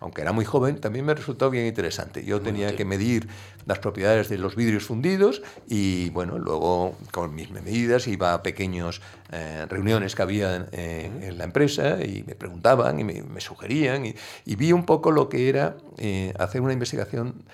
aunque 0.00 0.22
era 0.22 0.32
muy 0.32 0.44
joven, 0.44 0.80
también 0.80 1.04
me 1.04 1.14
resultó 1.14 1.50
bien 1.50 1.66
interesante. 1.66 2.24
Yo 2.24 2.40
tenía 2.40 2.74
que 2.74 2.84
medir 2.84 3.28
las 3.66 3.78
propiedades 3.78 4.28
de 4.28 4.38
los 4.38 4.56
vidrios 4.56 4.84
fundidos 4.84 5.42
y, 5.66 6.10
bueno, 6.10 6.38
luego 6.38 6.96
con 7.10 7.34
mis 7.34 7.50
medidas 7.50 8.06
iba 8.06 8.34
a 8.34 8.42
pequeñas 8.42 9.00
eh, 9.30 9.66
reuniones 9.68 10.14
que 10.14 10.22
había 10.22 10.68
eh, 10.72 11.10
en 11.22 11.38
la 11.38 11.44
empresa 11.44 12.02
y 12.02 12.22
me 12.26 12.34
preguntaban 12.34 12.98
y 13.00 13.04
me, 13.04 13.40
sugerían 13.40 14.06
y, 14.06 14.14
vi 14.56 14.72
un 14.72 14.86
poco 14.86 15.10
lo 15.10 15.28
que 15.28 15.48
era 15.48 15.76
eh, 15.98 16.32
hacer 16.38 16.60
una 16.60 16.72
investigación 16.72 17.44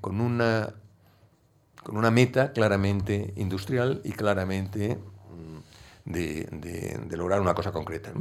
con 0.00 0.22
una 0.22 0.72
con 1.90 1.98
una 1.98 2.12
meta 2.12 2.52
claramente 2.52 3.34
industrial 3.34 4.00
y 4.04 4.12
claramente 4.12 4.96
mm, 6.04 6.12
de, 6.12 7.16
lograr 7.16 7.40
una 7.40 7.52
cosa 7.52 7.72
concreta. 7.72 8.12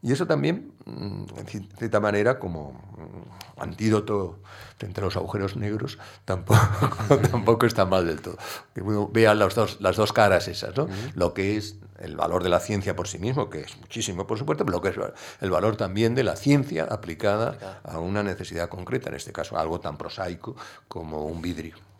Y 0.00 0.12
eso 0.12 0.26
también, 0.26 0.72
mm, 0.86 1.24
en 1.36 1.68
cierta 1.76 2.00
manera, 2.00 2.38
como 2.38 2.72
mm, 2.72 3.60
antídoto 3.60 4.38
frente 4.78 5.02
a 5.02 5.04
los 5.04 5.16
agujeros 5.16 5.56
negros, 5.56 5.98
tampoco, 6.24 7.18
tampoco 7.30 7.66
está 7.66 7.84
mal 7.84 8.06
del 8.06 8.22
todo. 8.22 8.38
Que 8.74 8.80
uno 8.80 9.10
vea 9.12 9.34
las 9.34 9.54
dos, 9.54 9.82
las 9.82 9.96
dos 9.96 10.14
caras 10.14 10.48
esas, 10.48 10.74
¿no? 10.74 10.88
Lo 11.14 11.34
que 11.34 11.58
es 11.58 11.76
el 11.98 12.16
valor 12.16 12.42
de 12.42 12.48
la 12.48 12.60
ciencia 12.60 12.96
por 12.96 13.08
sí 13.08 13.18
mismo, 13.18 13.50
que 13.50 13.60
es 13.60 13.76
muchísimo, 13.78 14.26
por 14.26 14.38
supuesto, 14.38 14.64
pero 14.64 14.78
lo 14.78 14.80
que 14.80 14.88
es 14.88 14.96
el 15.42 15.50
valor 15.50 15.76
también 15.76 16.14
de 16.14 16.24
la 16.24 16.34
ciencia 16.34 16.84
aplicada 16.84 17.80
a 17.84 17.98
una 17.98 18.22
necesidad 18.22 18.70
concreta, 18.70 19.10
en 19.10 19.16
este 19.16 19.32
caso 19.32 19.58
algo 19.58 19.80
tan 19.80 19.98
prosaico 19.98 20.56
como 20.88 21.26
un 21.26 21.42
vidrio. 21.42 21.91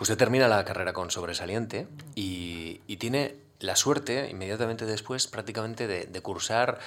Usted 0.00 0.16
termina 0.16 0.48
la 0.48 0.64
carrera 0.64 0.92
con 0.92 1.10
sobresaliente 1.10 1.86
y, 2.14 2.80
tiene 2.98 3.36
la 3.60 3.76
suerte, 3.76 4.28
inmediatamente 4.30 4.86
después, 4.86 5.26
prácticamente 5.26 5.86
de, 5.86 6.22
cursar 6.22 6.78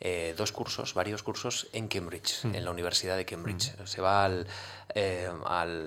eh, 0.00 0.34
dos 0.36 0.52
cursos, 0.52 0.94
varios 0.94 1.22
cursos 1.22 1.68
en 1.72 1.88
Cambridge, 1.88 2.44
en 2.44 2.64
la 2.64 2.70
Universidad 2.70 3.16
de 3.16 3.24
Cambridge. 3.24 3.72
Se 3.84 4.00
va 4.00 4.24
al, 4.24 4.46
eh, 4.94 5.30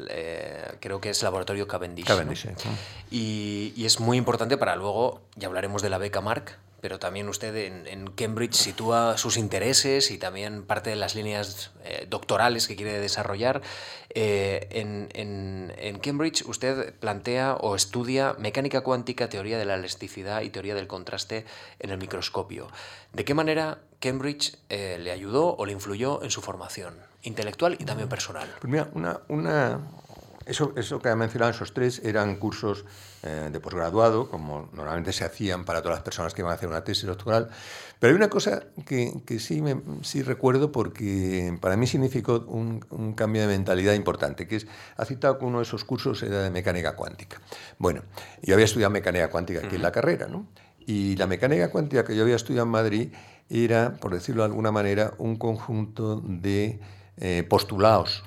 eh, 0.10 0.78
creo 0.80 1.00
que 1.00 1.10
es 1.10 1.24
laboratorio 1.24 1.68
Cavendish. 1.68 2.06
Cavendish 2.06 2.48
y, 3.12 3.74
y, 3.76 3.86
es 3.86 4.00
muy 4.00 4.18
importante 4.18 4.58
para 4.58 4.76
luego, 4.76 5.22
ya 5.36 5.48
hablaremos 5.48 5.82
de 5.82 5.90
la 5.90 5.98
beca 5.98 6.22
Mark, 6.22 6.58
pero 6.82 7.00
también 7.00 7.30
usted 7.30 7.56
en, 7.56 8.08
Cambridge 8.12 8.56
sitúa 8.56 9.18
sus 9.18 9.38
intereses 9.38 10.12
y 10.12 10.18
también 10.18 10.64
parte 10.64 10.90
de 10.90 10.96
las 10.96 11.16
líneas 11.16 11.72
eh, 11.84 12.06
doctorales 12.10 12.68
que 12.68 12.76
quiere 12.76 13.00
desarrollar. 13.00 13.62
Eh, 14.10 14.68
en, 14.72 16.00
Cambridge 16.02 16.44
usted 16.46 16.94
plantea 16.96 17.56
o 17.56 17.76
estudia 17.76 18.36
mecánica 18.40 18.82
cuántica, 18.82 19.30
teoría 19.30 19.58
de 19.58 19.66
la 19.66 19.76
elasticidad 19.76 20.42
y 20.42 20.50
teoría 20.50 20.76
del 20.76 20.88
contraste 20.88 21.46
en 21.80 21.90
el 21.90 21.98
microscopio. 21.98 22.68
¿De 23.14 23.26
qué 23.26 23.34
manera 23.34 23.80
Cambridge 24.00 24.58
eh, 24.70 24.98
le 25.00 25.12
ayudó 25.12 25.56
o 25.56 25.66
le 25.66 25.74
influyó 25.74 26.24
en 26.24 26.32
su 26.32 26.42
formación 26.42 26.96
intelectual 27.24 27.76
y 27.80 27.86
también 27.86 28.08
personal? 28.08 28.50
Pues 28.62 28.72
mira, 28.72 28.90
una, 28.94 29.20
una, 29.28 29.80
eso, 30.50 30.74
eso 30.76 31.00
que 31.00 31.10
ha 31.10 31.16
mencionado, 31.16 31.52
esos 31.52 31.74
tres, 31.74 32.02
eran 32.04 32.36
cursos 32.38 32.86
eh, 33.24 33.50
de 33.52 33.60
posgraduado, 33.60 34.30
como 34.30 34.70
normalmente 34.74 35.14
se 35.14 35.24
hacían 35.24 35.64
para 35.64 35.82
todas 35.82 35.98
las 35.98 36.04
personas 36.04 36.34
que 36.34 36.42
iban 36.42 36.52
a 36.52 36.56
hacer 36.56 36.68
una 36.68 36.84
tesis 36.84 37.06
doctoral. 37.06 37.50
Pero 38.00 38.12
hay 38.12 38.16
una 38.16 38.30
cosa 38.30 38.64
que, 38.86 39.22
que 39.26 39.40
sí, 39.40 39.62
me, 39.62 39.80
sí 40.02 40.24
recuerdo 40.24 40.72
porque 40.72 41.56
para 41.62 41.78
mí 41.78 41.86
significó 41.86 42.46
un, 42.48 42.86
un, 42.90 43.14
cambio 43.14 43.42
de 43.44 43.48
mentalidad 43.48 43.94
importante, 43.94 44.48
que 44.48 44.58
es, 44.58 44.68
ha 44.98 45.06
citado 45.06 45.38
que 45.38 45.46
uno 45.46 45.60
de 45.60 45.64
esos 45.64 45.84
cursos 45.84 46.24
era 46.24 46.42
de 46.42 46.50
mecánica 46.50 46.96
cuántica. 46.96 47.40
Bueno, 47.78 48.02
yo 48.42 48.54
había 48.56 48.66
estudiado 48.66 48.92
mecánica 48.92 49.30
cuántica 49.30 49.60
aquí 49.66 49.76
en 49.76 49.84
la 49.84 49.92
carrera, 49.92 50.28
¿no? 50.28 50.48
Y 50.86 51.16
la 51.18 51.28
mecánica 51.28 51.70
cuántica 51.70 52.04
que 52.04 52.16
yo 52.16 52.24
había 52.24 52.36
estudiado 52.36 52.66
en 52.66 52.72
Madrid 52.72 53.14
era, 53.50 53.96
por 53.96 54.14
decirlo 54.14 54.44
de 54.44 54.48
alguna 54.48 54.72
manera, 54.72 55.14
un 55.18 55.36
conjunto 55.36 56.22
de 56.26 56.80
eh, 57.18 57.44
postulados 57.48 58.24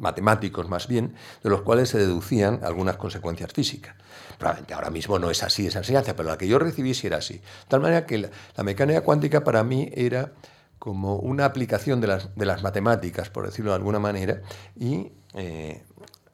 matemáticos 0.00 0.68
más 0.68 0.88
bien, 0.88 1.14
de 1.42 1.50
los 1.50 1.62
cuales 1.62 1.88
se 1.88 1.98
deducían 1.98 2.60
algunas 2.62 2.96
consecuencias 2.96 3.52
físicas. 3.52 3.94
Probablemente 4.38 4.74
ahora 4.74 4.90
mismo 4.90 5.18
no 5.18 5.30
es 5.30 5.42
así 5.42 5.66
esa 5.66 5.80
enseñanza, 5.80 6.14
pero 6.14 6.28
la 6.28 6.38
que 6.38 6.46
yo 6.46 6.58
recibí 6.58 6.94
sí 6.94 7.06
era 7.06 7.18
así. 7.18 7.34
De 7.34 7.42
tal 7.68 7.80
manera 7.80 8.06
que 8.06 8.18
la, 8.18 8.62
mecánica 8.62 9.02
cuántica 9.02 9.42
para 9.44 9.64
mí 9.64 9.90
era 9.94 10.32
como 10.78 11.16
una 11.16 11.44
aplicación 11.44 12.00
de 12.00 12.06
las, 12.06 12.34
de 12.36 12.46
las 12.46 12.62
matemáticas, 12.62 13.30
por 13.30 13.46
decirlo 13.46 13.72
de 13.72 13.76
alguna 13.76 13.98
manera, 13.98 14.42
y 14.78 15.10
eh, 15.34 15.82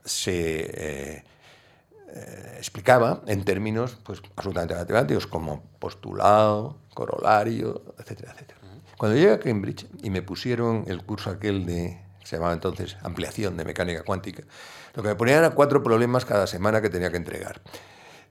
se 0.05 1.15
eh, 1.17 1.25
eh, 2.15 2.55
explicaba 2.59 3.23
en 3.27 3.43
términos 3.45 3.99
pues, 4.05 4.21
absolutamente 4.37 4.75
matemáticos, 4.75 5.27
como 5.27 5.63
postulado, 5.79 6.77
corolario, 6.93 7.83
etcétera, 7.99 8.33
etcétera. 8.33 8.61
Cuando 8.97 9.17
llegué 9.17 9.33
a 9.33 9.41
Cambridge 9.41 9.87
y 10.03 10.11
me 10.11 10.23
pusieron 10.23 10.85
el 10.87 11.05
curso 11.05 11.31
aquel 11.31 11.67
de 11.67 12.04
se 12.25 12.37
llamaba 12.37 12.55
entonces 12.55 12.97
ampliación 13.03 13.57
de 13.57 13.65
mecánica 13.65 14.03
cuántica, 14.03 14.43
lo 14.95 15.03
que 15.03 15.11
me 15.11 15.15
ponían 15.15 15.39
eran 15.39 15.53
cuatro 15.53 15.83
problemas 15.83 16.25
cada 16.25 16.47
semana 16.47 16.81
que 16.81 16.91
tenía 16.91 17.11
que 17.11 17.17
entregar. 17.17 17.61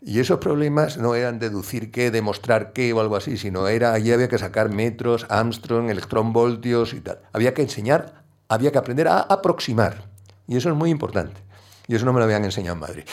Y 0.05 0.19
esos 0.19 0.39
problemas 0.39 0.97
no 0.97 1.15
eran 1.15 1.39
deducir 1.39 1.89
qué, 1.89 2.11
demostrar 2.11 2.73
qué 2.73 2.91
o 2.91 2.99
algo 2.99 3.15
así, 3.15 3.37
sino 3.37 3.69
era 3.69 3.93
allí 3.93 4.11
había 4.11 4.27
que 4.27 4.37
sacar 4.37 4.69
metros, 4.69 5.25
Armstrong, 5.29 5.89
electronvoltios 5.89 6.93
y 6.93 6.99
tal. 6.99 7.19
Había 7.31 7.53
que 7.53 7.61
enseñar, 7.61 8.23
había 8.49 8.71
que 8.71 8.77
aprender 8.77 9.07
a 9.07 9.21
aproximar. 9.21 10.09
Y 10.45 10.57
eso 10.57 10.69
es 10.69 10.75
muy 10.75 10.89
importante. 10.89 11.41
Y 11.87 11.95
eso 11.95 12.05
no 12.05 12.11
me 12.11 12.19
lo 12.19 12.25
habían 12.25 12.43
enseñado 12.43 12.73
en 12.73 12.81
Madrid. 12.81 13.03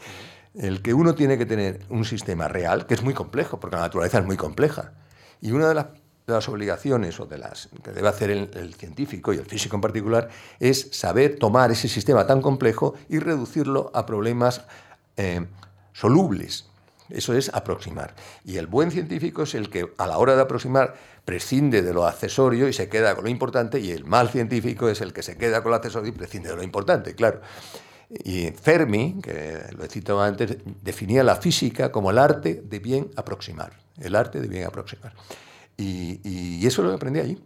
El 0.54 0.80
que 0.80 0.94
uno 0.94 1.14
tiene 1.14 1.36
que 1.36 1.44
tener 1.44 1.80
un 1.90 2.06
sistema 2.06 2.48
real, 2.48 2.86
que 2.86 2.94
es 2.94 3.02
muy 3.02 3.12
complejo, 3.12 3.60
porque 3.60 3.76
la 3.76 3.82
naturaleza 3.82 4.18
es 4.18 4.24
muy 4.24 4.38
compleja. 4.38 4.92
Y 5.42 5.52
una 5.52 5.68
de 5.68 5.74
las 5.74 5.86
de 6.30 6.36
las 6.36 6.48
obligaciones 6.48 7.18
o 7.20 7.26
de 7.26 7.38
las 7.38 7.68
que 7.82 7.92
debe 7.92 8.08
hacer 8.08 8.30
el, 8.30 8.74
científico 8.74 9.32
y 9.32 9.38
el 9.38 9.46
físico 9.46 9.76
en 9.76 9.82
particular 9.82 10.28
es 10.58 10.88
saber 10.92 11.38
tomar 11.38 11.70
ese 11.70 11.88
sistema 11.88 12.26
tan 12.26 12.40
complejo 12.40 12.94
y 13.08 13.18
reducirlo 13.18 13.90
a 13.94 14.06
problemas 14.06 14.62
eh, 15.16 15.46
solubles. 15.92 16.66
Eso 17.10 17.34
es 17.34 17.50
aproximar. 17.52 18.14
Y 18.44 18.56
el 18.56 18.66
buen 18.66 18.90
científico 18.90 19.42
es 19.42 19.54
el 19.54 19.68
que 19.68 19.92
a 19.98 20.06
la 20.06 20.18
hora 20.18 20.36
de 20.36 20.42
aproximar 20.42 20.94
prescinde 21.24 21.82
de 21.82 21.92
lo 21.92 22.06
accesorio 22.06 22.68
y 22.68 22.72
se 22.72 22.88
queda 22.88 23.14
con 23.14 23.24
lo 23.24 23.30
importante, 23.30 23.80
y 23.80 23.90
el 23.90 24.04
mal 24.04 24.30
científico 24.30 24.88
es 24.88 25.00
el 25.00 25.12
que 25.12 25.22
se 25.22 25.36
queda 25.36 25.62
con 25.62 25.70
lo 25.70 25.76
accesorio 25.76 26.08
y 26.08 26.12
prescinde 26.12 26.50
de 26.50 26.56
lo 26.56 26.62
importante, 26.62 27.14
claro. 27.14 27.40
Y 28.10 28.50
Fermi, 28.50 29.20
que 29.22 29.62
lo 29.76 29.84
he 29.84 29.88
citado 29.88 30.20
antes, 30.20 30.56
definía 30.82 31.22
la 31.22 31.36
física 31.36 31.92
como 31.92 32.10
el 32.10 32.18
arte 32.18 32.62
de 32.64 32.78
bien 32.80 33.10
aproximar. 33.16 33.72
El 34.00 34.16
arte 34.16 34.40
de 34.40 34.48
bien 34.48 34.66
aproximar. 34.66 35.12
Y, 35.80 36.66
eso 36.66 36.82
lo 36.82 36.92
aprendí 36.92 37.20
allí. 37.20 37.38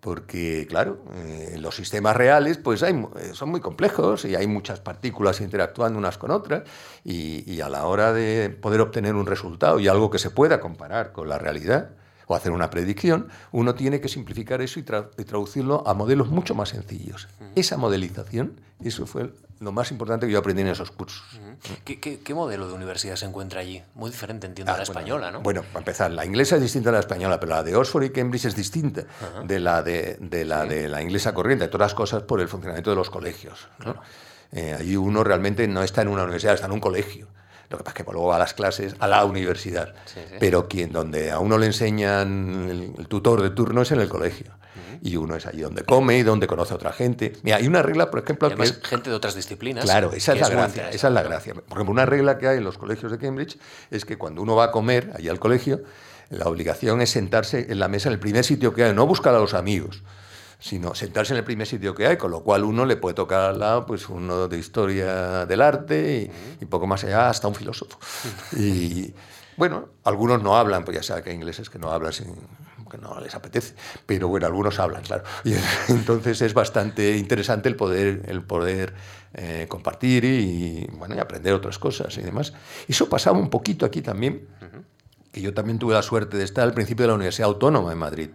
Porque, 0.00 0.66
claro, 0.68 1.02
eh, 1.14 1.56
los 1.58 1.76
sistemas 1.76 2.14
reales 2.14 2.58
pues 2.58 2.82
hay, 2.82 2.92
eh, 2.92 3.30
son 3.32 3.48
muy 3.48 3.60
complejos 3.60 4.26
y 4.26 4.34
hay 4.34 4.46
muchas 4.46 4.80
partículas 4.80 5.40
interactuando 5.40 5.98
unas 5.98 6.18
con 6.18 6.30
otras 6.30 6.64
y, 7.04 7.58
a 7.62 7.70
la 7.70 7.86
hora 7.86 8.12
de 8.12 8.50
poder 8.50 8.82
obtener 8.82 9.14
un 9.14 9.24
resultado 9.24 9.80
y 9.80 9.88
algo 9.88 10.10
que 10.10 10.18
se 10.18 10.28
pueda 10.28 10.60
comparar 10.60 11.12
con 11.12 11.30
la 11.30 11.38
realidad, 11.38 11.92
o 12.26 12.34
hacer 12.34 12.52
una 12.52 12.70
predicción, 12.70 13.28
uno 13.52 13.74
tiene 13.74 14.00
que 14.00 14.08
simplificar 14.08 14.60
eso 14.62 14.80
y, 14.80 14.82
traducirlo 14.82 15.86
a 15.86 15.94
modelos 15.94 16.28
mucho 16.28 16.54
más 16.54 16.70
sencillos. 16.70 17.28
Esa 17.54 17.76
modelización, 17.76 18.60
eso 18.82 19.06
fue 19.06 19.32
lo 19.60 19.72
más 19.72 19.90
importante 19.90 20.26
que 20.26 20.32
yo 20.32 20.38
aprendí 20.38 20.62
en 20.62 20.68
esos 20.68 20.90
cursos. 20.90 21.22
¿Qué, 21.84 22.34
modelo 22.34 22.68
de 22.68 22.74
universidad 22.74 23.16
se 23.16 23.26
encuentra 23.26 23.60
allí? 23.60 23.82
Muy 23.94 24.10
diferente, 24.10 24.46
entiendo, 24.46 24.72
a 24.72 24.76
la 24.76 24.80
ah, 24.80 24.84
española, 24.84 25.30
¿no? 25.30 25.40
Bueno, 25.40 25.62
para 25.62 25.80
empezar, 25.80 26.10
la 26.10 26.24
inglesa 26.24 26.56
es 26.56 26.62
distinta 26.62 26.90
a 26.90 26.92
la 26.92 27.00
española, 27.00 27.40
pero 27.40 27.54
la 27.54 27.62
de 27.62 27.74
Oxford 27.74 28.04
y 28.04 28.10
Cambridge 28.10 28.46
es 28.46 28.56
distinta 28.56 29.04
de 29.44 29.60
la 29.60 29.82
de, 29.82 30.18
la 30.44 30.64
de 30.64 30.88
la 30.88 31.02
inglesa 31.02 31.32
corriente, 31.32 31.68
todas 31.68 31.86
las 31.86 31.94
cosas 31.94 32.22
por 32.22 32.40
el 32.40 32.48
funcionamiento 32.48 32.90
de 32.90 32.96
los 32.96 33.10
colegios. 33.10 33.68
Eh, 34.52 34.76
allí 34.78 34.96
uno 34.96 35.24
realmente 35.24 35.66
no 35.66 35.82
está 35.82 36.02
en 36.02 36.08
una 36.08 36.22
universidad, 36.22 36.54
está 36.54 36.66
en 36.66 36.72
un 36.72 36.80
colegio. 36.80 37.28
Lo 37.70 37.78
que 37.78 37.84
pasa 37.84 37.98
es 37.98 38.04
que 38.04 38.12
luego 38.12 38.28
va 38.28 38.36
a 38.36 38.38
las 38.38 38.54
clases 38.54 38.94
a 38.98 39.08
la 39.08 39.24
universidad. 39.24 39.94
Pero 40.38 40.68
quien 40.68 40.92
donde 40.92 41.30
a 41.30 41.38
uno 41.40 41.58
le 41.58 41.66
enseñan 41.66 42.68
el, 42.98 43.08
tutor 43.08 43.42
de 43.42 43.50
turno 43.50 43.82
es 43.82 43.90
en 43.90 44.00
el 44.00 44.08
colegio. 44.08 44.52
Y 45.02 45.16
uno 45.16 45.36
es 45.36 45.46
allí 45.46 45.60
donde 45.60 45.84
come 45.84 46.18
y 46.18 46.22
donde 46.22 46.46
conoce 46.46 46.72
a 46.72 46.76
otra 46.76 46.92
gente. 46.92 47.32
Mira, 47.42 47.56
hay 47.56 47.66
una 47.66 47.82
regla, 47.82 48.10
por 48.10 48.20
ejemplo... 48.22 48.54
que 48.54 48.62
es, 48.62 48.80
gente 48.82 49.10
de 49.10 49.16
otras 49.16 49.34
disciplinas. 49.34 49.84
Claro, 49.84 50.12
esa 50.12 50.34
es 50.34 50.40
la 50.40 50.48
gracia. 50.48 50.90
Esa 50.90 51.08
es 51.08 51.14
la 51.14 51.22
gracia. 51.22 51.54
Por 51.54 51.78
ejemplo, 51.78 51.92
una 51.92 52.06
regla 52.06 52.38
que 52.38 52.48
hay 52.48 52.58
en 52.58 52.64
los 52.64 52.78
colegios 52.78 53.12
de 53.12 53.18
Cambridge 53.18 53.58
es 53.90 54.04
que 54.04 54.16
cuando 54.16 54.42
uno 54.42 54.56
va 54.56 54.64
a 54.64 54.70
comer 54.70 55.12
allí 55.14 55.28
al 55.28 55.38
colegio, 55.38 55.82
la 56.30 56.46
obligación 56.46 57.00
es 57.00 57.10
sentarse 57.10 57.66
en 57.70 57.78
la 57.78 57.88
mesa 57.88 58.08
en 58.08 58.14
el 58.14 58.20
primer 58.20 58.44
sitio 58.44 58.74
que 58.74 58.84
hay, 58.84 58.94
no 58.94 59.06
buscar 59.06 59.34
a 59.34 59.38
los 59.38 59.54
amigos 59.54 60.02
sino 60.64 60.94
sentarse 60.94 61.34
en 61.34 61.38
el 61.38 61.44
primer 61.44 61.66
sitio 61.66 61.94
que 61.94 62.06
hay, 62.06 62.16
con 62.16 62.30
lo 62.30 62.42
cual 62.42 62.64
uno 62.64 62.86
le 62.86 62.96
puede 62.96 63.14
tocar 63.14 63.50
al 63.50 63.58
lado 63.58 63.84
pues 63.84 64.08
uno 64.08 64.48
de 64.48 64.58
historia 64.58 65.44
del 65.44 65.60
arte 65.60 66.32
y, 66.58 66.64
poco 66.64 66.86
más 66.86 67.04
allá 67.04 67.28
hasta 67.28 67.48
un 67.48 67.54
filósofo. 67.54 67.98
Y 68.56 69.12
bueno, 69.58 69.90
algunos 70.04 70.42
no 70.42 70.56
hablan, 70.56 70.82
pues 70.84 70.96
ya 70.96 71.02
sabe 71.02 71.22
que 71.22 71.30
hay 71.30 71.36
ingleses 71.36 71.68
que 71.68 71.78
no 71.78 71.92
hablan 71.92 72.14
sin 72.14 72.34
no 72.98 73.20
les 73.20 73.34
apetece, 73.34 73.74
pero 74.06 74.28
bueno, 74.28 74.46
algunos 74.46 74.78
hablan, 74.78 75.02
claro. 75.02 75.24
Y 75.44 75.54
entonces 75.88 76.40
es 76.42 76.54
bastante 76.54 77.16
interesante 77.16 77.68
el 77.68 77.76
poder, 77.76 78.22
el 78.26 78.42
poder 78.42 78.94
eh, 79.34 79.66
compartir 79.68 80.24
y, 80.24 80.86
bueno, 80.92 81.14
y 81.14 81.18
aprender 81.18 81.52
otras 81.54 81.78
cosas 81.78 82.16
y 82.18 82.22
demás. 82.22 82.52
Eso 82.88 83.08
pasaba 83.08 83.38
un 83.38 83.50
poquito 83.50 83.84
aquí 83.86 84.00
también, 84.00 84.46
que 85.32 85.40
yo 85.40 85.52
también 85.52 85.78
tuve 85.78 85.94
la 85.94 86.02
suerte 86.02 86.36
de 86.36 86.44
estar 86.44 86.64
al 86.64 86.74
principio 86.74 87.04
de 87.04 87.08
la 87.08 87.14
Universidad 87.14 87.48
Autónoma 87.48 87.90
de 87.90 87.96
Madrid. 87.96 88.30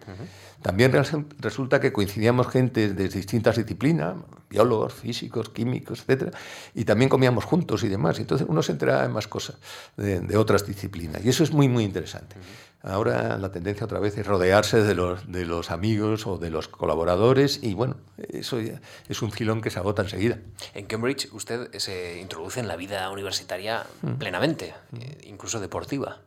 También 0.61 0.91
resulta 0.91 1.79
que 1.79 1.93
coincidíamos 1.93 2.47
gente 2.47 2.93
de 2.93 3.07
distintas 3.07 3.55
disciplinas, 3.55 4.15
biólogos, 4.49 4.93
físicos, 4.93 5.49
químicos, 5.49 6.03
etc. 6.07 6.35
Y 6.73 6.83
también 6.83 7.09
comíamos 7.09 7.45
juntos 7.45 7.83
y 7.83 7.87
demás. 7.87 8.19
Entonces 8.19 8.45
uno 8.49 8.61
se 8.61 8.73
enteraba 8.73 9.05
en 9.05 9.11
más 9.11 9.27
cosas 9.27 9.57
de, 9.95 10.35
otras 10.35 10.65
disciplinas. 10.65 11.23
Y 11.23 11.29
eso 11.29 11.43
es 11.43 11.51
muy, 11.51 11.69
muy 11.69 11.85
interesante. 11.85 12.35
Ahora 12.81 13.37
la 13.37 13.51
tendencia 13.51 13.85
otra 13.85 13.99
vez 13.99 14.17
es 14.17 14.25
rodearse 14.25 14.83
de 14.83 14.95
los, 14.95 15.29
de 15.31 15.45
los 15.45 15.69
amigos 15.71 16.27
o 16.27 16.37
de 16.37 16.49
los 16.49 16.67
colaboradores 16.67 17.61
y 17.61 17.73
bueno, 17.73 17.97
eso 18.17 18.57
es 18.57 19.21
un 19.21 19.31
filón 19.31 19.61
que 19.61 19.69
se 19.69 19.79
agota 19.79 20.01
enseguida. 20.01 20.39
En 20.73 20.85
Cambridge 20.85 21.29
usted 21.33 21.77
se 21.77 22.19
introduce 22.21 22.59
en 22.61 22.69
la 22.69 22.77
vida 22.77 23.09
universitaria 23.11 23.85
mm. 24.01 24.13
plenamente, 24.13 24.73
eh, 24.97 25.17
incluso 25.27 25.59
deportiva. 25.59 26.21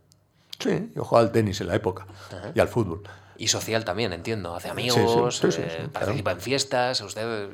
Sí, 0.58 0.92
yo 0.94 1.04
jugaba 1.04 1.26
al 1.26 1.32
tenis 1.32 1.60
en 1.62 1.68
la 1.68 1.74
época 1.74 2.06
y 2.54 2.60
al 2.60 2.68
fútbol. 2.68 3.02
Y 3.36 3.48
social 3.48 3.84
también, 3.84 4.12
entiendo. 4.12 4.54
Hace 4.54 4.68
amigos, 4.68 5.42
eh, 5.44 5.88
participa 5.92 6.32
en 6.32 6.40
fiestas, 6.40 7.00
usted 7.00 7.48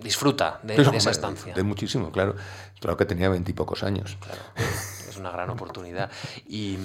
disfruta 0.00 0.60
de, 0.62 0.80
esa 0.80 1.10
estancia. 1.10 1.54
De 1.54 1.62
muchísimo, 1.62 2.12
claro. 2.12 2.36
Claro 2.80 2.96
que 2.96 3.06
tenía 3.06 3.28
veintipocos 3.30 3.82
años. 3.82 4.18
Claro, 4.20 4.42
es 5.08 5.16
una 5.16 5.30
gran 5.30 5.48
oportunidad. 5.50 6.10
Y, 6.46 6.76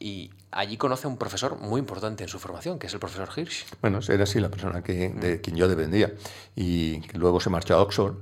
y, 0.00 0.30
allí 0.50 0.76
conoce 0.76 1.06
a 1.06 1.10
un 1.10 1.16
profesor 1.16 1.58
muy 1.60 1.78
importante 1.78 2.24
en 2.24 2.28
su 2.28 2.40
formación, 2.40 2.78
que 2.78 2.88
es 2.88 2.94
el 2.94 2.98
profesor 2.98 3.28
Hirsch. 3.36 3.66
Bueno, 3.80 4.00
era 4.08 4.24
así 4.24 4.40
la 4.40 4.48
persona 4.48 4.82
que, 4.82 5.10
de 5.10 5.36
mm. 5.36 5.40
quien 5.40 5.56
yo 5.56 5.68
dependía. 5.68 6.12
Y 6.56 7.02
luego 7.12 7.38
se 7.38 7.50
marchó 7.50 7.76
a 7.76 7.82
Oxford 7.82 8.16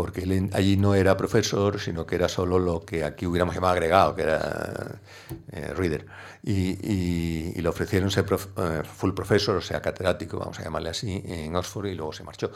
porque 0.00 0.22
él 0.22 0.48
allí 0.54 0.78
no 0.78 0.94
era 0.94 1.14
profesor, 1.14 1.78
sino 1.78 2.06
que 2.06 2.14
era 2.14 2.26
solo 2.26 2.58
lo 2.58 2.80
que 2.86 3.04
aquí 3.04 3.26
hubiéramos 3.26 3.54
llamado 3.54 3.74
agregado, 3.74 4.16
que 4.16 4.22
era 4.22 4.98
eh, 5.52 5.74
reader. 5.76 6.06
Y, 6.42 7.60
le 7.60 7.68
ofrecieron 7.68 8.10
ser 8.10 8.24
eh, 8.24 8.82
full 8.82 9.12
professor, 9.12 9.58
o 9.58 9.60
sea, 9.60 9.82
catedrático, 9.82 10.38
vamos 10.38 10.58
a 10.58 10.62
llamarle 10.62 10.88
así, 10.88 11.22
en 11.26 11.54
Oxford 11.54 11.88
y 11.88 11.94
luego 11.94 12.14
se 12.14 12.24
marchó. 12.24 12.50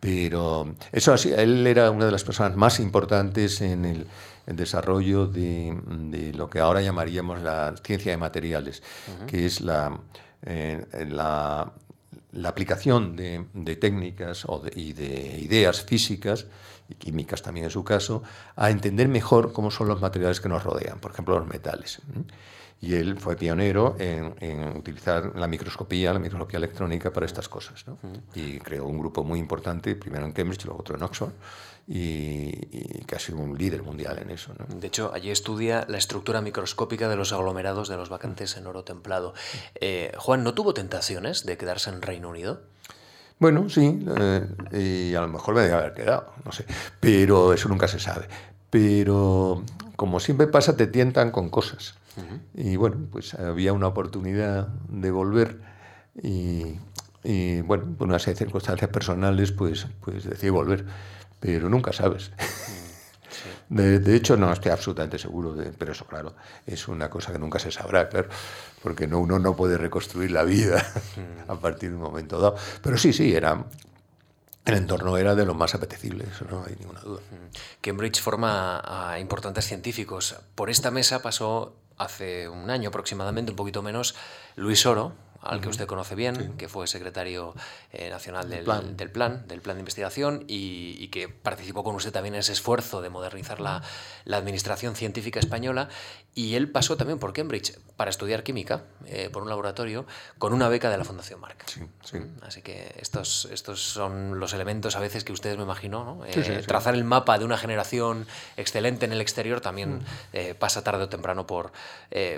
Pero 0.00 0.74
eso 0.90 1.12
así, 1.12 1.34
él 1.36 1.66
era 1.66 1.90
una 1.90 2.06
de 2.06 2.12
las 2.12 2.24
personas 2.24 2.56
más 2.56 2.80
importantes 2.80 3.60
en 3.60 3.84
el, 3.84 4.06
desarrollo 4.46 5.26
de, 5.26 6.32
lo 6.34 6.48
que 6.48 6.60
ahora 6.60 6.80
llamaríamos 6.80 7.42
la 7.42 7.74
ciencia 7.84 8.12
de 8.12 8.16
materiales, 8.16 8.82
que 9.26 9.44
es 9.44 9.60
la, 9.60 10.00
eh, 10.46 10.82
la, 11.10 11.70
la, 12.32 12.48
aplicación 12.48 13.16
de, 13.16 13.76
técnicas 13.76 14.46
o 14.46 14.62
y 14.74 14.94
de 14.94 15.40
ideas 15.40 15.82
físicas 15.82 16.46
y 16.88 16.94
químicas 16.94 17.42
también 17.42 17.64
en 17.64 17.70
su 17.70 17.84
caso, 17.84 18.22
a 18.54 18.70
entender 18.70 19.08
mejor 19.08 19.52
cómo 19.52 19.70
son 19.70 19.88
los 19.88 20.00
materiales 20.00 20.40
que 20.40 20.48
nos 20.48 20.62
rodean, 20.62 20.98
por 20.98 21.12
ejemplo 21.12 21.38
los 21.38 21.48
metales. 21.48 22.00
Y 22.80 22.94
él 22.94 23.18
fue 23.18 23.36
pionero 23.36 23.96
en, 23.98 24.76
utilizar 24.76 25.32
la 25.34 25.46
microscopía, 25.46 26.12
la 26.12 26.18
microscopía 26.18 26.58
electrónica 26.58 27.10
para 27.10 27.24
estas 27.24 27.48
cosas. 27.48 27.84
Y 28.34 28.58
creó 28.58 28.86
un 28.86 28.98
grupo 28.98 29.24
muy 29.24 29.38
importante, 29.38 29.94
primero 29.96 30.26
en 30.26 30.32
Cambridge 30.32 30.64
y 30.64 30.66
luego 30.66 30.80
otro 30.80 30.96
en 30.96 31.02
Oxford, 31.02 31.32
y, 31.88 32.50
y, 32.72 33.04
sido 33.18 33.38
un 33.38 33.56
líder 33.56 33.82
mundial 33.82 34.18
en 34.18 34.30
eso. 34.30 34.52
De 34.68 34.86
hecho, 34.88 35.12
allí 35.14 35.30
estudia 35.30 35.86
la 35.88 35.98
estructura 35.98 36.42
microscópica 36.42 37.08
de 37.08 37.16
los 37.16 37.32
aglomerados 37.32 37.88
de 37.88 37.96
los 37.96 38.08
vacantes 38.08 38.56
en 38.56 38.66
oro 38.66 38.84
templado. 38.84 39.34
Eh, 39.80 40.12
Juan, 40.18 40.44
¿no 40.44 40.52
tuvo 40.52 40.74
tentaciones 40.74 41.46
de 41.46 41.56
quedarse 41.56 41.90
en 41.90 42.02
Reino 42.02 42.28
Unido? 42.28 42.62
Bueno, 43.38 43.68
sí, 43.68 44.04
eh, 44.72 45.10
y 45.10 45.14
a 45.14 45.20
lo 45.20 45.28
mejor 45.28 45.54
me 45.54 45.60
debe 45.60 45.74
haber 45.74 45.92
quedado, 45.92 46.32
no 46.44 46.52
sé, 46.52 46.64
pero 47.00 47.52
eso 47.52 47.68
nunca 47.68 47.86
se 47.86 47.98
sabe. 47.98 48.28
Pero 48.70 49.62
como 49.96 50.20
siempre 50.20 50.46
pasa, 50.46 50.76
te 50.76 50.86
tientan 50.86 51.30
con 51.30 51.50
cosas. 51.50 51.94
Y 52.54 52.76
bueno, 52.76 52.96
pues 53.12 53.34
había 53.34 53.74
una 53.74 53.88
oportunidad 53.88 54.68
de 54.88 55.10
volver 55.10 55.60
y, 56.22 56.78
bueno, 57.62 57.84
por 57.98 58.08
una 58.08 58.18
serie 58.18 58.34
de 58.34 58.38
circunstancias 58.38 58.90
personales, 58.90 59.52
pues, 59.52 59.86
pues 60.00 60.24
decidí 60.24 60.48
volver, 60.48 60.86
pero 61.40 61.68
nunca 61.68 61.92
sabes. 61.92 62.32
De, 63.68 64.14
hecho, 64.14 64.36
no 64.36 64.52
estoy 64.52 64.70
absolutamente 64.70 65.18
seguro, 65.18 65.52
de, 65.52 65.72
pero 65.72 65.92
eso, 65.92 66.04
claro, 66.04 66.34
es 66.66 66.86
una 66.86 67.10
cosa 67.10 67.32
que 67.32 67.38
nunca 67.38 67.58
se 67.58 67.72
sabrá, 67.72 68.08
claro, 68.08 68.28
porque 68.82 69.08
no, 69.08 69.18
uno 69.18 69.40
no 69.40 69.56
puede 69.56 69.76
reconstruir 69.76 70.30
la 70.30 70.44
vida 70.44 70.86
mm. 71.16 71.50
a 71.50 71.54
partir 71.56 71.90
de 71.90 71.96
un 71.96 72.02
momento 72.02 72.40
dado. 72.40 72.56
Pero 72.80 72.96
sí, 72.96 73.12
sí, 73.12 73.34
era, 73.34 73.64
el 74.64 74.74
entorno 74.74 75.16
era 75.16 75.34
de 75.34 75.44
lo 75.44 75.54
más 75.54 75.74
apetecible, 75.74 76.26
eso 76.30 76.44
no 76.48 76.64
hay 76.64 76.76
ninguna 76.78 77.00
duda. 77.00 77.20
Mm. 77.20 77.56
Cambridge 77.80 78.20
forma 78.20 78.82
a 78.84 79.18
importantes 79.18 79.66
científicos. 79.66 80.36
Por 80.54 80.70
esta 80.70 80.92
mesa 80.92 81.20
pasó 81.20 81.74
hace 81.98 82.48
un 82.48 82.70
año 82.70 82.90
aproximadamente, 82.90 83.50
un 83.50 83.56
poquito 83.56 83.82
menos, 83.82 84.14
Luis 84.54 84.86
Oro, 84.86 85.12
al 85.48 85.60
que 85.60 85.68
usted 85.68 85.86
conoce 85.86 86.14
bien, 86.14 86.56
que 86.56 86.68
fue 86.68 86.86
secretario 86.86 87.54
eh, 87.92 88.10
nacional 88.10 88.48
del 88.48 88.64
plan. 88.64 88.96
del 88.96 89.10
plan. 89.10 89.46
del 89.46 89.60
plan, 89.60 89.76
de 89.76 89.80
investigación 89.80 90.44
y, 90.46 91.08
que 91.08 91.28
participó 91.28 91.84
con 91.84 91.94
usted 91.94 92.12
también 92.12 92.34
en 92.34 92.40
ese 92.40 92.52
esfuerzo 92.52 93.00
de 93.00 93.10
modernizar 93.10 93.60
la, 93.60 93.82
la, 94.24 94.36
administración 94.36 94.96
científica 94.96 95.38
española. 95.38 95.88
Y 96.36 96.54
él 96.54 96.70
pasó 96.70 96.96
también 96.96 97.18
por 97.18 97.32
Cambridge 97.32 97.76
para 97.96 98.10
estudiar 98.10 98.44
química, 98.44 98.84
eh, 99.06 99.30
por 99.32 99.42
un 99.42 99.48
laboratorio, 99.48 100.06
con 100.38 100.52
una 100.52 100.68
beca 100.68 100.90
de 100.90 100.98
la 100.98 101.04
Fundación 101.04 101.40
Marc. 101.40 101.64
Así 102.42 102.62
que 102.62 102.94
estos, 103.00 103.48
estos 103.50 103.80
son 103.80 104.38
los 104.38 104.52
elementos 104.52 104.94
a 104.94 105.00
veces 105.00 105.24
que 105.24 105.32
ustedes 105.32 105.56
me 105.56 105.64
imagino, 105.64 106.04
¿no? 106.04 106.24
Eh, 106.26 106.62
trazar 106.66 106.94
el 106.94 107.04
mapa 107.04 107.38
de 107.38 107.44
una 107.44 107.56
generación 107.56 108.26
excelente 108.56 109.06
en 109.06 109.12
el 109.12 109.20
exterior 109.20 109.60
también 109.60 109.96
mm. 110.32 110.58
pasa 110.58 110.84
tarde 110.84 111.04
o 111.04 111.08
temprano 111.08 111.46
por, 111.46 111.72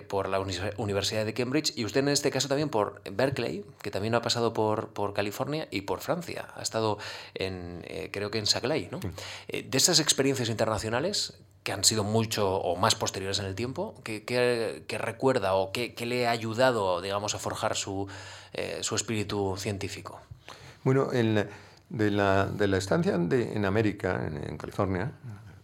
por 0.09 0.29
la 0.29 0.41
Universidad 0.77 1.25
de 1.27 1.35
Cambridge 1.35 1.73
y 1.77 1.85
usted 1.85 2.01
en 2.01 2.09
este 2.09 2.31
caso 2.31 2.49
también 2.49 2.69
por 2.69 3.03
Berkeley, 3.11 3.65
que 3.83 3.91
también 3.91 4.15
ha 4.15 4.23
pasado 4.23 4.53
por, 4.53 4.91
por 4.91 5.13
California 5.13 5.69
y 5.71 5.83
por 5.83 6.01
Francia. 6.01 6.49
Ha 6.55 6.63
estado 6.63 6.99
en, 7.35 7.83
eh, 7.87 8.11
creo 8.13 8.31
que 8.31 8.39
en 8.39 8.47
Saclay. 8.47 8.89
¿no? 8.91 9.01
Eh, 9.49 9.63
de 9.63 9.79
esas 9.79 10.01
experiencias 10.01 10.49
internacionales, 10.49 11.35
que 11.69 11.75
han 11.75 11.85
sido 11.85 12.03
mucho 12.03 12.51
o 12.51 12.77
más 12.77 12.95
posteriores 12.95 13.41
en 13.41 13.45
el 13.45 13.55
tiempo, 13.55 13.95
¿qué, 14.03 14.87
recuerda 14.99 15.53
o 15.53 15.71
qué, 15.71 15.95
le 16.07 16.27
ha 16.27 16.31
ayudado, 16.31 17.03
digamos, 17.03 17.35
a 17.35 17.39
forjar 17.39 17.77
su, 17.77 18.09
eh, 18.55 18.79
su 18.81 18.97
espíritu 18.97 19.55
científico? 19.59 20.19
Bueno, 20.83 21.11
de, 21.11 21.45
la, 22.11 22.47
de, 22.47 22.69
la, 22.69 22.79
estancia 22.79 23.15
en 23.15 23.67
América, 23.67 24.27
en, 24.27 24.49
en 24.49 24.57
California, 24.57 25.13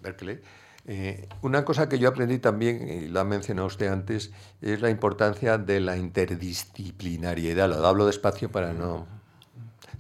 Berkeley, 0.03 0.41
eh, 0.87 1.27
una 1.41 1.65
cosa 1.65 1.89
que 1.89 1.99
yo 1.99 2.11
aprendí 2.11 2.39
también, 2.39 2.87
y 2.87 3.09
lo 3.09 3.21
ha 3.21 3.25
mencionado 3.25 3.67
usted 3.67 3.87
antes, 3.87 4.31
es 4.61 4.83
la 4.83 4.91
importancia 4.91 5.57
de 5.57 5.81
la 5.81 5.97
interdisciplinariedad. 5.97 7.67
Lo 7.67 7.87
hablo 7.87 8.05
despacio 8.05 8.51
para 8.51 8.75
no 8.75 9.07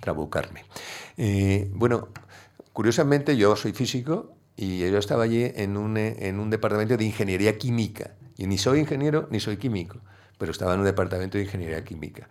trabucarme. 0.01 0.67
Eh, 1.17 1.71
bueno, 1.73 2.09
curiosamente 2.75 3.39
yo 3.39 3.57
soy 3.57 3.73
físico 3.73 4.37
y 4.57 4.79
yo 4.79 4.99
estaba 4.99 5.25
allí 5.25 5.51
en 5.55 5.77
un, 5.77 5.97
en 5.97 6.39
un 6.39 6.51
departamento 6.51 6.97
de 6.97 7.05
ingeniería 7.05 7.59
química. 7.59 8.15
Y 8.37 8.47
ni 8.47 8.59
soy 8.59 8.81
ingeniero 8.81 9.29
ni 9.31 9.41
soy 9.41 9.57
químico 9.57 10.01
pero 10.39 10.53
estaba 10.53 10.75
en 10.75 10.81
un 10.81 10.87
departamento 10.87 11.39
de 11.39 11.45
ingeniería 11.45 11.85
química. 11.85 12.29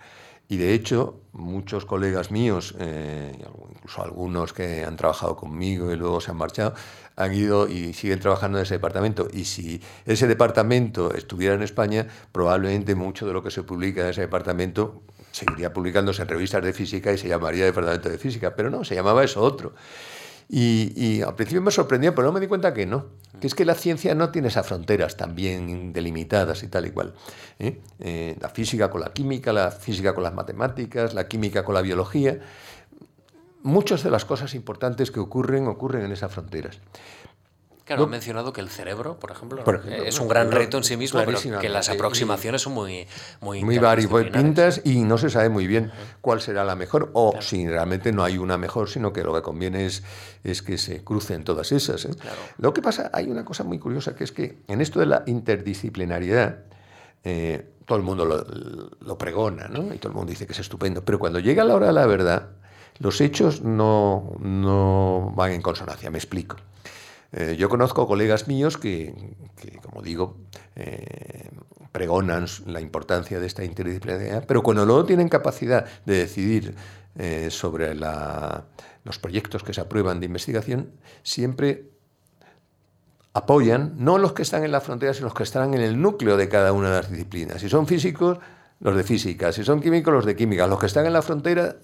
Y 0.49 0.57
de 0.57 0.73
hecho, 0.73 1.21
muchos 1.31 1.85
colegas 1.85 2.29
míos, 2.29 2.75
eh, 2.77 3.33
incluso 3.71 4.03
algunos 4.03 4.51
que 4.51 4.83
han 4.83 4.97
trabajado 4.97 5.37
conmigo 5.37 5.91
y 5.91 5.95
luego 5.95 6.19
se 6.19 6.31
han 6.31 6.37
marchado, 6.37 6.73
han 7.15 7.33
ido 7.33 7.67
y 7.67 7.93
siguen 7.93 8.19
trabajando 8.19 8.57
en 8.57 8.63
ese 8.63 8.75
departamento. 8.75 9.27
Y 9.31 9.45
si 9.45 9.81
ese 10.05 10.27
departamento 10.27 11.13
estuviera 11.13 11.55
en 11.55 11.63
España, 11.63 12.07
probablemente 12.31 12.93
mucho 12.93 13.25
de 13.25 13.33
lo 13.33 13.41
que 13.41 13.51
se 13.51 13.63
publica 13.63 14.01
en 14.01 14.09
ese 14.09 14.21
departamento 14.21 15.01
seguiría 15.31 15.73
publicándose 15.73 16.21
en 16.21 16.27
revistas 16.27 16.63
de 16.63 16.73
física 16.73 17.11
y 17.11 17.17
se 17.17 17.27
llamaría 17.27 17.65
Departamento 17.65 18.07
de 18.07 18.19
Física. 18.19 18.55
Pero 18.55 18.69
no, 18.69 18.83
se 18.83 18.93
llamaba 18.93 19.23
eso 19.23 19.41
otro. 19.41 19.73
Y, 20.49 21.21
al 21.21 21.35
principio 21.35 21.61
me 21.61 21.71
sorprendió, 21.71 22.13
pero 22.13 22.27
no 22.27 22.33
me 22.33 22.39
di 22.39 22.47
cuenta 22.47 22.73
que 22.73 22.85
no, 22.85 23.05
que 23.39 23.47
es 23.47 23.55
que 23.55 23.65
la 23.65 23.75
ciencia 23.75 24.13
no 24.15 24.29
tiene 24.29 24.49
esas 24.49 24.67
fronteras 24.67 25.17
tan 25.17 25.35
bien 25.35 25.93
delimitadas 25.93 26.63
y 26.63 26.67
tal 26.67 26.85
y 26.85 26.91
cual. 26.91 27.13
¿eh? 27.59 27.81
Eh, 27.99 28.37
la 28.39 28.49
física 28.49 28.89
con 28.89 29.01
la 29.01 29.13
química, 29.13 29.53
la 29.53 29.71
física 29.71 30.13
con 30.13 30.23
las 30.23 30.33
matemáticas, 30.33 31.13
la 31.13 31.27
química 31.27 31.63
con 31.63 31.75
la 31.75 31.81
biología. 31.81 32.39
Muchas 33.63 34.03
de 34.03 34.11
las 34.11 34.25
cosas 34.25 34.53
importantes 34.55 35.09
que 35.09 35.19
ocurren 35.19 35.67
ocurren 35.67 36.03
en 36.03 36.11
esas 36.11 36.31
fronteras. 36.31 36.79
Claro, 37.95 38.07
he 38.07 38.11
mencionado 38.11 38.53
que 38.53 38.61
el 38.61 38.69
cerebro, 38.69 39.19
por 39.19 39.31
ejemplo, 39.31 39.63
es 40.05 40.19
un 40.19 40.27
gran 40.27 40.51
reto 40.51 40.77
en 40.77 40.83
sí 40.83 40.97
mismo, 40.97 41.21
pero 41.25 41.39
que 41.59 41.69
las 41.69 41.89
aproximaciones 41.89 42.61
son 42.61 42.73
muy 42.73 43.07
muy, 43.41 43.63
muy 43.63 43.77
variopintas 43.77 44.81
y 44.83 45.03
no 45.03 45.17
se 45.17 45.29
sabe 45.29 45.49
muy 45.49 45.67
bien 45.67 45.91
cuál 46.21 46.41
será 46.41 46.63
la 46.63 46.75
mejor 46.75 47.11
o 47.13 47.33
si 47.41 47.67
realmente 47.67 48.11
no 48.11 48.23
hay 48.23 48.37
una 48.37 48.57
mejor, 48.57 48.89
sino 48.89 49.13
que 49.13 49.23
lo 49.23 49.33
que 49.33 49.41
conviene 49.41 49.85
es, 49.85 50.03
es 50.43 50.61
que 50.61 50.77
se 50.77 51.03
crucen 51.03 51.43
todas 51.43 51.71
esas. 51.71 52.05
¿eh? 52.05 52.11
Lo 52.57 52.73
que 52.73 52.81
pasa, 52.81 53.09
hay 53.13 53.29
una 53.29 53.45
cosa 53.45 53.63
muy 53.63 53.79
curiosa 53.79 54.15
que 54.15 54.23
es 54.23 54.31
que 54.31 54.63
en 54.67 54.81
esto 54.81 54.99
de 54.99 55.05
la 55.05 55.23
interdisciplinariedad, 55.25 56.59
eh, 57.23 57.69
todo 57.85 57.97
el 57.97 58.03
mundo 58.03 58.25
lo, 58.25 58.45
lo, 58.99 59.17
pregona, 59.17 59.67
¿no? 59.67 59.93
Y 59.93 59.97
todo 59.97 60.09
el 60.09 60.15
mundo 60.15 60.29
dice 60.29 60.45
que 60.45 60.53
es 60.53 60.59
estupendo, 60.59 61.03
pero 61.03 61.19
cuando 61.19 61.39
llega 61.39 61.63
la 61.63 61.75
hora 61.75 61.87
de 61.87 61.93
la 61.93 62.05
verdad, 62.05 62.49
los 62.99 63.19
hechos 63.21 63.61
no, 63.61 64.35
no 64.39 65.33
van 65.35 65.51
en 65.51 65.61
consonancia, 65.61 66.09
me 66.09 66.17
explico. 66.17 66.57
Eh, 67.33 67.55
yo 67.57 67.67
conozco 67.67 68.07
colegas 68.07 68.47
míos 68.47 68.77
que, 68.77 69.13
como 69.81 70.03
digo, 70.03 70.37
eh, 70.75 71.49
pregonan 71.91 72.45
la 72.67 72.79
importancia 72.79 73.39
de 73.39 73.47
esta 73.47 73.63
interdisciplinaridad, 73.63 74.45
pero 74.45 74.61
cuando 74.61 74.85
luego 74.85 75.05
tienen 75.05 75.29
capacidad 75.29 75.85
de 76.05 76.17
decidir 76.17 76.75
eh, 77.17 77.49
sobre 77.49 77.95
los 77.95 79.19
proyectos 79.19 79.63
que 79.63 79.73
se 79.73 79.81
aprueban 79.81 80.19
de 80.19 80.27
investigación, 80.27 80.91
siempre 81.23 81.89
apoyan 83.33 83.95
no 83.97 84.19
los 84.19 84.33
que 84.33 84.43
están 84.43 84.63
en 84.63 84.71
la 84.71 84.81
frontera, 84.81 85.13
sino 85.15 85.25
los 85.25 85.33
que 85.33 85.43
están 85.43 85.73
en 85.73 85.81
el 85.81 85.99
núcleo 85.99 86.37
de 86.37 86.47
cada 86.49 86.71
una 86.71 86.89
de 86.89 87.01
las 87.01 87.09
disciplinas. 87.09 87.61
Si 87.61 87.67
son 87.67 87.87
físicos, 87.87 88.37
los 88.79 88.95
de 88.95 89.03
física, 89.03 89.51
si 89.51 89.63
son 89.63 89.81
químicos, 89.81 90.13
los 90.13 90.25
de 90.25 90.35
química, 90.35 90.67
los 90.67 90.79
que 90.79 90.85
están 90.85 91.07
en 91.07 91.13
la 91.13 91.23
frontera... 91.23 91.77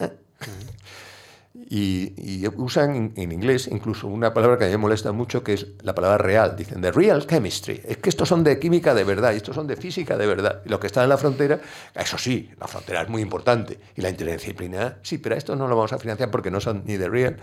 Y, 1.53 2.45
usan 2.57 3.13
en, 3.15 3.31
inglés 3.31 3.67
incluso 3.71 4.07
una 4.07 4.33
palabra 4.33 4.57
que 4.57 4.65
a 4.65 4.67
mí 4.67 4.71
me 4.73 4.77
molesta 4.77 5.11
mucho, 5.11 5.43
que 5.43 5.53
es 5.53 5.67
la 5.81 5.95
palabra 5.95 6.17
real. 6.17 6.55
Dicen, 6.55 6.81
de 6.81 6.91
real 6.91 7.25
chemistry. 7.25 7.81
Es 7.85 7.97
que 7.97 8.09
estos 8.09 8.29
son 8.29 8.43
de 8.43 8.59
química 8.59 8.93
de 8.93 9.03
verdad 9.03 9.33
y 9.33 9.37
estos 9.37 9.55
son 9.55 9.67
de 9.67 9.75
física 9.75 10.17
de 10.17 10.27
verdad. 10.27 10.61
Y 10.65 10.69
lo 10.69 10.79
que 10.79 10.87
está 10.87 11.03
en 11.03 11.09
la 11.09 11.17
frontera, 11.17 11.59
eso 11.95 12.17
sí, 12.17 12.49
la 12.59 12.67
frontera 12.67 13.01
es 13.01 13.09
muy 13.09 13.21
importante. 13.21 13.79
Y 13.95 14.01
la 14.01 14.09
interdisciplinaridad, 14.09 14.97
sí, 15.01 15.17
pero 15.17 15.35
esto 15.35 15.55
no 15.55 15.67
lo 15.67 15.75
vamos 15.75 15.93
a 15.93 15.97
financiar 15.97 16.29
porque 16.31 16.51
no 16.51 16.59
son 16.59 16.83
ni 16.85 16.97
de 16.97 17.09
real 17.09 17.37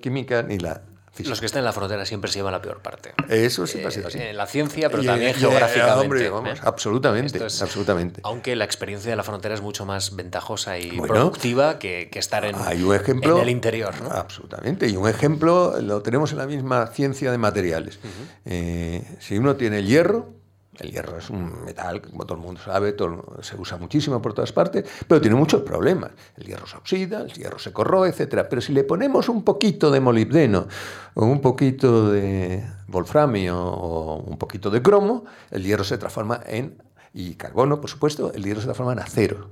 química 0.00 0.42
ni 0.42 0.58
la 0.58 0.82
los 1.24 1.40
que 1.40 1.46
están 1.46 1.60
en 1.60 1.64
la 1.64 1.72
frontera 1.72 2.04
siempre 2.04 2.30
se 2.30 2.38
llevan 2.38 2.52
la 2.52 2.62
peor 2.62 2.80
parte. 2.80 3.12
Eso 3.28 3.66
sí 3.66 3.82
así. 3.84 4.00
En 4.14 4.36
la 4.36 4.46
ciencia, 4.46 4.90
pero 4.90 5.02
también 5.02 5.34
geográficamente. 5.34 6.26
¿eh? 6.26 6.54
absolutamente, 6.62 7.42
absolutamente. 7.42 8.20
Aunque 8.24 8.56
la 8.56 8.64
experiencia 8.64 9.10
de 9.10 9.16
la 9.16 9.22
frontera 9.22 9.54
es 9.54 9.60
mucho 9.60 9.84
más 9.84 10.16
ventajosa 10.16 10.78
y 10.78 11.00
productiva 11.00 11.78
que, 11.78 12.08
estar 12.14 12.44
en, 12.44 12.54
hay 12.56 12.82
un 12.82 12.94
ejemplo, 12.94 13.36
en 13.36 13.42
el 13.42 13.48
interior. 13.48 13.94
Absolutamente. 14.10 14.88
Y 14.88 14.96
un 14.96 15.08
ejemplo 15.08 15.80
lo 15.80 16.02
tenemos 16.02 16.32
en 16.32 16.38
la 16.38 16.46
misma 16.46 16.86
ciencia 16.88 17.30
de 17.30 17.38
materiales. 17.38 17.98
Eh, 18.44 19.02
si 19.20 19.38
uno 19.38 19.56
tiene 19.56 19.78
el 19.78 19.86
hierro, 19.86 20.39
el 20.80 20.90
hierro 20.90 21.18
es 21.18 21.28
un 21.30 21.64
metal, 21.64 22.00
como 22.00 22.24
todo 22.24 22.38
el 22.38 22.44
mundo 22.44 22.60
sabe, 22.64 22.96
se 23.42 23.56
usa 23.56 23.76
muchísimo 23.76 24.20
por 24.20 24.32
todas 24.32 24.52
partes, 24.52 24.84
pero 25.06 25.20
tiene 25.20 25.36
muchos 25.36 25.62
problemas. 25.62 26.10
El 26.36 26.46
hierro 26.46 26.66
se 26.66 26.76
oxida, 26.76 27.20
el 27.20 27.32
hierro 27.32 27.58
se 27.58 27.72
corroe, 27.72 28.08
etc. 28.08 28.46
Pero 28.48 28.62
si 28.62 28.72
le 28.72 28.84
ponemos 28.84 29.28
un 29.28 29.44
poquito 29.44 29.90
de 29.90 30.00
molibdeno 30.00 30.66
o 31.14 31.26
un 31.26 31.40
poquito 31.40 32.10
de 32.10 32.64
wolframio 32.88 33.58
o 33.58 34.22
un 34.22 34.38
poquito 34.38 34.70
de 34.70 34.82
cromo, 34.82 35.24
el 35.50 35.64
hierro 35.64 35.84
se 35.84 35.98
transforma 35.98 36.40
en 36.46 36.82
y 37.12 37.34
carbono, 37.34 37.80
por 37.80 37.90
supuesto, 37.90 38.32
el 38.32 38.44
hierro 38.44 38.60
se 38.60 38.66
transforma 38.66 38.92
en 38.92 39.00
acero 39.00 39.50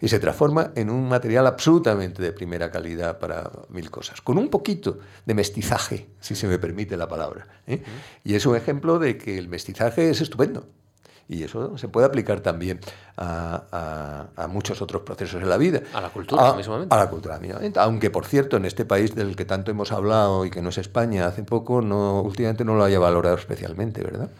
y 0.00 0.08
se 0.08 0.18
transforma 0.18 0.72
en 0.74 0.90
un 0.90 1.08
material 1.08 1.46
absolutamente 1.46 2.22
de 2.22 2.32
primera 2.32 2.70
calidad 2.70 3.18
para 3.18 3.50
mil 3.70 3.90
cosas, 3.90 4.20
con 4.20 4.36
un 4.36 4.48
poquito 4.48 4.98
de 5.24 5.34
mestizaje, 5.34 6.10
si 6.20 6.34
se 6.34 6.46
me 6.46 6.58
permite 6.58 6.96
la 6.98 7.08
palabra. 7.08 7.46
¿eh? 7.66 7.82
Y 8.24 8.34
es 8.34 8.44
un 8.44 8.56
ejemplo 8.56 8.98
de 8.98 9.16
que 9.16 9.38
el 9.38 9.48
mestizaje 9.48 10.10
es 10.10 10.20
estupendo. 10.20 10.66
Y 11.30 11.42
eso 11.42 11.76
se 11.76 11.88
puede 11.88 12.06
aplicar 12.06 12.40
también 12.40 12.80
a, 13.18 14.46
muchos 14.48 14.80
otros 14.80 15.02
procesos 15.02 15.42
en 15.42 15.48
la 15.48 15.58
vida. 15.58 15.82
A 15.92 16.00
la 16.00 16.08
cultura, 16.08 16.54
mismamente. 16.54 16.94
A 16.94 16.98
la 16.98 17.10
cultura, 17.10 17.38
mismamente. 17.38 17.78
Aunque, 17.80 18.08
por 18.08 18.24
cierto, 18.24 18.56
en 18.56 18.64
este 18.64 18.86
país 18.86 19.14
del 19.14 19.36
que 19.36 19.44
tanto 19.44 19.70
hemos 19.70 19.92
hablado 19.92 20.46
y 20.46 20.50
que 20.50 20.62
no 20.62 20.70
es 20.70 20.78
España, 20.78 21.26
hace 21.26 21.42
poco, 21.42 21.82
no, 21.82 22.22
últimamente 22.22 22.64
no 22.64 22.76
lo 22.76 22.84
haya 22.84 22.98
valorado 22.98 23.36
especialmente, 23.36 24.02
¿verdad? 24.02 24.30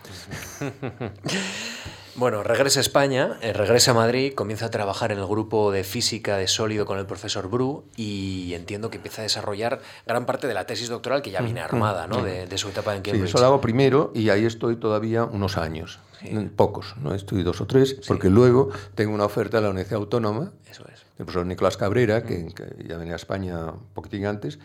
Bueno, 2.18 2.42
regresa 2.42 2.80
a 2.80 2.82
España, 2.82 3.38
eh, 3.42 3.52
regresa 3.52 3.92
a 3.92 3.94
Madrid, 3.94 4.34
comienza 4.34 4.66
a 4.66 4.70
trabajar 4.72 5.12
en 5.12 5.18
el 5.18 5.26
grupo 5.26 5.70
de 5.70 5.84
física 5.84 6.36
de 6.36 6.48
sólido 6.48 6.84
con 6.84 6.98
el 6.98 7.06
profesor 7.06 7.48
Bru 7.48 7.84
y 7.94 8.54
entiendo 8.54 8.90
que 8.90 8.96
empieza 8.96 9.22
a 9.22 9.24
desarrollar 9.24 9.80
gran 10.04 10.26
parte 10.26 10.48
de 10.48 10.54
la 10.54 10.66
tesis 10.66 10.88
doctoral 10.88 11.22
que 11.22 11.30
ya 11.30 11.42
viene 11.42 11.60
armada 11.60 12.08
¿no? 12.08 12.24
de, 12.24 12.58
su 12.58 12.70
etapa 12.70 12.96
en 12.96 13.02
Cambridge. 13.02 13.26
Sí, 13.26 13.28
eso 13.28 13.38
lo 13.38 13.46
hago 13.46 13.60
primero 13.60 14.10
y 14.16 14.30
ahí 14.30 14.46
estoy 14.46 14.74
todavía 14.74 15.22
unos 15.22 15.56
años. 15.58 16.00
Pocos, 16.56 16.96
¿no? 17.00 17.14
Estoy 17.14 17.44
dos 17.44 17.60
o 17.60 17.68
tres, 17.68 18.00
porque 18.08 18.28
luego 18.28 18.70
tengo 18.96 19.14
una 19.14 19.24
oferta 19.24 19.58
de 19.58 19.62
la 19.62 19.70
Universidad 19.70 20.00
Autónoma. 20.00 20.50
Eso 20.68 20.82
es. 20.92 21.04
El 21.20 21.24
profesor 21.24 21.46
Nicolás 21.46 21.76
Cabrera, 21.76 22.24
que, 22.24 22.52
que 22.52 22.84
ya 22.88 22.96
venía 22.96 23.12
a 23.12 23.16
España 23.16 23.66
un 23.66 23.86
poquitín 23.94 24.26
antes, 24.26 24.58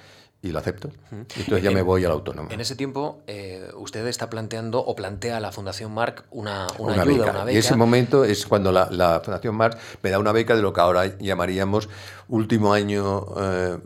y 0.43 0.51
lo 0.51 0.59
acepto. 0.59 0.91
Entonces 1.09 1.63
ya 1.63 1.71
me 1.71 1.81
voy 1.81 2.03
al 2.03 2.11
autónomo. 2.11 2.49
En 2.51 2.59
ese 2.59 2.75
tiempo, 2.75 3.21
eh, 3.27 3.65
usted 3.75 4.05
está 4.07 4.29
planteando 4.29 4.79
o 4.79 4.93
plantea 4.93 5.37
a 5.37 5.39
la 5.39 5.53
Fundación 5.53 5.93
Marc 5.93 6.25
una, 6.31 6.67
una, 6.79 7.01
ayuda, 7.01 7.31
una 7.31 7.45
beca. 7.45 7.51
Y 7.53 7.57
ese 7.57 7.77
momento 7.77 8.25
es 8.25 8.45
cuando 8.45 8.73
la, 8.73 8.89
la, 8.91 9.21
Fundación 9.21 9.55
Marc 9.55 9.79
me 10.01 10.09
da 10.09 10.19
una 10.19 10.33
beca 10.33 10.53
de 10.57 10.61
lo 10.61 10.73
que 10.73 10.81
ahora 10.81 11.17
llamaríamos 11.17 11.87
último 12.33 12.73
año. 12.73 13.27
Eh, 13.37 13.77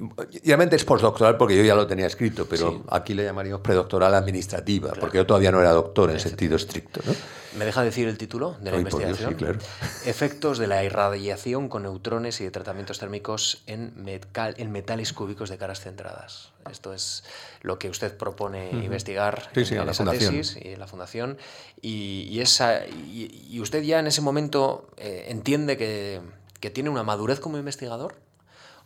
realmente 0.46 0.78
es 0.78 0.86
postdoctoral 0.86 1.36
porque 1.36 1.56
yo 1.58 1.64
ya 1.64 1.76
lo 1.76 1.86
tenía 1.86 2.08
escrito, 2.08 2.48
pero 2.50 2.84
aquí 2.90 3.14
le 3.14 3.26
llamaríamos 3.26 3.62
predoctoral 3.62 4.16
administrativa, 4.16 4.94
porque 5.00 5.18
yo 5.18 5.26
todavía 5.26 5.52
no 5.52 5.60
era 5.60 5.72
doctor 5.72 6.12
en 6.12 6.20
sentido 6.20 6.56
estricto. 6.56 7.02
¿no? 7.06 7.14
¿Me 7.58 7.66
deja 7.66 7.84
decir 7.84 8.08
el 8.08 8.18
título 8.18 8.56
de 8.62 8.72
la 8.72 8.78
investigación? 8.78 9.32
sí, 9.32 9.36
claro. 9.36 9.60
Efectos 10.06 10.60
de 10.60 10.68
la 10.68 10.84
irradiación 10.86 11.68
con 11.68 11.84
neutrones 11.84 12.40
y 12.40 12.46
de 12.46 12.52
tratamientos 12.52 13.00
térmicos 13.00 13.64
en, 13.68 13.94
en 14.06 14.72
metales 14.72 15.12
cúbicos 15.12 15.50
de 15.50 15.58
caras 15.58 15.82
centradas. 15.82 16.54
Esto 16.72 16.94
es 16.94 17.26
lo 17.62 17.78
que 17.80 17.90
usted 17.90 18.16
propone 18.16 18.70
investigar 18.72 19.50
en, 19.56 19.86
la 19.86 19.94
tesis 20.12 20.58
y 20.62 20.70
en 20.70 20.80
la 20.80 20.88
fundación. 20.88 21.38
Y, 21.82 22.40
esa, 22.40 22.86
y, 22.88 23.60
usted 23.60 23.84
ya 23.84 24.00
en 24.00 24.08
ese 24.08 24.22
momento 24.22 24.88
eh, 24.96 25.26
entiende 25.28 25.76
que, 25.76 26.22
que 26.62 26.70
tiene 26.70 26.90
una 26.90 27.04
madurez 27.04 27.42
como 27.42 27.58
investigador. 27.58 28.27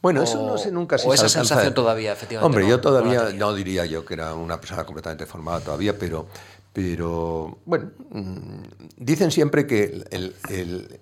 Bueno, 0.01 0.23
eso 0.23 0.45
no 0.45 0.57
sé 0.57 0.71
nunca 0.71 0.97
si 0.97 1.07
o 1.07 1.13
esa 1.13 1.29
sensación 1.29 1.73
todavía, 1.73 2.13
efectivamente. 2.13 2.45
Hombre, 2.45 2.67
yo 2.67 2.81
todavía 2.81 3.29
no, 3.37 3.53
diría 3.53 3.85
yo 3.85 4.03
que 4.03 4.15
era 4.15 4.33
una 4.33 4.59
persona 4.59 4.83
completamente 4.83 5.27
formada 5.27 5.59
todavía, 5.59 5.97
pero, 5.97 6.27
pero 6.73 7.59
bueno, 7.65 7.91
mm, 8.09 8.61
dicen 8.97 9.29
siempre 9.29 9.67
que 9.67 10.03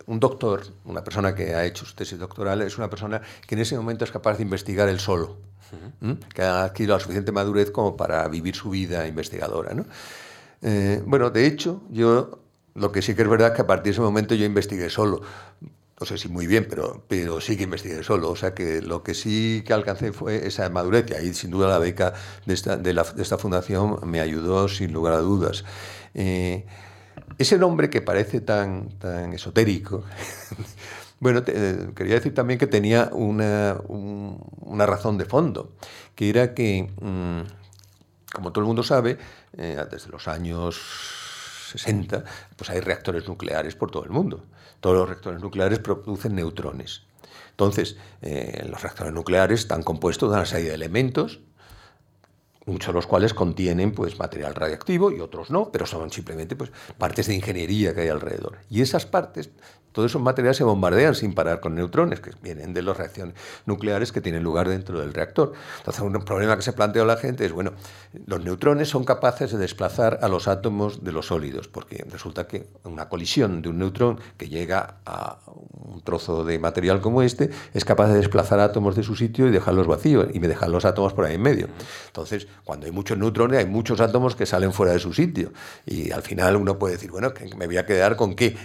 un 0.08 0.20
doctor, 0.20 0.64
una 0.84 1.02
persona 1.02 1.34
que 1.34 1.56
ha 1.56 1.66
hecho 1.66 1.86
su 1.86 1.96
tesis 1.96 2.20
doctoral, 2.20 2.62
es 2.62 2.78
una 2.78 2.90
persona 2.90 3.22
que 3.48 3.56
en 3.56 3.62
ese 3.62 3.78
momento 3.78 4.04
es 4.04 4.12
capaz 4.12 4.36
de 4.36 4.44
investigar 4.44 4.90
él 4.90 5.00
solo, 5.00 5.38
que 6.34 6.42
ha 6.42 6.64
adquirido 6.66 6.96
la 6.96 7.00
suficiente 7.00 7.32
madurez 7.32 7.72
como 7.72 7.96
para 7.96 8.28
vivir 8.28 8.54
su 8.54 8.70
vida 8.70 9.08
investigadora. 9.08 9.74
¿no? 9.74 9.86
Eh, 10.62 11.02
bueno, 11.06 11.30
de 11.30 11.46
hecho, 11.46 11.84
yo 11.90 12.40
lo 12.76 12.92
que 12.92 13.02
sí 13.02 13.16
que 13.16 13.22
es 13.22 13.30
verdad 13.30 13.50
es 13.50 13.56
que 13.56 13.62
a 13.62 13.68
partir 13.68 13.86
de 13.86 13.92
ese 13.92 14.02
momento 14.02 14.36
yo 14.36 14.46
investigué 14.46 14.90
solo 14.90 15.22
no 16.00 16.06
sé 16.06 16.18
si 16.18 16.30
muy 16.30 16.48
bien, 16.48 16.66
pero, 16.70 17.04
pero 17.08 17.42
sí 17.42 17.58
que 17.58 17.64
investigué 17.64 18.04
solo. 18.04 18.30
O 18.30 18.36
sea 18.36 18.54
que 18.54 18.82
lo 18.82 19.04
que 19.04 19.14
sí 19.14 19.64
que 19.66 19.74
alcancé 19.74 20.14
fue 20.14 20.48
esa 20.48 20.70
madurez 20.70 21.06
y 21.22 21.34
sin 21.34 21.52
duda 21.52 21.68
la 21.68 21.80
beca 21.80 22.14
de 22.46 22.54
esta, 22.54 22.78
de, 22.78 22.94
la, 22.94 23.04
de 23.04 23.22
esta 23.22 23.38
fundación 23.38 24.00
me 24.06 24.22
ayudó 24.22 24.70
sin 24.70 24.94
lugar 24.94 25.14
a 25.14 25.20
dudas. 25.20 25.66
Eh, 26.14 26.66
ese 27.38 27.58
nombre 27.58 27.90
que 27.90 28.02
parece 28.02 28.42
tan, 28.42 28.90
tan 28.98 29.34
esotérico, 29.34 30.04
bueno, 31.20 31.44
eh, 31.48 31.90
quería 31.96 32.16
decir 32.16 32.34
también 32.34 32.60
que 32.60 32.68
tenía 32.68 33.10
una, 33.12 33.78
una 33.88 34.86
razón 34.86 35.18
de 35.18 35.26
fondo, 35.26 35.74
que 36.16 36.30
era 36.30 36.54
que, 36.54 36.90
mm, 37.02 37.42
como 38.34 38.52
todo 38.52 38.62
el 38.62 38.68
mundo 38.68 38.84
sabe, 38.84 39.18
eh, 39.58 39.78
desde 39.92 40.10
los 40.10 40.28
años 40.28 41.19
60, 41.70 42.24
pues 42.56 42.70
hay 42.70 42.80
reactores 42.80 43.28
nucleares 43.28 43.76
por 43.76 43.92
todo 43.92 44.04
el 44.04 44.10
mundo. 44.10 44.46
Todos 44.80 44.98
los 44.98 45.10
reactores 45.10 45.42
nucleares 45.42 45.80
producen 45.80 46.36
neutrones. 46.36 47.04
Entonces, 47.52 47.98
eh, 48.22 48.66
los 48.70 48.82
reactores 48.82 49.14
nucleares 49.14 49.62
están 49.62 49.84
compuestos 49.84 50.30
de 50.30 50.36
una 50.38 50.46
serie 50.46 50.70
de 50.70 50.76
elementos 50.76 51.40
muchos 52.70 52.88
de 52.88 52.94
los 52.94 53.08
cuales 53.08 53.34
contienen 53.34 53.92
pues, 53.92 54.18
material 54.18 54.56
radiactivo 54.56 55.12
y 55.12 55.20
otros 55.20 55.50
no, 55.50 55.72
pero 55.72 55.86
son 55.86 56.12
simplemente 56.12 56.56
pues, 56.56 56.72
partes 56.98 57.28
de 57.28 57.36
ingeniería 57.36 57.94
que 57.94 58.02
hay 58.02 58.10
alrededor. 58.10 58.60
Y 58.70 58.82
esas 58.82 59.06
partes 59.06 59.50
todos 60.00 60.12
esos 60.12 60.22
materiales 60.22 60.56
se 60.56 60.64
bombardean 60.64 61.14
sin 61.14 61.34
parar 61.34 61.60
con 61.60 61.76
neutrones, 61.76 62.22
que 62.22 62.32
vienen 62.42 62.74
de 62.74 62.82
las 62.82 62.96
reacciones 62.96 63.36
nucleares 63.66 64.14
que 64.14 64.22
tienen 64.22 64.44
lugar 64.44 64.70
dentro 64.70 64.98
del 65.02 65.14
reactor. 65.14 65.52
Entonces, 65.80 66.02
un 66.02 66.14
problema 66.24 66.56
que 66.56 66.62
se 66.62 66.72
plantea 66.72 67.04
la 67.04 67.18
gente 67.18 67.46
es, 67.46 67.52
bueno, 67.52 67.74
los 68.26 68.42
neutrones 68.42 68.88
son 68.88 69.04
capaces 69.04 69.52
de 69.52 69.58
desplazar 69.58 70.20
a 70.22 70.30
los 70.30 70.48
átomos 70.48 71.04
de 71.04 71.12
los 71.12 71.28
sólidos, 71.28 71.68
porque 71.68 72.06
resulta 72.10 72.48
que 72.48 72.68
una 72.86 73.10
colisión 73.10 73.62
de 73.62 73.68
un 73.68 73.80
neutrón 73.80 74.22
que 74.38 74.48
llega 74.48 75.00
a 75.06 75.40
un 75.74 76.02
trozo 76.02 76.46
de 76.46 76.60
material 76.60 77.02
como 77.02 77.22
este 77.22 77.50
es 77.74 77.84
capaz 77.84 78.08
de 78.08 78.16
desplazar 78.16 78.62
átomos 78.62 78.96
de 78.96 79.04
su 79.04 79.18
sitio 79.18 79.48
y 79.48 79.52
dejarlos 79.52 79.86
vacíos, 79.86 80.30
y 80.34 80.40
me 80.40 80.48
dejan 80.48 80.72
los 80.72 80.86
átomos 80.86 81.12
por 81.12 81.26
ahí 81.26 81.36
en 81.36 81.42
medio. 81.42 81.68
Entonces, 82.08 82.48
cuando 82.64 82.86
hay 82.86 82.94
muchos 82.94 83.18
neutrones, 83.18 83.60
hay 83.60 83.66
muchos 83.66 84.00
átomos 84.00 84.38
que 84.38 84.46
salen 84.46 84.72
fuera 84.72 84.94
de 84.94 85.00
su 85.00 85.14
sitio, 85.14 85.52
y 85.86 86.12
al 86.12 86.22
final 86.22 86.56
uno 86.56 86.80
puede 86.80 86.94
decir, 86.94 87.12
bueno, 87.12 87.34
¿me 87.58 87.68
voy 87.68 87.76
a 87.76 87.86
quedar 87.86 88.16
con 88.16 88.34
qué? 88.34 88.56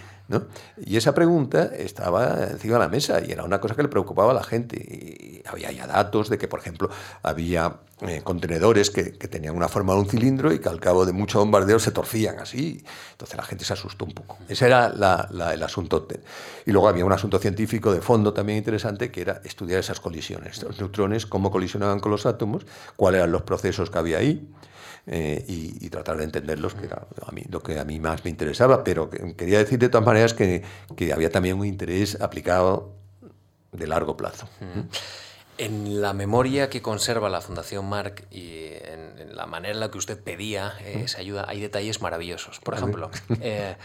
Y 0.78 0.96
esa 0.96 1.14
pregunta 1.14 1.70
estaba 1.76 2.44
encima 2.50 2.74
de 2.74 2.80
la 2.80 2.88
mesa 2.88 3.20
y 3.24 3.30
era 3.30 3.44
una 3.44 3.60
cosa 3.60 3.74
que 3.74 3.82
le 3.82 3.88
preocupaba 3.88 4.30
a 4.30 4.34
la 4.34 4.42
gente. 4.42 4.76
Y 4.76 5.42
había 5.46 5.70
ya 5.70 5.86
datos 5.86 6.30
de 6.30 6.38
que, 6.38 6.48
por 6.48 6.60
ejemplo, 6.60 6.88
había 7.22 7.80
eh, 8.00 8.22
contenedores 8.24 8.90
que, 8.90 9.04
tenían 9.04 9.54
una 9.54 9.68
forma 9.68 9.92
de 9.92 10.00
un 10.00 10.08
cilindro 10.08 10.52
y 10.52 10.58
que 10.58 10.68
al 10.68 10.80
cabo 10.80 11.04
de 11.04 11.12
mucho 11.12 11.38
bombardeo 11.40 11.78
se 11.78 11.90
torcían 11.90 12.38
así. 12.38 12.82
Entonces 13.12 13.36
la 13.36 13.42
gente 13.42 13.64
se 13.64 13.74
asustó 13.74 14.06
un 14.06 14.12
poco. 14.12 14.38
Ese 14.48 14.66
era 14.66 14.86
el 14.86 15.62
asunto. 15.62 16.08
Y 16.64 16.72
luego 16.72 16.88
había 16.88 17.04
un 17.04 17.12
asunto 17.12 17.38
científico 17.38 17.92
de 17.92 18.00
fondo 18.00 18.32
también 18.32 18.58
interesante 18.58 19.10
que 19.10 19.20
era 19.20 19.42
estudiar 19.44 19.80
esas 19.80 20.00
colisiones, 20.00 20.62
los 20.62 20.78
neutrones, 20.80 21.26
cómo 21.26 21.50
colisionaban 21.50 22.00
con 22.00 22.10
los 22.10 22.24
átomos, 22.24 22.66
cuáles 22.96 23.18
eran 23.18 23.32
los 23.32 23.42
procesos 23.42 23.90
que 23.90 23.98
había 23.98 24.18
ahí. 24.18 24.48
Eh, 25.06 25.44
y, 25.46 25.90
tratar 25.90 26.16
de 26.16 26.24
entenderlos, 26.24 26.74
que 26.74 26.86
era 26.86 27.06
a 27.26 27.30
mí, 27.30 27.44
lo 27.50 27.62
que 27.62 27.78
a 27.78 27.84
mí 27.84 28.00
más 28.00 28.24
me 28.24 28.30
interesaba, 28.30 28.82
pero 28.82 29.10
quería 29.10 29.58
decir 29.58 29.78
de 29.78 29.88
todas 29.88 30.06
maneras 30.06 30.32
que, 30.32 30.62
que 30.96 31.12
había 31.12 31.30
también 31.30 31.58
un 31.58 31.66
interés 31.66 32.20
aplicado 32.20 32.94
de 33.74 33.86
largo 33.86 34.16
plazo. 34.16 34.48
En 35.58 36.00
la 36.00 36.12
memoria 36.14 36.68
que 36.68 36.82
conserva 36.82 37.28
la 37.28 37.40
Fundación 37.40 37.88
Marc 37.88 38.26
y 38.32 38.70
en, 38.82 39.36
la 39.36 39.46
manera 39.46 39.74
en 39.74 39.80
la 39.80 39.90
que 39.90 39.98
usted 39.98 40.18
pedía 40.18 40.74
eh, 40.80 41.02
esa 41.04 41.18
ayuda, 41.18 41.44
hay 41.48 41.60
detalles 41.60 42.00
maravillosos. 42.00 42.60
Por 42.60 42.74
ejemplo, 42.74 43.10
eh, 43.40 43.76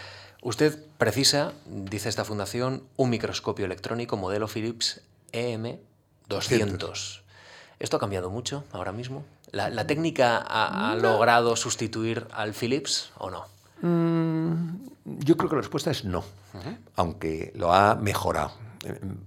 usted 0.42 0.80
precisa, 0.98 1.54
dice 1.66 2.10
esta 2.10 2.26
fundación, 2.26 2.84
un 2.96 3.10
microscopio 3.10 3.66
electrónico 3.66 4.18
modelo 4.18 4.48
Philips 4.48 5.02
EM200. 5.34 7.22
¿Esto 7.80 7.98
ha 7.98 8.00
cambiado 8.00 8.30
mucho 8.30 8.64
ahora 8.72 8.92
mismo? 8.92 9.24
¿La, 9.52 9.88
técnica 9.88 10.38
ha, 10.38 10.96
logrado 10.96 11.56
sustituir 11.56 12.28
al 12.32 12.54
Philips 12.54 13.12
o 13.18 13.30
no? 13.30 13.46
Mm, 13.82 14.90
yo 15.20 15.38
creo 15.38 15.50
que 15.50 15.56
la 15.56 15.62
respuesta 15.62 15.92
es 15.92 16.06
no, 16.06 16.24
aunque 16.96 17.52
lo 17.56 17.74
ha 17.74 17.96
mejorado. 17.96 18.52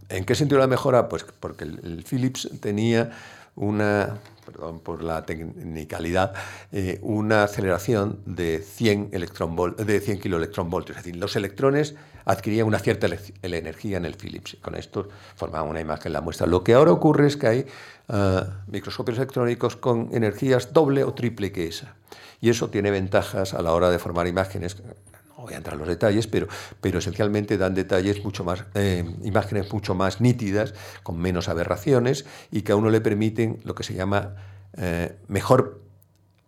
¿En 0.08 0.24
qué 0.24 0.34
sentido 0.34 0.58
lo 0.58 0.64
ha 0.64 0.68
mejorado? 0.68 1.08
Pues 1.08 1.24
porque 1.40 1.64
el, 1.64 2.04
Philips 2.08 2.48
tenía 2.60 3.10
una, 3.54 4.18
perdón 4.46 4.80
por 4.80 5.02
la 5.02 5.26
tecnicalidad, 5.26 6.32
eh, 6.70 6.98
una 7.02 7.44
aceleración 7.44 8.20
de 8.24 8.60
100, 8.60 9.10
de 9.10 10.00
100 10.00 10.20
kiloelectronvoltios. 10.20 10.98
Es 10.98 11.04
decir, 11.04 11.20
los 11.20 11.36
electrones 11.36 11.96
adquirían 12.24 12.66
una 12.66 12.78
cierta 12.78 13.08
energía 13.42 13.96
en 13.96 14.04
el 14.04 14.14
Philips. 14.14 14.56
Con 14.60 14.74
esto 14.74 15.08
formaban 15.36 15.68
una 15.68 15.80
imagen 15.80 16.08
en 16.08 16.12
la 16.14 16.20
muestra. 16.20 16.46
Lo 16.46 16.62
que 16.62 16.74
ahora 16.74 16.92
ocurre 16.92 17.26
es 17.26 17.36
que 17.36 17.46
hay 17.46 17.66
eh, 18.08 18.40
microscopios 18.66 19.18
electrónicos 19.18 19.76
con 19.76 20.10
energías 20.12 20.72
doble 20.72 21.04
o 21.04 21.14
triple 21.14 21.52
que 21.52 21.66
esa. 21.68 21.94
Y 22.40 22.50
eso 22.50 22.70
tiene 22.70 22.90
ventajas 22.90 23.54
a 23.54 23.62
la 23.62 23.72
hora 23.72 23.90
de 23.90 23.98
formar 23.98 24.26
imágenes. 24.26 24.76
No 24.82 25.44
voy 25.44 25.54
a 25.54 25.56
entrar 25.56 25.74
en 25.74 25.80
los 25.80 25.88
detalles, 25.88 26.26
pero, 26.26 26.48
pero 26.80 26.98
esencialmente 26.98 27.56
dan 27.56 27.74
detalles 27.74 28.24
mucho 28.24 28.44
más, 28.44 28.64
eh, 28.74 29.04
imágenes 29.22 29.72
mucho 29.72 29.94
más 29.94 30.20
nítidas, 30.20 30.74
con 31.02 31.18
menos 31.18 31.48
aberraciones 31.48 32.26
y 32.50 32.62
que 32.62 32.72
a 32.72 32.76
uno 32.76 32.90
le 32.90 33.00
permiten 33.00 33.60
lo 33.64 33.74
que 33.74 33.82
se 33.82 33.94
llama 33.94 34.36
eh, 34.76 35.16
mejor 35.28 35.82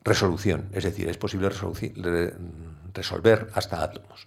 resolución. 0.05 0.68
Es 0.72 0.85
decir, 0.85 1.09
es 1.09 1.16
posible 1.16 1.51
resolver 2.95 3.51
hasta 3.55 3.83
átomos. 3.83 4.27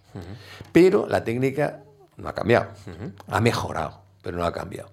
Pero 0.71 1.07
la 1.07 1.23
técnica 1.23 1.83
no 2.17 2.29
ha 2.29 2.33
cambiado, 2.33 2.69
ha 3.27 3.41
mejorado, 3.41 4.01
pero 4.21 4.37
no 4.37 4.45
ha 4.45 4.53
cambiado. 4.53 4.91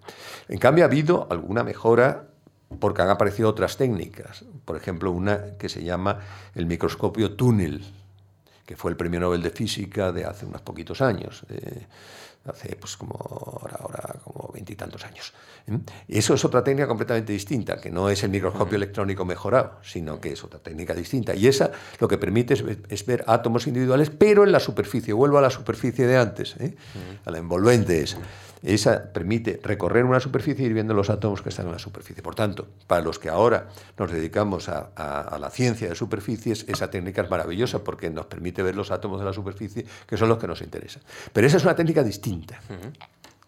En 0.48 0.58
cambio, 0.58 0.84
ha 0.84 0.86
habido 0.86 1.26
alguna 1.30 1.64
mejora 1.64 2.24
porque 2.78 3.02
han 3.02 3.10
aparecido 3.10 3.48
otras 3.48 3.76
técnicas. 3.76 4.44
Por 4.64 4.76
ejemplo, 4.76 5.10
una 5.10 5.56
que 5.58 5.68
se 5.68 5.82
llama 5.84 6.20
el 6.54 6.66
microscopio 6.66 7.32
túnel, 7.32 7.84
que 8.66 8.76
fue 8.76 8.90
el 8.90 8.96
premio 8.96 9.20
Nobel 9.20 9.42
de 9.42 9.50
Física 9.50 10.12
de 10.12 10.24
hace 10.24 10.46
unos 10.46 10.62
poquitos 10.62 11.00
años. 11.00 11.44
Eh, 11.48 11.86
hace 12.46 12.76
pues 12.76 12.96
como 12.96 13.14
ahora, 13.14 13.76
ahora 13.80 14.16
como 14.22 14.50
veintitantos 14.52 15.04
años. 15.04 15.32
Eso 16.08 16.34
es 16.34 16.44
otra 16.44 16.62
técnica 16.62 16.86
completamente 16.86 17.32
distinta, 17.32 17.78
que 17.78 17.90
no 17.90 18.10
es 18.10 18.22
el 18.22 18.30
microscopio 18.30 18.76
electrónico 18.76 19.24
mejorado, 19.24 19.78
sino 19.82 20.20
que 20.20 20.32
es 20.32 20.44
otra 20.44 20.58
técnica 20.60 20.94
distinta. 20.94 21.34
Y 21.34 21.46
esa 21.46 21.70
lo 22.00 22.08
que 22.08 22.18
permite 22.18 22.54
es, 22.88 23.06
ver 23.06 23.24
átomos 23.26 23.66
individuales, 23.66 24.10
pero 24.10 24.44
en 24.44 24.52
la 24.52 24.60
superficie. 24.60 25.12
Vuelvo 25.14 25.38
a 25.38 25.42
la 25.42 25.50
superficie 25.50 26.06
de 26.06 26.18
antes, 26.18 26.56
¿eh? 26.58 26.76
a 27.24 27.30
la 27.30 27.38
envolvente 27.38 28.02
esa. 28.02 28.18
Esa 28.64 29.12
permite 29.12 29.60
recorrer 29.62 30.06
una 30.06 30.20
superficie 30.20 30.64
y 30.64 30.68
ir 30.68 30.74
viendo 30.74 30.94
los 30.94 31.10
átomos 31.10 31.42
que 31.42 31.50
están 31.50 31.66
en 31.66 31.72
la 31.72 31.78
superficie. 31.78 32.22
Por 32.22 32.34
tanto, 32.34 32.66
para 32.86 33.02
los 33.02 33.18
que 33.18 33.28
ahora 33.28 33.68
nos 33.98 34.10
dedicamos 34.10 34.70
a, 34.70 35.36
la 35.38 35.50
ciencia 35.50 35.88
de 35.90 35.94
superficies, 35.94 36.64
esa 36.66 36.90
técnica 36.90 37.22
es 37.22 37.30
maravillosa 37.30 37.84
porque 37.84 38.08
nos 38.08 38.24
permite 38.26 38.62
ver 38.62 38.74
los 38.74 38.90
átomos 38.90 39.20
de 39.20 39.26
la 39.26 39.34
superficie, 39.34 39.84
que 40.06 40.16
son 40.16 40.30
los 40.30 40.38
que 40.38 40.46
nos 40.46 40.62
interesan. 40.62 41.02
Pero 41.32 41.46
esa 41.46 41.58
es 41.58 41.64
una 41.64 41.76
técnica 41.76 42.02
distinta. 42.02 42.58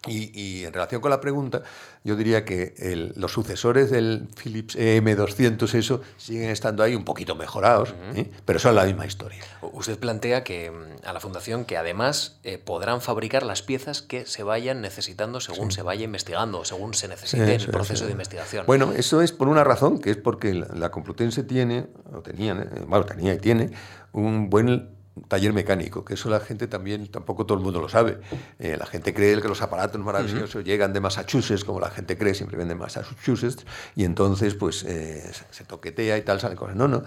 Y, 0.07 0.64
en 0.64 0.72
relación 0.72 1.00
con 1.00 1.11
la 1.11 1.20
pregunta, 1.20 1.62
yo 2.04 2.16
diría 2.16 2.44
que 2.44 2.74
los 3.16 3.32
sucesores 3.32 3.90
del 3.90 4.28
Philips 4.42 4.76
EM200, 4.76 5.74
eso, 5.74 6.00
siguen 6.16 6.50
estando 6.50 6.82
ahí 6.82 6.94
un 6.94 7.04
poquito 7.04 7.34
mejorados, 7.34 7.94
¿eh? 8.14 8.30
pero 8.44 8.59
son 8.59 8.74
la 8.74 8.84
misma 8.84 9.07
historia. 9.07 9.42
Usted 9.62 9.98
plantea 9.98 10.44
que 10.44 10.70
mm, 10.70 11.07
a 11.07 11.12
la 11.12 11.20
Fundación 11.20 11.64
que 11.64 11.76
además 11.76 12.38
eh, 12.44 12.59
podrán 12.59 13.00
fabricar 13.00 13.44
las 13.44 13.62
piezas 13.62 14.02
que 14.02 14.26
se 14.26 14.42
vayan 14.42 14.80
necesitando 14.80 15.40
según 15.40 15.72
se 15.72 15.82
vaya 15.82 16.04
investigando, 16.04 16.64
según 16.64 16.94
se 16.94 17.09
necesite 17.09 17.54
en 17.54 17.61
el 17.61 17.66
proceso 17.68 18.07
de 18.07 18.12
investigación. 18.12 18.66
Bueno, 18.66 18.92
eso 18.92 19.22
es 19.22 19.32
por 19.32 19.48
una 19.48 19.64
razón, 19.64 19.98
que 19.98 20.11
es 20.11 20.16
porque 20.16 20.54
la, 20.54 20.90
Complutense 20.90 21.42
tiene, 21.42 21.86
o 22.12 22.20
tenía, 22.20 22.52
eh, 22.52 22.84
bueno, 22.86 23.04
tenía 23.04 23.34
y 23.34 23.38
tiene, 23.38 23.70
un 24.12 24.48
buen 24.48 24.95
taller 25.28 25.52
mecánico, 25.52 26.04
que 26.04 26.14
eso 26.14 26.28
la 26.28 26.40
gente 26.40 26.66
también, 26.66 27.06
tampoco 27.08 27.46
todo 27.46 27.58
el 27.58 27.64
mundo 27.64 27.80
lo 27.80 27.88
sabe. 27.88 28.18
Eh, 28.58 28.76
la 28.78 28.86
gente 28.86 29.14
cree 29.14 29.40
que 29.40 29.48
los 29.48 29.62
aparatos 29.62 30.00
maravillosos 30.00 30.64
llegan 30.64 30.92
de 30.92 31.00
Massachusetts, 31.00 31.64
como 31.64 31.80
la 31.80 31.90
gente 31.90 32.16
cree, 32.16 32.34
siempre 32.34 32.56
vienen 32.56 32.76
de 32.76 32.82
Massachusetts, 32.82 33.64
y 33.94 34.04
entonces 34.04 34.54
pues 34.54 34.84
eh, 34.84 35.30
se 35.50 35.64
toquetea 35.64 36.18
y 36.18 36.22
tal, 36.22 36.40
salen 36.40 36.56
cosas. 36.56 36.76
No, 36.76 36.88
no. 36.88 37.02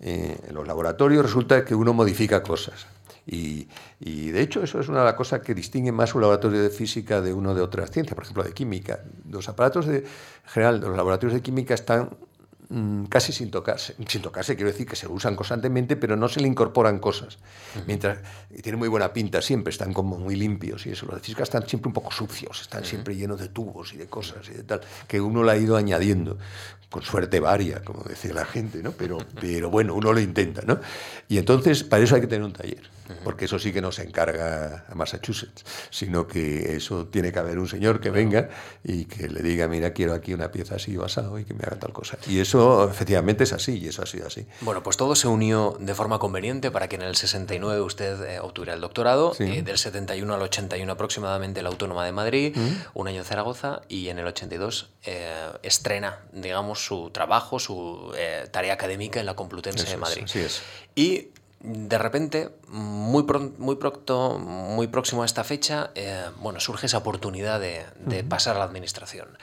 Eh, 0.00 0.36
en 0.48 0.54
los 0.54 0.66
laboratorios 0.66 1.24
resulta 1.24 1.64
que 1.64 1.74
uno 1.74 1.92
modifica 1.92 2.42
cosas. 2.42 2.86
Y, 3.24 3.68
y, 4.00 4.30
de 4.30 4.40
hecho 4.40 4.64
eso 4.64 4.80
es 4.80 4.88
una 4.88 4.98
de 4.98 5.04
las 5.04 5.14
cosas 5.14 5.42
que 5.42 5.54
distingue 5.54 5.92
más 5.92 6.12
un 6.16 6.22
laboratorio 6.22 6.60
de 6.60 6.70
física 6.70 7.20
de 7.20 7.32
uno 7.32 7.54
de 7.54 7.60
otras 7.60 7.92
ciencias, 7.92 8.16
por 8.16 8.24
ejemplo 8.24 8.42
de 8.42 8.52
química. 8.52 9.00
Los 9.30 9.48
aparatos 9.48 9.86
de, 9.86 9.98
en 9.98 10.04
general, 10.46 10.80
los 10.80 10.96
laboratorios 10.96 11.34
de 11.34 11.40
química 11.40 11.74
están 11.74 12.10
Mm, 12.74 13.04
casi 13.04 13.34
sin 13.34 13.50
tocarse. 13.50 13.94
Sin 14.08 14.22
tocarse, 14.22 14.56
quiero 14.56 14.72
decir 14.72 14.86
que 14.86 14.96
se 14.96 15.06
usan 15.06 15.36
constantemente, 15.36 15.94
pero 15.94 16.16
no 16.16 16.26
se 16.26 16.40
le 16.40 16.48
incorporan 16.48 17.00
cosas. 17.00 17.36
Mientras 17.86 18.20
tienen 18.62 18.78
muy 18.78 18.88
buena 18.88 19.12
pinta 19.12 19.42
siempre, 19.42 19.72
están 19.72 19.92
como 19.92 20.18
muy 20.18 20.36
limpios 20.36 20.86
y 20.86 20.92
eso. 20.92 21.04
Los 21.04 21.16
de 21.16 21.20
física 21.20 21.42
están 21.42 21.68
siempre 21.68 21.88
un 21.88 21.92
poco 21.92 22.10
sucios, 22.10 22.62
están 22.62 22.82
siempre 22.86 23.14
llenos 23.14 23.38
de 23.40 23.48
tubos 23.48 23.92
y 23.92 23.98
de 23.98 24.06
cosas 24.06 24.48
y 24.48 24.52
de 24.52 24.62
tal, 24.62 24.80
que 25.06 25.20
uno 25.20 25.42
le 25.42 25.52
ha 25.52 25.56
ido 25.58 25.76
añadiendo. 25.76 26.38
Con 26.92 27.02
suerte 27.02 27.40
varia, 27.40 27.82
como 27.82 28.04
decía 28.04 28.32
la 28.32 28.44
gente, 28.44 28.82
¿no? 28.82 28.92
Pero, 28.92 29.18
pero 29.40 29.68
bueno, 29.68 29.94
uno 29.94 30.12
lo 30.12 30.20
intenta, 30.20 30.62
¿no? 30.64 30.78
Y 31.28 31.38
entonces, 31.38 31.82
para 31.82 32.04
eso 32.04 32.14
hay 32.14 32.20
que 32.20 32.28
tener 32.28 32.44
un 32.44 32.52
taller 32.52 32.92
porque 33.24 33.44
eso 33.44 33.58
sí 33.58 33.72
que 33.72 33.80
no 33.80 33.92
se 33.92 34.02
encarga 34.02 34.84
a 34.88 34.94
Massachusetts, 34.94 35.64
sino 35.90 36.26
que 36.26 36.76
eso 36.76 37.06
tiene 37.06 37.32
que 37.32 37.38
haber 37.38 37.58
un 37.58 37.68
señor 37.68 38.00
que 38.00 38.10
venga 38.10 38.48
y 38.84 39.04
que 39.04 39.28
le 39.28 39.42
diga, 39.42 39.68
mira, 39.68 39.92
quiero 39.92 40.14
aquí 40.14 40.34
una 40.34 40.50
pieza 40.50 40.76
así 40.76 40.96
basado 40.96 41.38
y 41.38 41.44
que 41.44 41.54
me 41.54 41.64
haga 41.64 41.78
tal 41.78 41.92
cosa. 41.92 42.18
Y 42.26 42.40
eso 42.40 42.88
efectivamente 42.88 43.44
es 43.44 43.52
así 43.52 43.78
y 43.78 43.88
eso 43.88 44.02
ha 44.02 44.06
sido 44.06 44.26
así. 44.26 44.46
Bueno, 44.60 44.82
pues 44.82 44.96
todo 44.96 45.14
se 45.14 45.28
unió 45.28 45.76
de 45.80 45.94
forma 45.94 46.18
conveniente 46.18 46.70
para 46.70 46.88
que 46.88 46.96
en 46.96 47.02
el 47.02 47.16
69 47.16 47.80
usted 47.80 48.22
eh, 48.28 48.40
obtuviera 48.40 48.74
el 48.74 48.80
doctorado, 48.80 49.34
eh, 49.38 49.62
del 49.62 49.78
71 49.78 50.34
al 50.34 50.42
81 50.42 50.90
aproximadamente 50.92 51.62
la 51.62 51.68
Autónoma 51.68 52.04
de 52.04 52.12
Madrid, 52.12 52.56
un 52.94 53.08
año 53.08 53.18
en 53.18 53.24
Zaragoza 53.24 53.82
y 53.88 54.08
en 54.08 54.18
el 54.18 54.26
82 54.26 54.90
eh, 55.04 55.50
estrena, 55.62 56.20
digamos, 56.32 56.81
su 56.84 57.10
trabajo, 57.10 57.58
su 57.58 58.12
tarea 58.50 58.74
académica 58.74 59.20
en 59.20 59.26
la 59.26 59.34
Complutense 59.34 59.88
de 59.88 59.96
Madrid. 59.96 60.24
Es, 60.24 60.36
es. 60.36 60.62
Y 60.94 61.28
de 61.62 61.96
repente, 61.96 62.50
muy, 62.68 63.24
muy, 63.58 63.76
pronto, 63.76 64.38
muy 64.38 64.88
próximo 64.88 65.22
a 65.22 65.26
esta 65.26 65.44
fecha, 65.44 65.90
eh, 65.94 66.24
bueno, 66.40 66.58
surge 66.58 66.86
esa 66.86 66.98
oportunidad 66.98 67.60
de, 67.60 68.24
pasar 68.24 68.56
a 68.56 68.58
la 68.58 68.64
administración. 68.64 69.38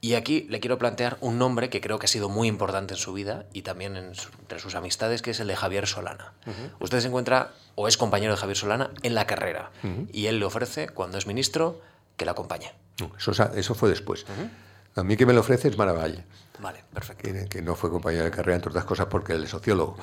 Y 0.00 0.14
aquí 0.14 0.46
le 0.48 0.60
quiero 0.60 0.78
plantear 0.78 1.18
un 1.20 1.38
nombre 1.38 1.68
que 1.68 1.80
creo 1.80 1.98
que 1.98 2.06
ha 2.06 2.08
sido 2.08 2.28
muy 2.28 2.48
importante 2.48 2.94
en 2.94 2.98
su 2.98 3.12
vida 3.12 3.44
y 3.52 3.62
también 3.62 3.96
entre 3.96 4.58
sus 4.58 4.74
amistades, 4.74 5.22
que 5.22 5.30
es 5.30 5.40
el 5.40 5.46
de 5.46 5.56
Javier 5.56 5.86
Solana. 5.86 6.32
Usted 6.80 7.00
se 7.00 7.08
encuentra 7.08 7.52
o 7.74 7.86
es 7.86 7.98
compañero 7.98 8.32
de 8.32 8.38
Javier 8.38 8.56
Solana 8.56 8.90
en 9.02 9.14
la 9.14 9.26
carrera 9.26 9.70
y 10.10 10.26
él 10.26 10.38
le 10.38 10.46
ofrece, 10.46 10.88
cuando 10.88 11.18
es 11.18 11.26
ministro, 11.26 11.82
que 12.16 12.24
le 12.24 12.30
acompañe. 12.30 12.72
Eso, 13.18 13.32
eso 13.54 13.74
fue 13.74 13.90
después. 13.90 14.24
A 14.96 15.04
mí 15.04 15.16
que 15.16 15.26
me 15.26 15.32
lo 15.32 15.40
ofrece 15.40 15.68
es 15.68 15.78
Maravalla. 15.78 16.24
Vale, 16.60 16.84
perfecto. 16.92 17.28
Que, 17.48 17.62
no 17.62 17.74
fue 17.74 17.90
compañero 17.90 18.24
de 18.24 18.30
carrera, 18.30 18.56
entre 18.56 18.70
otras 18.70 18.84
cosas, 18.84 19.06
porque 19.06 19.34
él 19.34 19.44
es 19.44 19.50
sociólogo. 19.50 19.96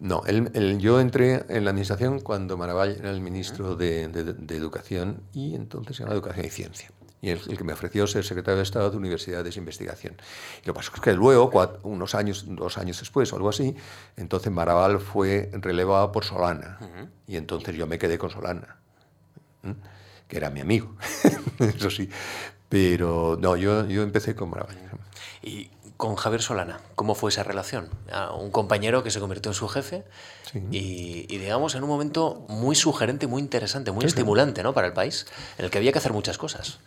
No, 0.00 0.22
yo 0.26 1.00
entré 1.00 1.44
en 1.48 1.64
la 1.64 1.70
administración 1.70 2.20
cuando 2.20 2.56
Maravall 2.56 2.96
era 2.98 3.10
el 3.10 3.20
ministro 3.20 3.76
de, 3.76 4.02
Educación 4.48 5.22
y 5.32 5.54
entonces 5.54 5.96
se 5.96 6.02
llama 6.02 6.14
Educación 6.14 6.46
y 6.46 6.50
Ciencia. 6.50 6.90
Y 7.22 7.30
el, 7.30 7.40
el, 7.48 7.56
que 7.56 7.64
me 7.64 7.72
ofreció 7.72 8.06
ser 8.06 8.22
secretario 8.22 8.58
de 8.58 8.64
Estado 8.64 8.90
de 8.90 8.98
Universidades 8.98 9.56
e 9.56 9.58
Investigación. 9.58 10.14
Y 10.62 10.66
lo 10.66 10.74
que 10.74 10.78
pasa 10.78 10.92
es 10.94 11.00
que 11.00 11.14
luego, 11.14 11.50
unos 11.84 12.14
años, 12.14 12.44
dos 12.46 12.76
años 12.76 12.98
después 12.98 13.32
o 13.32 13.36
algo 13.36 13.48
así, 13.48 13.74
entonces 14.16 14.52
Maravall 14.52 15.00
fue 15.00 15.50
relevado 15.54 16.12
por 16.12 16.24
Solana. 16.24 16.78
Y 17.26 17.36
entonces 17.36 17.74
yo 17.74 17.86
me 17.86 17.98
quedé 17.98 18.18
con 18.18 18.28
Solana, 18.28 18.76
que 20.28 20.36
era 20.36 20.50
mi 20.50 20.60
amigo, 20.60 20.96
eso 21.60 21.88
sí. 21.88 22.10
Pero 22.74 23.38
no, 23.40 23.54
yo, 23.54 23.86
yo 23.86 24.02
empecé 24.02 24.34
con 24.34 24.50
Maravall. 24.50 24.76
¿Y 25.42 25.70
con 25.96 26.16
Javier 26.16 26.42
Solana, 26.42 26.80
¿cómo 26.96 27.14
fue 27.14 27.30
esa 27.30 27.44
relación? 27.44 27.88
Un 28.36 28.50
compañero 28.50 29.04
que 29.04 29.12
se 29.12 29.20
convirtió 29.20 29.48
en 29.52 29.54
su 29.54 29.68
jefe 29.68 30.02
y, 30.72 31.38
digamos, 31.38 31.76
en 31.76 31.84
un 31.84 31.88
momento 31.88 32.44
muy 32.48 32.74
sugerente, 32.74 33.28
muy 33.28 33.40
interesante, 33.40 33.92
muy 33.92 34.04
estimulante 34.04 34.64
¿no? 34.64 34.74
para 34.74 34.88
el 34.88 34.92
país, 34.92 35.24
en 35.56 35.66
el 35.66 35.70
que 35.70 35.78
había 35.78 35.92
que 35.92 35.98
hacer 35.98 36.12
muchas 36.12 36.36
cosas. 36.36 36.80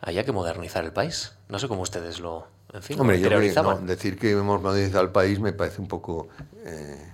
Había 0.00 0.24
que 0.24 0.32
modernizar 0.32 0.84
el 0.84 0.92
país. 0.92 1.34
No 1.48 1.60
sé 1.60 1.68
cómo 1.68 1.82
ustedes 1.82 2.18
lo, 2.18 2.48
en 2.72 2.82
fin, 2.82 2.98
Hombre, 2.98 3.20
yo 3.20 3.30
no, 3.30 3.76
decir 3.82 4.18
que 4.18 4.32
hemos 4.32 4.60
modernizado 4.60 5.04
el 5.04 5.10
país 5.10 5.38
me 5.38 5.52
parece 5.52 5.80
un 5.80 5.86
poco 5.86 6.26
eh, 6.64 7.12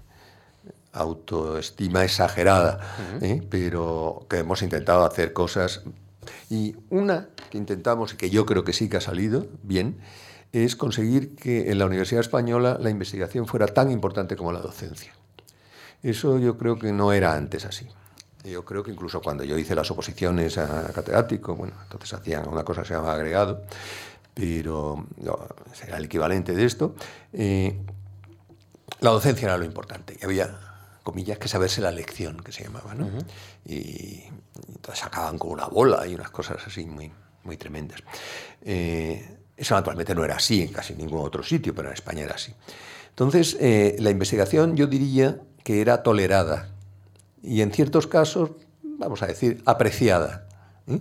autoestima 0.95 2.03
exagerada, 2.03 2.81
¿eh? 3.21 3.43
pero 3.51 4.25
que 4.27 4.39
hemos 4.39 4.63
intentado 4.63 5.05
hacer 5.05 5.35
cosas. 5.35 5.83
Y 6.49 6.77
una 6.91 7.29
que 7.51 7.59
intentamos 7.59 8.15
y 8.15 8.17
que 8.17 8.31
yo 8.31 8.47
creo 8.47 8.65
que 8.65 8.73
sí 8.73 8.89
que 8.89 8.99
ha 8.99 9.01
salido 9.01 9.47
bien, 9.63 9.99
es 10.53 10.77
conseguir 10.77 11.37
que 11.37 11.71
en 11.71 11.79
la 11.79 11.87
Universidad 11.87 12.21
Española 12.21 12.77
la 12.81 12.91
investigación 12.91 13.47
fuera 13.47 13.67
tan 13.67 13.91
importante 13.91 14.37
como 14.37 14.53
la 14.53 14.61
docencia. 14.61 15.13
Eso 16.03 16.39
yo 16.39 16.57
creo 16.57 16.79
que 16.79 16.93
no 16.93 17.13
era 17.13 17.35
antes 17.35 17.65
así. 17.65 17.87
Yo 18.45 18.65
creo 18.65 18.83
que 18.83 18.91
incluso 18.91 19.21
cuando 19.21 19.45
yo 19.45 19.59
hice 19.59 19.75
las 19.75 19.91
oposiciones 19.91 20.57
a 20.57 20.91
catedrático, 20.95 21.55
bueno, 21.55 21.75
entonces 21.83 22.13
hacían 22.15 22.49
una 22.49 22.65
cosa 22.65 22.83
que 22.83 22.89
se 22.89 22.95
llama 22.95 23.13
agregado, 23.13 23.63
pero 24.33 25.07
era 25.87 25.99
el 25.99 26.05
equivalente 26.07 26.55
de 26.55 26.65
esto, 26.65 26.95
eh, 27.35 27.79
la 29.01 29.11
docencia 29.11 29.47
era 29.47 29.59
lo 29.59 29.65
importante. 29.65 30.19
Y 30.21 30.25
comillas, 31.11 31.39
que 31.39 31.49
saberse 31.49 31.81
la 31.81 31.91
lección, 31.91 32.39
que 32.39 32.53
se 32.53 32.65
llamaba, 32.65 32.95
¿no? 32.95 33.09
y, 33.67 34.23
entonces 34.69 35.01
sacaban 35.01 35.39
con 35.39 35.51
una 35.51 35.67
bola 35.67 36.07
y 36.07 36.15
unas 36.15 36.31
cosas 36.31 36.59
así 36.67 36.85
muy, 36.87 37.11
muy 37.45 37.57
tremendas. 37.57 38.01
Eh, 38.63 39.39
eso 39.57 39.75
naturalmente 39.75 40.15
no 40.15 40.25
era 40.25 40.37
así 40.37 40.63
en 40.63 40.73
casi 40.73 40.95
ningún 40.95 41.21
otro 41.21 41.43
sitio, 41.43 41.75
pero 41.75 41.89
en 41.89 41.95
España 41.95 42.23
era 42.23 42.35
así. 42.35 42.55
Entonces, 43.11 43.57
eh, 43.61 43.97
la 43.99 44.11
investigación 44.11 44.77
yo 44.77 44.87
diría 44.87 45.41
que 45.65 45.83
era 45.83 46.03
tolerada 46.03 46.71
y 47.43 47.61
en 47.61 47.73
ciertos 47.73 48.07
casos, 48.07 48.53
vamos 48.83 49.23
a 49.23 49.27
decir, 49.27 49.63
apreciada. 49.67 50.47
¿eh? 50.87 51.01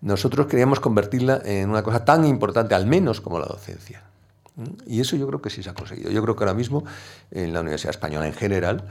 Nosotros 0.00 0.46
queríamos 0.46 0.80
convertirla 0.80 1.40
en 1.44 1.70
una 1.70 1.82
cosa 1.82 2.04
tan 2.04 2.24
importante, 2.24 2.74
al 2.74 2.86
menos 2.86 3.20
como 3.20 3.38
la 3.38 3.46
docencia. 3.46 4.02
¿eh? 4.58 4.64
Y 4.86 5.00
eso 5.00 5.16
yo 5.16 5.26
creo 5.28 5.42
que 5.42 5.50
sí 5.50 5.62
se 5.62 5.70
ha 5.70 5.74
conseguido. 5.74 6.10
Yo 6.10 6.22
creo 6.22 6.36
que 6.36 6.44
ahora 6.44 6.54
mismo 6.54 6.84
en 7.30 7.52
la 7.52 7.60
Universidad 7.60 7.90
Española 7.90 8.26
en 8.26 8.34
general, 8.34 8.88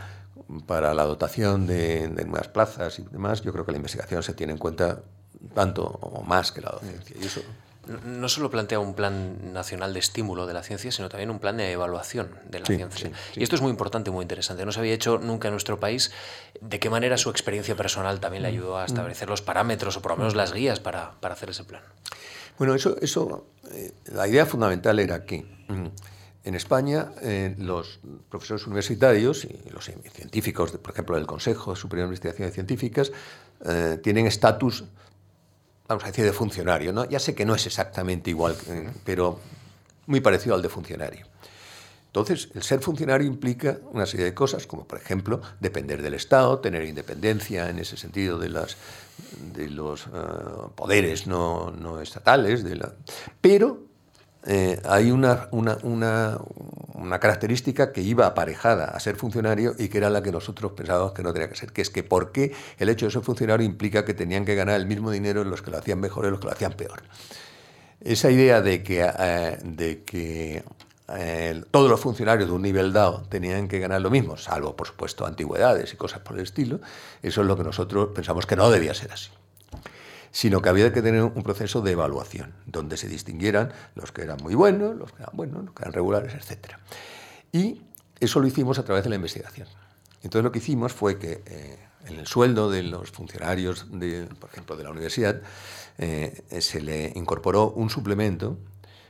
para 0.65 0.93
la 0.93 1.03
dotación 1.05 1.67
de, 1.67 2.07
de 2.07 2.25
nuevas 2.25 2.47
plazas 2.47 2.99
y 2.99 3.03
demás, 3.03 3.41
yo 3.41 3.51
creo 3.51 3.65
que 3.65 3.71
la 3.71 3.77
investigación 3.77 4.23
se 4.23 4.33
tiene 4.33 4.53
en 4.53 4.59
cuenta 4.59 5.01
tanto 5.53 5.83
o 5.83 6.23
más 6.23 6.51
que 6.51 6.61
la 6.61 6.71
docencia. 6.71 7.15
Y 7.19 7.25
eso 7.25 7.41
no 8.05 8.29
solo 8.29 8.49
plantea 8.49 8.79
un 8.79 8.93
plan 8.93 9.53
nacional 9.53 9.93
de 9.93 9.99
estímulo 9.99 10.45
de 10.45 10.53
la 10.53 10.63
ciencia, 10.63 10.91
sino 10.91 11.09
también 11.09 11.31
un 11.31 11.39
plan 11.39 11.57
de 11.57 11.71
evaluación 11.71 12.29
de 12.47 12.59
la 12.59 12.65
ciencia. 12.65 13.11
Y 13.35 13.43
esto 13.43 13.55
es 13.55 13.61
muy 13.61 13.71
importante, 13.71 14.11
muy 14.11 14.21
interesante. 14.21 14.65
No 14.65 14.71
se 14.71 14.79
había 14.79 14.93
hecho 14.93 15.17
nunca 15.17 15.47
en 15.47 15.53
nuestro 15.53 15.79
país 15.79 16.11
de 16.61 16.79
qué 16.79 16.89
manera 16.89 17.17
su 17.17 17.29
experiencia 17.29 17.75
personal 17.75 18.19
también 18.19 18.43
le 18.43 18.49
mm, 18.49 18.53
ayudó 18.53 18.77
a 18.77 18.83
mm. 18.83 18.85
establecer 18.85 19.29
los 19.29 19.41
parámetros 19.41 19.97
o 19.97 20.01
por 20.01 20.11
lo 20.11 20.17
menos 20.17 20.35
las 20.35 20.53
guías 20.53 20.79
para, 20.79 21.15
hacer 21.21 21.49
ese 21.49 21.63
plan. 21.63 21.81
Bueno, 22.57 22.75
eso, 22.75 22.95
eso 23.01 23.47
eh, 23.71 23.91
la 24.11 24.27
idea 24.27 24.45
fundamental 24.45 24.99
era 24.99 25.25
que 25.25 25.45
mm, 25.67 25.87
en 26.49 26.55
España 26.55 27.11
eh, 27.21 27.55
los 27.57 27.99
profesores 28.27 28.65
universitarios 28.67 29.45
y 29.45 29.69
los 29.69 29.85
científicos, 29.85 30.71
por 30.71 30.91
ejemplo, 30.91 31.15
del 31.15 31.27
Consejo 31.27 31.75
Superior 31.75 32.07
de 32.07 32.09
Investigaciones 32.09 32.53
Científicas, 32.53 33.11
eh, 33.65 33.99
tienen 34.03 34.25
estatus 34.25 34.83
vamos 35.87 36.03
a 36.03 36.07
decir, 36.07 36.25
de 36.25 36.33
funcionario. 36.33 36.93
¿no? 36.93 37.05
Ya 37.05 37.19
sé 37.19 37.33
que 37.33 37.45
no 37.45 37.55
es 37.55 37.65
exactamente 37.65 38.29
igual, 38.29 38.55
pero 39.03 39.39
muy 40.05 40.21
parecido 40.21 40.53
al 40.53 40.61
de 40.61 40.69
funcionario. 40.69 41.25
Entonces, 42.07 42.49
el 42.53 42.63
ser 42.63 42.79
funcionario 42.79 43.27
implica 43.27 43.79
una 43.91 44.05
serie 44.05 44.25
de 44.25 44.33
cosas, 44.33 44.65
como 44.65 44.85
por 44.85 44.99
ejemplo 44.99 45.41
depender 45.59 46.01
del 46.01 46.15
Estado, 46.15 46.59
tener 46.59 46.83
independencia 46.85 47.69
en 47.69 47.79
ese 47.79 47.97
sentido 47.97 48.37
de, 48.39 48.49
las, 48.49 48.77
de 49.53 49.69
los 49.69 50.07
eh, 50.07 50.09
poderes 50.75 51.27
no, 51.27 52.01
estatales, 52.01 52.63
pero 53.41 53.88
eh, 54.51 54.81
hay 54.83 55.11
una, 55.11 55.47
una, 55.51 55.77
una, 55.83 57.19
característica 57.19 57.91
que 57.93 58.01
iba 58.01 58.25
aparejada 58.25 58.85
a 58.85 58.99
ser 58.99 59.15
funcionario 59.15 59.75
y 59.77 59.89
que 59.89 59.99
era 59.99 60.09
la 60.09 60.23
que 60.23 60.31
nosotros 60.31 60.71
pensábamos 60.71 61.13
que 61.13 61.21
no 61.21 61.31
tenía 61.33 61.47
que 61.47 61.55
ser, 61.55 61.71
que 61.71 61.83
es 61.83 61.91
que 61.91 62.01
por 62.01 62.31
qué 62.31 62.51
el 62.79 62.89
hecho 62.89 63.05
de 63.05 63.11
ser 63.11 63.21
funcionario 63.21 63.63
implica 63.63 64.03
que 64.05 64.15
tenían 64.15 64.45
que 64.45 64.55
ganar 64.55 64.79
el 64.79 64.87
mismo 64.87 65.11
dinero 65.11 65.43
los 65.43 65.61
que 65.61 65.69
lo 65.69 65.77
hacían 65.77 65.99
mejor 65.99 66.25
y 66.25 66.31
los 66.31 66.39
que 66.39 66.47
lo 66.47 66.53
hacían 66.53 66.73
peor. 66.73 67.03
Esa 68.01 68.31
idea 68.31 68.59
de 68.63 68.81
que, 68.81 69.07
eh, 69.19 69.59
de 69.63 70.01
que 70.01 70.63
eh, 71.09 71.63
todos 71.69 71.87
los 71.87 71.99
funcionarios 71.99 72.49
de 72.49 72.55
un 72.55 72.63
nivel 72.63 72.91
dado 72.91 73.21
tenían 73.29 73.67
que 73.67 73.77
ganar 73.77 74.01
lo 74.01 74.09
mismo, 74.09 74.35
salvo 74.35 74.75
por 74.75 74.87
supuesto 74.87 75.27
antigüedades 75.27 75.93
y 75.93 75.95
cosas 75.95 76.21
por 76.21 76.37
el 76.37 76.41
estilo, 76.41 76.79
eso 77.21 77.41
es 77.41 77.47
lo 77.47 77.55
que 77.55 77.63
nosotros 77.63 78.09
pensamos 78.15 78.47
que 78.47 78.55
no 78.55 78.71
debía 78.71 78.95
ser 78.95 79.11
así 79.13 79.29
sino 80.31 80.61
que 80.61 80.69
había 80.69 80.93
que 80.93 81.01
tener 81.01 81.23
un 81.23 81.43
proceso 81.43 81.81
de 81.81 81.91
evaluación, 81.91 82.53
donde 82.65 82.97
se 82.97 83.07
distinguieran 83.07 83.71
los 83.95 84.11
que 84.11 84.21
eran 84.21 84.37
muy 84.41 84.55
buenos, 84.55 84.95
los 84.95 85.11
que 85.11 85.23
eran 85.23 85.35
buenos, 85.35 85.65
los 85.65 85.73
que 85.73 85.83
eran 85.83 85.93
regulares, 85.93 86.33
etc. 86.33 86.75
Y 87.51 87.81
eso 88.19 88.39
lo 88.39 88.47
hicimos 88.47 88.79
a 88.79 88.83
través 88.83 89.03
de 89.03 89.09
la 89.09 89.15
investigación. 89.15 89.67
Entonces 90.21 90.43
lo 90.43 90.51
que 90.51 90.59
hicimos 90.59 90.93
fue 90.93 91.17
que 91.17 91.41
eh, 91.45 91.79
en 92.07 92.19
el 92.19 92.27
sueldo 92.27 92.69
de 92.69 92.83
los 92.83 93.11
funcionarios, 93.11 93.87
de, 93.91 94.27
por 94.39 94.49
ejemplo, 94.49 94.75
de 94.75 94.83
la 94.83 94.91
universidad, 94.91 95.41
eh, 95.97 96.43
se 96.59 96.81
le 96.81 97.11
incorporó 97.15 97.71
un 97.71 97.89
suplemento 97.89 98.57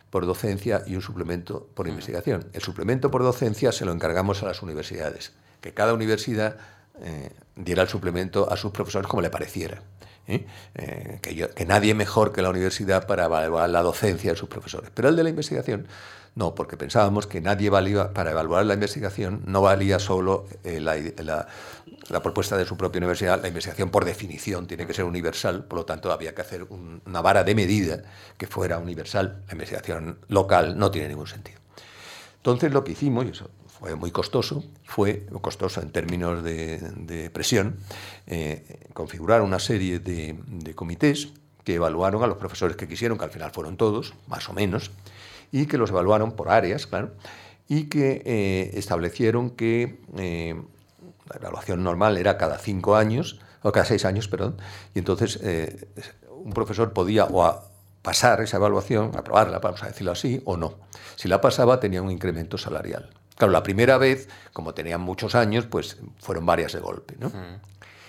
por 0.10 0.26
docencia 0.26 0.84
y 0.88 0.96
un 0.96 1.02
suplemento 1.02 1.68
por 1.74 1.88
investigación. 1.88 2.50
El 2.54 2.62
suplemento 2.62 3.12
por 3.12 3.24
docencia 3.24 3.72
se 3.72 3.86
lo 3.86 3.92
encargamos 3.92 4.42
a 4.42 4.48
las 4.48 4.62
universidades, 4.62 5.34
que 5.62 5.74
cada 5.74 5.94
universidad 5.94 6.58
eh, 7.02 7.32
diera 7.56 7.84
el 7.84 7.90
suplemento 7.90 8.52
a 8.52 8.58
sus 8.58 8.72
profesores 8.72 9.08
como 9.08 9.22
le 9.22 9.30
pareciera. 9.30 9.82
¿Eh? 10.30 10.46
Eh, 10.76 11.20
que, 11.22 11.66
nadie 11.66 11.94
mejor 11.94 12.32
que 12.32 12.42
la 12.42 12.50
universidad 12.50 13.08
para 13.08 13.26
evaluar 13.26 13.70
la 13.70 13.82
docencia 13.82 14.32
de 14.32 14.38
sus 14.38 14.48
profesores. 14.48 14.92
Pero 14.94 15.10
el 15.10 15.16
de 15.16 15.24
la 15.24 15.30
investigación, 15.30 15.88
no, 16.36 16.56
porque 16.56 16.78
pensábamos 16.78 17.28
que 17.28 17.42
nadie 17.42 17.70
valía, 17.70 18.14
para 18.14 18.32
evaluar 18.32 18.66
la 18.66 18.76
investigación, 18.76 19.42
no 19.46 19.62
valía 19.62 20.00
solo 20.00 20.46
eh, 20.64 20.80
la, 20.80 21.48
propuesta 22.22 22.58
de 22.58 22.66
su 22.66 22.78
propia 22.78 23.00
universidad, 23.00 23.42
la 23.42 23.48
investigación 23.48 23.90
por 23.90 24.06
definición 24.06 24.68
tiene 24.68 24.86
que 24.86 24.94
ser 24.94 25.06
universal, 25.06 25.66
por 25.66 25.80
lo 25.80 25.86
tanto 25.86 26.12
había 26.12 26.34
que 26.34 26.42
hacer 26.42 26.64
una 26.64 27.22
vara 27.22 27.44
de 27.44 27.56
medida 27.56 28.04
que 28.38 28.48
fuera 28.48 28.78
universal. 28.78 29.44
La 29.48 29.54
investigación 29.54 30.20
local 30.28 30.78
no 30.78 30.92
tiene 30.92 31.10
ningún 31.10 31.28
sentido. 31.28 31.60
Entonces 32.38 32.72
lo 32.72 32.84
que 32.84 32.94
hicimos, 32.94 33.26
y 33.26 33.30
eso 33.30 33.50
fue 33.80 33.96
muy 33.96 34.12
costoso, 34.12 34.64
fue 34.84 35.26
costoso 35.42 35.82
en 35.82 35.92
términos 35.92 36.44
de, 36.44 37.30
presión, 37.34 37.78
eh, 38.28 38.88
configurar 38.94 39.42
una 39.42 39.60
serie 39.60 40.00
de, 40.00 40.36
comités 40.76 41.30
que 41.64 41.76
evaluaron 41.76 42.24
a 42.24 42.28
los 42.28 42.38
profesores 42.38 42.76
que 42.76 42.88
quisieron, 42.88 43.18
que 43.18 43.24
al 43.24 43.32
final 43.32 43.52
fueron 43.52 43.78
todos, 43.78 44.14
más 44.28 44.50
o 44.50 44.54
menos, 44.54 44.92
y 45.52 45.66
que 45.66 45.78
los 45.78 45.92
evaluaron 45.92 46.34
por 46.34 46.50
áreas, 46.50 46.88
claro, 46.88 47.12
y 47.68 47.86
que 47.86 48.22
eh, 48.26 48.72
establecieron 48.74 49.52
que 49.52 50.02
eh, 50.18 50.62
la 51.30 51.36
evaluación 51.38 51.84
normal 51.84 52.18
era 52.18 52.38
cada 52.38 52.58
cinco 52.58 52.96
años, 52.96 53.40
o 53.62 53.72
cada 53.72 53.86
seis 53.86 54.04
años, 54.04 54.28
perdón, 54.28 54.58
y 54.94 55.00
entonces 55.00 55.40
un 56.30 56.54
profesor 56.54 56.94
podía 56.94 57.26
o 57.26 57.62
pasar 58.02 58.42
esa 58.42 58.58
evaluación, 58.58 59.12
aprobarla, 59.16 59.60
vamos 59.60 59.84
a 59.84 59.88
decirlo 59.88 60.14
así, 60.14 60.42
o 60.46 60.56
no. 60.56 60.76
Si 61.18 61.28
la 61.28 61.42
pasaba 61.42 61.80
tenía 61.80 62.02
un 62.02 62.10
incremento 62.10 62.58
salarial 62.58 63.19
Claro, 63.40 63.54
la 63.54 63.64
primera 63.64 63.98
vez, 63.98 64.28
como 64.52 64.74
tenían 64.74 65.00
muchos 65.00 65.34
años, 65.34 65.66
pues 65.66 65.96
fueron 66.18 66.46
varias 66.46 66.74
de 66.74 66.82
golpe, 66.82 67.16
¿no? 67.18 67.32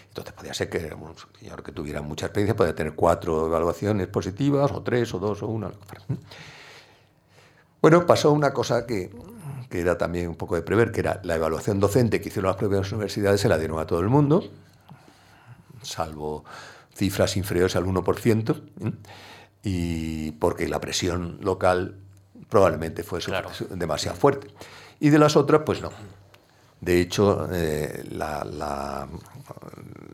Entonces 0.09 0.35
podía 0.35 0.53
ser 0.53 0.69
que 0.69 0.93
un 0.93 1.15
señor 1.39 1.63
que 1.63 1.71
tuviera 1.71 2.03
mucha 2.03 2.27
experiencia 2.27 2.57
podía 2.57 2.75
tener 2.75 2.95
cuatro 2.97 3.47
evaluaciones 3.47 4.09
positivas, 4.09 4.73
o 4.73 4.83
tres, 4.83 5.15
o 5.15 5.21
dos, 5.21 5.45
o 5.45 5.47
una. 5.47 5.71
Bueno, 7.81 8.05
pasó 8.07 8.33
una 8.33 8.53
cosa 8.53 8.85
que, 8.85 9.13
que 9.69 9.81
era 9.81 9.97
también 9.97 10.31
un 10.31 10.35
poco 10.35 10.57
de 10.57 10.63
prever, 10.63 10.91
que 10.91 10.99
era 10.99 11.21
la 11.23 11.37
evaluación 11.37 11.79
docente 11.79 12.21
que 12.21 12.29
hicieron 12.29 12.49
las 12.49 12.57
propias 12.57 12.91
universidades 12.91 13.41
se 13.41 13.49
la 13.49 13.57
dieron 13.57 13.79
a 13.79 13.87
todo 13.87 14.01
el 14.01 14.09
mundo, 14.09 14.43
salvo 15.81 16.45
cifras 16.93 17.37
inferiores 17.37 17.77
al 17.77 17.85
1%, 17.85 18.63
¿eh? 18.81 18.93
y 19.63 20.33
porque 20.33 20.69
la 20.69 20.81
presión 20.81 21.39
local 21.41 22.01
probablemente 22.49 23.05
fue 23.05 23.21
demasiado 23.77 24.17
fuerte. 24.17 24.49
Y 25.01 25.09
de 25.09 25.19
las 25.19 25.37
otras, 25.37 25.63
pues 25.65 25.81
no. 25.81 25.91
De 26.81 26.99
hecho, 26.99 27.47
eh, 27.53 28.05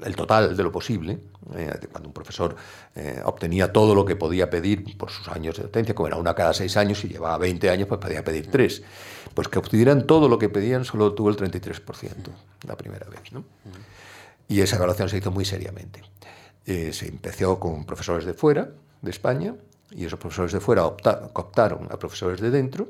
el 0.05 0.16
total 0.16 0.57
de 0.57 0.62
lo 0.62 0.72
posible, 0.72 1.18
eh, 1.55 1.78
cuando 1.93 2.09
un 2.09 2.12
profesor 2.12 2.57
eh, 2.95 3.20
obtenía 3.24 3.72
todo 3.72 3.95
lo 3.95 4.05
que 4.05 4.16
podía 4.16 4.51
pedir 4.51 4.97
por 4.99 5.11
sus 5.11 5.28
años 5.28 5.57
de 5.57 5.64
docencia, 5.64 5.95
como 5.95 6.09
era 6.09 6.16
una 6.16 6.34
cada 6.34 6.53
seis 6.53 6.76
años 6.76 7.05
y 7.05 7.09
llevaba 7.09 7.39
20 7.39 7.70
años, 7.70 7.87
pues 7.87 8.01
podía 8.01 8.24
pedir 8.24 8.51
tres. 8.51 8.82
Pues 9.32 9.47
que 9.47 9.61
obtuvieran 9.61 10.07
todo 10.07 10.28
lo 10.28 10.39
que 10.39 10.49
pedían 10.49 10.84
solo 10.84 11.12
tuvo 11.12 11.30
el 11.30 11.37
33% 11.37 12.14
la 12.66 12.76
primera 12.76 13.07
vez. 13.09 13.20
Y 14.49 14.61
esa 14.61 14.76
evaluación 14.76 15.09
se 15.09 15.18
hizo 15.18 15.30
muy 15.30 15.45
seriamente. 15.45 16.03
se 16.64 17.07
empezó 17.07 17.61
con 17.61 17.84
profesores 17.84 18.24
de 18.24 18.34
fuera, 18.34 18.70
de 19.03 19.11
España, 19.11 19.55
y 19.93 20.05
esos 20.05 20.18
profesores 20.18 20.53
de 20.53 20.59
fuera 20.59 20.84
optaron 20.84 21.87
a 21.93 21.99
profesores 21.99 22.41
de 22.41 22.51
dentro, 22.51 22.89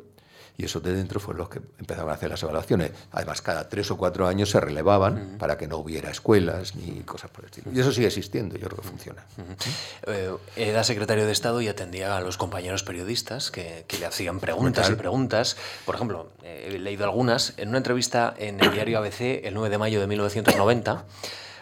y 0.59 0.65
esos 0.65 0.83
de 0.83 0.95
dentro 0.95 1.21
fueron 1.21 1.39
los 1.39 1.49
que 1.49 1.61
empezaron 1.79 2.11
a 2.11 2.15
hacer 2.15 2.31
las 2.31 2.43
evaluaciones. 2.43 2.93
Además, 3.13 3.43
cada 3.43 3.69
tres 3.69 3.91
o 3.91 3.97
cuatro 3.97 4.27
años 4.27 4.51
se 4.51 4.61
relevaban 4.61 5.37
para 5.39 5.59
que 5.59 5.67
no 5.67 5.77
hubiera 5.79 6.11
escuelas 6.11 6.75
ni 6.77 7.01
cosas 7.03 7.31
por 7.31 7.45
el 7.45 7.51
estilo. 7.51 7.71
Y 7.73 7.81
eso 7.81 7.93
sigue 7.93 8.07
existiendo, 8.07 8.57
yo 8.57 8.69
creo 8.69 8.81
que 8.81 8.89
funciona. 8.89 9.25
Eh, 10.07 10.35
era 10.57 10.85
secretario 10.85 11.27
de 11.27 11.33
Estado 11.33 11.61
y 11.61 11.69
atendía 11.69 12.17
a 12.17 12.21
los 12.21 12.37
compañeros 12.39 12.83
periodistas 12.83 13.51
que, 13.51 13.85
le 13.99 14.07
hacían 14.07 14.41
preguntas 14.41 14.91
y 14.91 14.95
preguntas. 14.95 15.57
Por 15.85 15.95
ejemplo, 15.95 16.31
eh, 16.43 16.73
he 16.75 16.79
leído 16.79 17.05
algunas. 17.05 17.55
En 17.57 17.69
una 17.71 17.79
entrevista 17.79 18.35
en 18.37 18.61
el 18.61 18.73
diario 18.73 18.99
ABC, 18.99 19.45
el 19.45 19.55
9 19.55 19.71
de 19.71 19.79
mayo 19.79 20.01
de 20.01 20.07
1990, 20.07 21.05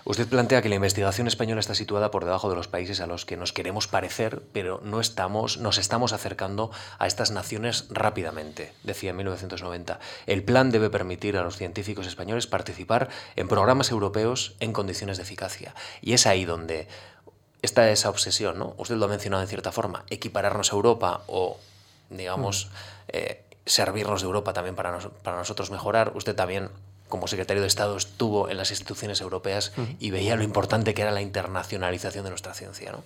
Usted 0.07 0.29
plantea 0.29 0.61
que 0.61 0.69
la 0.69 0.75
investigación 0.75 1.27
española 1.27 1.61
está 1.61 1.75
situada 1.75 2.11
por 2.11 2.27
debajo 2.27 2.51
de 2.51 2.57
los 2.57 2.69
países 2.69 3.01
a 3.01 3.07
los 3.07 3.25
que 3.25 3.39
nos 3.39 3.55
queremos 3.55 3.89
parecer, 3.89 4.43
pero 4.53 4.81
no 4.85 5.01
estamos, 5.01 5.57
nos 5.57 5.79
estamos 5.79 6.13
acercando 6.13 6.71
a 6.99 7.07
estas 7.07 7.31
naciones 7.31 7.87
rápidamente, 7.89 8.75
decía 8.83 9.11
en 9.11 9.17
1990. 9.17 9.99
El 10.27 10.45
plan 10.45 10.71
debe 10.71 10.91
permitir 10.91 11.39
a 11.39 11.43
los 11.43 11.57
científicos 11.57 12.07
españoles 12.07 12.47
participar 12.47 13.09
en 13.35 13.49
programas 13.49 13.91
europeos 13.91 14.57
en 14.61 14.75
condiciones 14.75 15.17
de 15.17 15.23
eficacia. 15.23 15.75
Y 16.03 16.13
es 16.13 16.27
ahí 16.27 16.45
donde 16.45 16.87
está 17.63 17.91
esa 17.91 18.11
obsesión, 18.11 18.59
¿no? 18.59 18.75
Usted 18.77 18.97
lo 18.97 19.07
ha 19.07 19.09
mencionado 19.09 19.43
en 19.43 19.49
cierta 19.49 19.73
forma, 19.73 20.05
equipararnos 20.11 20.71
a 20.71 20.77
Europa 20.77 21.23
o, 21.29 21.59
digamos, 22.11 22.67
mm. 22.67 22.71
eh, 23.09 23.45
servirnos 23.65 24.21
de 24.21 24.27
Europa 24.27 24.53
también 24.53 24.77
para, 24.77 24.99
para 25.23 25.39
nosotros 25.39 25.71
mejorar. 25.71 26.13
Usted 26.15 26.37
también 26.37 26.69
como 27.15 27.29
secretario 27.29 27.63
de 27.63 27.69
Estado 27.69 27.97
estuvo 27.97 28.51
en 28.51 28.57
las 28.57 28.71
instituciones 28.71 29.21
europeas 29.21 29.71
y 30.01 30.11
veía 30.11 30.35
lo 30.35 30.43
importante 30.43 30.95
que 30.95 31.03
era 31.03 31.13
la 31.13 31.23
internacionalización 31.23 32.25
de 32.25 32.31
nuestra 32.31 32.55
ciencia. 32.55 32.91
¿no? 32.91 33.05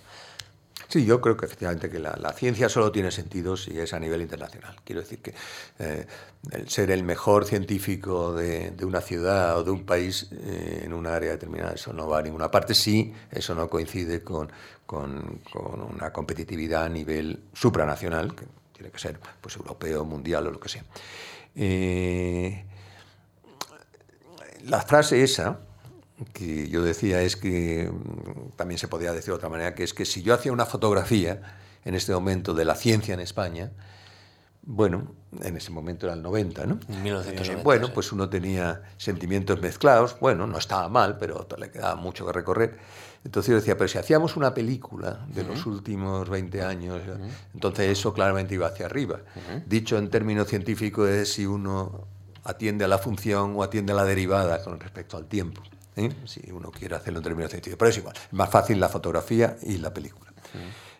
Sí, 0.89 1.05
yo 1.05 1.21
creo 1.21 1.37
que 1.37 1.45
efectivamente 1.45 1.91
que 1.91 1.99
la, 1.99 2.33
ciencia 2.33 2.71
solo 2.71 2.91
tiene 2.91 3.11
sentido 3.11 3.55
si 3.55 3.79
es 3.79 3.93
a 3.93 4.01
nivel 4.01 4.23
internacional. 4.23 4.77
Quiero 4.83 5.03
decir 5.03 5.19
que 5.19 5.35
eh, 5.79 6.07
el 6.51 6.71
ser 6.71 6.91
el 6.91 7.03
mejor 7.03 7.45
científico 7.45 8.33
de, 8.33 8.73
una 8.83 9.03
ciudad 9.03 9.59
o 9.59 9.63
de 9.65 9.73
un 9.73 9.85
país 9.85 10.29
eh, 10.33 10.85
en 10.87 10.95
un 10.95 11.07
área 11.07 11.33
determinada, 11.33 11.73
eso 11.73 11.93
no 11.93 12.09
va 12.09 12.21
a 12.21 12.23
ninguna 12.23 12.51
parte. 12.51 12.75
Sí, 12.75 13.13
eso 13.31 13.55
no 13.55 13.69
coincide 13.69 14.23
con, 14.23 14.51
con, 14.87 15.39
una 15.95 16.15
competitividad 16.15 16.85
a 16.85 16.89
nivel 16.89 17.41
supranacional, 17.53 18.35
que 18.35 18.47
tiene 18.73 18.91
que 18.91 18.99
ser 18.99 19.21
pues, 19.43 19.57
europeo, 19.57 20.07
mundial 20.07 20.47
o 20.47 20.51
lo 20.51 20.59
que 20.59 20.71
sea. 20.71 20.85
Eh, 21.55 22.65
la 24.65 24.81
frase 24.81 25.23
esa 25.23 25.61
que 26.33 26.69
yo 26.69 26.83
decía 26.83 27.23
es 27.23 27.37
que 27.37 27.91
mm, 27.91 28.57
también 28.57 28.79
se 28.79 28.89
podía 28.89 29.13
decir 29.13 29.29
de 29.29 29.37
otra 29.37 29.49
manera, 29.49 29.75
que 29.75 29.85
es 29.85 29.95
que 29.95 30.05
si 30.05 30.23
yo 30.23 30.35
hacía 30.35 30.53
una 30.53 30.67
fotografía 30.67 31.41
en 31.85 31.95
este 31.95 32.13
momento 32.13 32.55
de 32.55 32.65
la 32.65 32.75
ciencia 32.75 33.15
en 33.15 33.21
España, 33.21 33.71
bueno, 34.63 35.15
en 35.41 35.57
ese 35.57 35.71
momento 35.71 36.07
era 36.07 36.15
el 36.15 36.23
90, 36.23 36.67
¿no? 36.67 36.75
1990, 36.89 37.53
eh, 37.53 37.63
bueno, 37.63 37.91
pues 37.95 38.13
uno 38.13 38.29
tenía 38.29 38.83
sentimientos 38.99 39.63
mezclados, 39.63 40.19
bueno, 40.21 40.47
no 40.47 40.59
estaba 40.59 40.89
mal, 40.91 41.17
pero 41.19 41.47
le 41.57 41.71
quedaba 41.71 41.95
mucho 41.95 42.27
que 42.27 42.33
recorrer. 42.33 42.77
Entonces 43.25 43.51
yo 43.51 43.57
decía, 43.57 43.79
pero 43.79 43.89
si 43.89 43.97
hacíamos 43.97 44.37
una 44.37 44.53
película 44.53 45.27
de 45.29 45.45
los 45.45 45.65
últimos 45.67 46.29
20 46.29 46.63
años, 46.63 47.01
entonces 47.55 47.99
eso 47.99 48.13
claramente 48.13 48.55
iba 48.55 48.67
hacia 48.67 48.87
arriba. 48.87 49.21
Dicho 49.67 49.97
en 49.97 50.11
términos 50.11 50.49
científicos 50.49 51.09
es 51.09 51.33
si 51.33 51.47
uno 51.47 52.07
atiende 52.49 52.85
a 52.85 52.89
la 52.89 52.99
función 52.99 53.55
o 53.57 53.63
atiende 53.63 53.93
a 53.93 53.97
la 53.97 54.05
derivada 54.05 54.63
con 54.63 54.81
respecto 54.81 55.17
al 55.17 55.27
tiempo. 55.27 55.63
¿eh? 55.97 56.11
Si 56.25 56.51
uno 56.51 56.71
quiere 56.71 56.97
hacerlo 56.97 57.19
en 57.19 57.25
términos 57.25 57.51
científicos. 57.51 57.79
Pero 57.79 57.91
es 57.91 57.99
igual, 57.99 58.17
es 58.17 58.33
más 58.33 58.51
fácil 58.51 58.81
la 58.81 58.89
fotografía 58.89 59.57
y 59.63 59.79
la 59.79 59.93
película. 59.93 60.33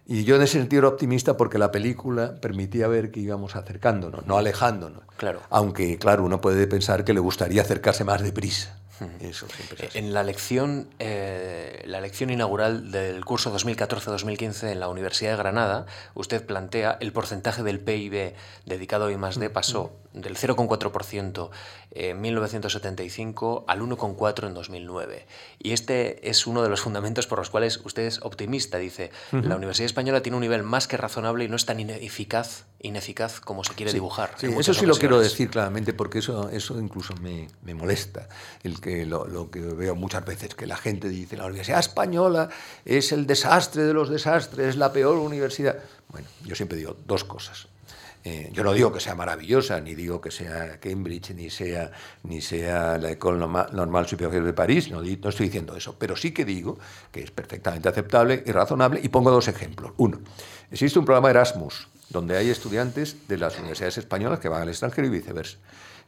Y 0.07 0.25
yo 0.25 0.37
en 0.37 0.43
ese 0.43 0.59
sentido 0.59 0.81
era 0.81 0.89
optimista 0.89 1.37
porque 1.37 1.59
la 1.59 1.71
película 1.71 2.35
permitía 2.41 2.89
ver 2.89 3.11
que 3.11 3.21
íbamos 3.21 3.57
acercándonos, 3.57 4.27
no 4.27 4.39
alejándonos. 4.39 5.03
Claro. 5.17 5.41
Aunque, 5.51 5.99
claro, 5.99 6.25
uno 6.25 6.41
puede 6.41 6.67
pensar 6.67 7.05
que 7.05 7.13
le 7.13 7.21
gustaría 7.21 7.63
acercarse 7.63 8.05
más 8.05 8.23
deprisa. 8.23 8.79
Eso 9.21 9.47
En 9.95 10.13
la 10.13 10.23
lección, 10.23 10.89
eh, 10.99 11.83
la 11.87 12.01
lección 12.01 12.31
inaugural 12.31 12.91
del 12.91 13.25
curso 13.25 13.57
2014-2015 13.57 14.73
en 14.73 14.81
la 14.81 14.89
Universidad 14.89 15.33
de 15.33 15.37
Granada, 15.37 15.87
usted 16.15 16.45
plantea 16.45 16.97
el 17.01 17.13
porcentaje 17.13 17.63
del 17.63 17.81
PIB 17.81 18.35
dedicado 18.67 19.07
a 19.07 19.13
I+D 19.13 19.51
pasó 19.51 19.93
del 20.21 20.37
0,4% 20.37 21.51
en 21.91 22.21
1975 22.21 23.65
al 23.67 23.81
1,4% 23.81 24.47
en 24.47 24.55
2009. 24.55 25.27
Y 25.59 25.73
este 25.73 26.29
es 26.29 26.47
uno 26.47 26.63
de 26.63 26.69
los 26.69 26.81
fundamentos 26.81 27.27
por 27.27 27.39
los 27.39 27.51
cuales 27.51 27.81
usted 27.85 28.03
es 28.03 28.21
optimista. 28.23 28.79
Dice, 28.79 29.11
la 29.33 29.57
Universidad 29.57 29.87
Española 29.87 30.23
tiene 30.23 30.37
un 30.37 30.43
nivel 30.43 30.63
más 30.63 30.87
que 30.87 30.97
razonable 30.97 31.45
y 31.45 31.49
no 31.49 31.57
es 31.57 31.67
tan 31.67 31.81
ineficaz, 31.81 32.67
ineficaz 32.81 33.41
como 33.41 33.65
se 33.65 33.75
quiere 33.75 33.93
dibujar. 33.93 34.35
Sí, 34.37 34.47
eso 34.59 34.75
sí 34.75 34.87
lo 34.87 34.97
quiero 34.97 35.21
decir 35.21 35.51
claramente 35.51 35.93
porque 35.93 36.19
eso, 36.19 36.51
eso 36.51 36.79
incluso 36.81 37.15
me, 37.21 37.49
me 37.63 37.75
molesta. 37.75 38.29
El 38.63 38.81
que 38.81 39.07
lo, 39.07 39.27
lo, 39.27 39.51
que 39.51 39.61
veo 39.61 39.95
muchas 39.95 40.25
veces, 40.25 40.55
que 40.55 40.67
la 40.67 40.77
gente 40.77 41.09
dice, 41.09 41.37
la 41.37 41.47
Universidad 41.47 41.81
Española 41.81 42.49
es 42.85 43.13
el 43.13 43.27
desastre 43.27 43.85
de 43.85 43.95
los 43.95 44.11
desastres, 44.11 44.69
es 44.69 44.77
la 44.77 44.93
peor 44.93 45.17
universidad. 45.17 45.79
Bueno, 46.09 46.29
yo 46.45 46.55
siempre 46.55 46.79
digo 46.79 46.97
dos 47.07 47.25
cosas. 47.25 47.69
Eh, 48.31 48.51
yo 48.53 48.63
no 48.63 48.75
digo 48.75 48.93
que 48.93 49.01
sea 49.01 49.15
maravillosa, 49.15 49.81
ni 49.81 49.95
digo 49.95 50.21
que 50.21 50.31
sea 50.31 50.79
Cambridge, 50.79 51.31
ni 51.31 51.49
sea, 51.49 51.91
ni 52.25 52.43
sea 52.43 52.99
la 52.99 53.13
École 53.13 53.39
Normale 53.39 54.07
Supérieure 54.07 54.45
de 54.45 54.53
París, 54.53 54.91
no, 54.91 55.01
estoy 55.01 55.47
diciendo 55.47 55.75
eso, 55.75 55.97
pero 55.99 56.15
sí 56.15 56.33
que 56.33 56.45
digo 56.45 56.79
que 57.11 57.23
es 57.23 57.31
perfectamente 57.31 57.89
aceptable 57.89 58.43
y 58.45 58.53
razonable, 58.53 59.01
y 59.03 59.09
pongo 59.09 59.31
dos 59.31 59.49
ejemplos. 59.49 59.93
Uno, 59.97 60.21
existe 60.71 60.99
un 60.99 61.07
programa 61.07 61.31
Erasmus, 61.31 61.89
donde 62.11 62.37
hay 62.37 62.51
estudiantes 62.51 63.27
de 63.29 63.39
las 63.39 63.59
universidades 63.59 63.97
españolas 63.97 64.41
que 64.41 64.51
van 64.51 64.61
al 64.61 64.69
extranjero 64.69 65.07
y 65.07 65.11
viceversa. 65.11 65.57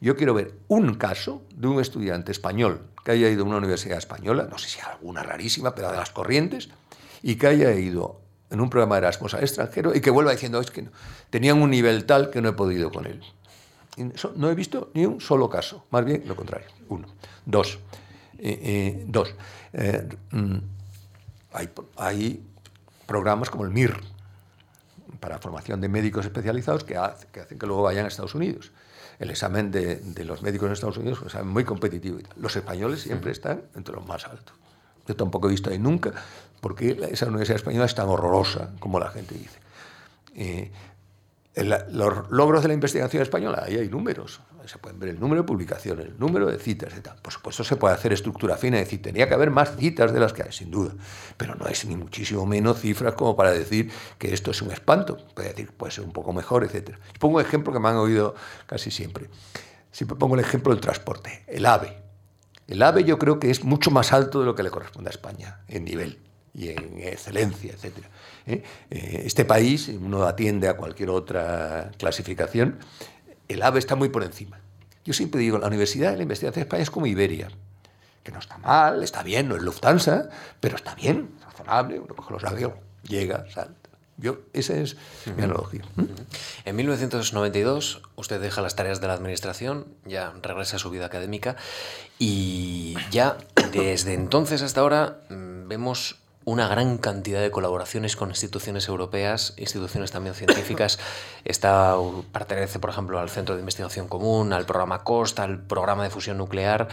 Yo 0.03 0.15
quiero 0.15 0.35
ver 0.35 0.53
un 0.69 0.97
caso 0.97 1.43
de 1.55 1.69
un 1.69 1.81
estudiante 1.81 2.33
español 2.33 2.83
que 3.03 3.13
haya 3.13 3.31
ido 3.31 3.45
a 3.45 3.47
una 3.47 3.57
universidad 3.57 3.97
española, 3.97 4.47
no 4.51 4.59
sé 4.59 4.69
si 4.69 4.81
alguna 4.81 5.23
rarísima, 5.23 5.75
pero 5.75 5.91
de 5.91 5.97
las 5.97 6.11
corrientes, 6.11 6.69
y 7.23 7.37
que 7.37 7.47
haya 7.47 7.73
ido 7.73 8.21
en 8.51 8.61
un 8.61 8.69
programa 8.69 8.97
de 8.97 9.07
Erasmus 9.07 9.35
al 9.35 9.43
extranjero 9.43 9.95
y 9.95 10.01
que 10.01 10.11
vuelva 10.11 10.33
diciendo, 10.33 10.61
es 10.61 10.71
que 10.71 10.83
no, 10.83 10.91
tenían 11.31 11.63
un 11.63 11.71
nivel 11.71 12.05
tal 12.05 12.31
que 12.31 12.41
no 12.41 12.49
he 12.49 12.53
podido 12.53 12.91
con 12.91 13.07
él. 13.07 13.23
no 14.37 14.51
he 14.51 14.55
visto 14.55 14.91
ni 14.95 15.07
un 15.07 15.21
solo 15.21 15.49
caso, 15.49 15.87
más 15.91 16.05
bien 16.05 16.25
lo 16.27 16.37
contrario. 16.37 16.69
Uno. 16.89 17.09
Dos. 17.47 17.79
Eh, 18.39 18.59
eh, 18.63 19.05
dos. 19.07 19.35
Eh, 19.73 20.09
mm, 20.33 20.59
hay, 21.53 21.71
hay, 21.97 22.47
programas 23.07 23.51
como 23.51 23.65
el 23.65 23.71
MIR, 23.71 24.01
para 25.19 25.39
formación 25.39 25.81
de 25.81 25.89
médicos 25.89 26.25
especializados, 26.25 26.85
que, 26.85 26.95
que 27.33 27.41
hacen 27.41 27.59
que 27.59 27.67
luego 27.67 27.83
vayan 27.83 28.05
a 28.05 28.09
Estados 28.09 28.35
Unidos. 28.35 28.73
El 29.19 29.31
examen 29.31 29.71
de, 29.71 29.97
de 29.97 30.25
los 30.25 30.43
médicos 30.43 30.69
en 30.69 30.73
Estados 30.73 30.97
Unidos 30.97 31.19
es 31.19 31.23
un 31.23 31.27
examen 31.29 31.49
muy 31.49 31.65
competitivo. 31.65 32.19
Los 32.37 32.57
españoles 32.57 33.03
siempre 33.03 33.33
están 33.33 33.63
entre 33.75 33.95
los 33.95 34.07
más 34.07 34.25
altos. 34.25 34.55
Yo 35.07 35.17
tampoco 35.17 35.49
he 35.49 35.51
visto 35.51 35.71
ahí 35.71 35.79
nunca 35.79 36.13
porque 36.61 36.99
esa 37.11 37.27
universidad 37.27 37.57
española 37.57 37.87
es 37.87 37.95
tan 37.95 38.09
horrorosa 38.09 38.71
como 38.79 38.99
la 38.99 39.11
gente 39.11 39.35
dice. 39.35 39.59
Eh, 40.35 40.71
los 41.57 42.31
logros 42.31 42.63
de 42.63 42.69
la 42.69 42.75
investigación 42.75 43.23
española, 43.23 43.65
ahí 43.67 43.77
hay 43.77 43.89
números, 43.89 44.41
se 44.67 44.79
pueden 44.79 45.01
ver 45.01 45.11
el 45.11 45.21
número 45.21 45.43
de 45.43 45.47
publicaciones, 45.47 46.07
el 46.07 46.19
número 46.19 46.47
de 46.47 46.59
citas 46.59 46.93
tal. 47.03 47.17
Por 47.17 47.33
supuesto 47.33 47.65
se 47.65 47.77
puede 47.77 47.95
hacer 47.95 48.13
estructura 48.13 48.57
fina, 48.57 48.79
es 48.79 48.85
decir, 48.85 49.03
tenía 49.03 49.29
que 49.29 49.35
haber 49.35 49.51
más 49.51 49.77
citas 49.77 50.13
de 50.13 50.21
las 50.21 50.33
que 50.33 50.45
hay, 50.45 50.53
sin 50.53 50.71
duda, 50.71 50.93
pero 51.37 51.57
no 51.57 51.67
es 51.67 51.85
ni 51.87 51.97
muchísimo 51.97 52.47
menos 52.47 52.79
cifras 52.81 53.15
como 53.15 53.37
para 53.37 53.51
decir 53.51 53.91
que 54.19 54.33
esto 54.33 54.53
es 54.53 54.63
un 54.63 54.71
espanto, 54.71 55.17
puede 55.35 55.49
decir, 55.49 55.73
puede 55.73 55.93
ser 55.93 56.05
un 56.05 56.13
poco 56.13 56.33
mejor, 56.33 56.65
etc. 56.65 56.97
Pongo 57.19 57.39
un 57.39 57.43
ejemplo 57.43 57.73
que 57.73 57.81
me 57.81 57.89
han 57.89 57.97
oído 57.97 58.35
casi 58.67 58.91
siempre. 58.91 59.29
siempre 59.91 60.17
pongo 60.17 60.37
el 60.37 60.41
ejemplo 60.41 60.73
del 60.73 60.81
transporte, 60.81 61.45
el 61.49 61.67
AVE. 61.67 61.99
El 62.69 62.83
AVE 62.83 63.03
yo 63.03 63.19
creo 63.19 63.41
que 63.41 63.51
es 63.51 63.65
mucho 63.65 63.91
más 63.91 64.13
alto 64.13 64.39
de 64.39 64.47
lo 64.47 64.55
que 64.55 64.63
le 64.63 64.71
corresponde 64.71 65.09
a 65.09 65.11
España 65.11 65.63
en 65.67 65.85
nivel 65.85 66.30
y 66.55 66.71
en 66.71 66.99
excelencia, 66.99 67.73
etc. 67.73 67.99
¿eh? 68.47 68.63
Eh, 68.91 69.23
este 69.25 69.45
país, 69.45 69.89
uno 69.89 70.25
atiende 70.25 70.69
a 70.69 70.77
cualquier 70.77 71.11
otra 71.11 71.91
clasificación, 71.97 72.79
el 73.49 73.63
AVE 73.63 73.79
está 73.79 73.97
muy 73.97 74.09
por 74.09 74.23
encima. 74.23 74.61
Yo 75.05 75.13
siempre 75.13 75.41
digo, 75.41 75.59
la 75.59 75.67
Universidad 75.67 76.11
de 76.11 76.19
la 76.19 76.23
Investigación 76.23 76.63
de 76.63 76.67
España 76.67 76.83
es 76.83 76.91
como 76.91 77.07
Iberia, 77.07 77.49
que 78.23 78.33
no 78.33 78.39
está 78.39 78.59
mal, 78.59 79.03
está 79.03 79.23
bien, 79.23 79.49
no 79.49 79.57
es 79.57 79.63
Lufthansa, 79.63 80.29
pero 80.61 80.77
está 80.77 80.95
bien, 80.95 81.31
razonable, 81.45 81.99
uno 81.99 82.15
coge 82.15 82.35
los 82.35 82.45
aviones, 82.45 82.79
llega, 83.03 83.47
salta. 83.51 83.81
Yo, 84.21 84.41
esa 84.53 84.75
es 84.75 84.97
mi 85.35 85.43
analogía. 85.43 85.83
¿Mm? 85.97 86.05
En 86.67 86.77
1992 86.77 88.03
usted 88.17 88.39
deja 88.39 88.61
las 88.61 88.77
tareas 88.77 89.01
de 89.01 89.07
la 89.07 89.15
administración, 89.15 89.87
ya 90.05 90.35
regresa 90.43 90.77
a 90.77 90.79
su 90.79 90.91
vida 90.91 91.07
académica 91.07 91.57
y 92.19 92.97
ya 93.11 93.39
desde 93.73 94.13
entonces 94.13 94.61
hasta 94.61 94.83
ahora 94.83 95.23
mm, 95.31 95.69
vemos 95.69 96.21
una 96.51 96.67
gran 96.67 96.99
cantidad 96.99 97.41
de 97.41 97.53
colaboraciones 97.53 98.17
con 98.17 98.31
instituciones 98.31 98.89
europeas, 98.89 99.55
instituciones 99.57 100.11
también 100.11 100.35
científicas. 100.35 100.99
Está, 101.45 101.95
pertenece, 102.33 102.81
por 102.81 102.91
ejemplo, 102.91 103.21
al 103.21 103.31
Centro 103.31 103.55
de 103.55 103.61
Investigación 103.61 104.09
Común, 104.09 104.53
al 104.53 104.67
programa 104.67 105.05
COST, 105.05 105.39
al 105.39 105.61
programa 105.61 106.03
de 106.03 106.11
fusión 106.11 106.39
nuclear 106.39 106.89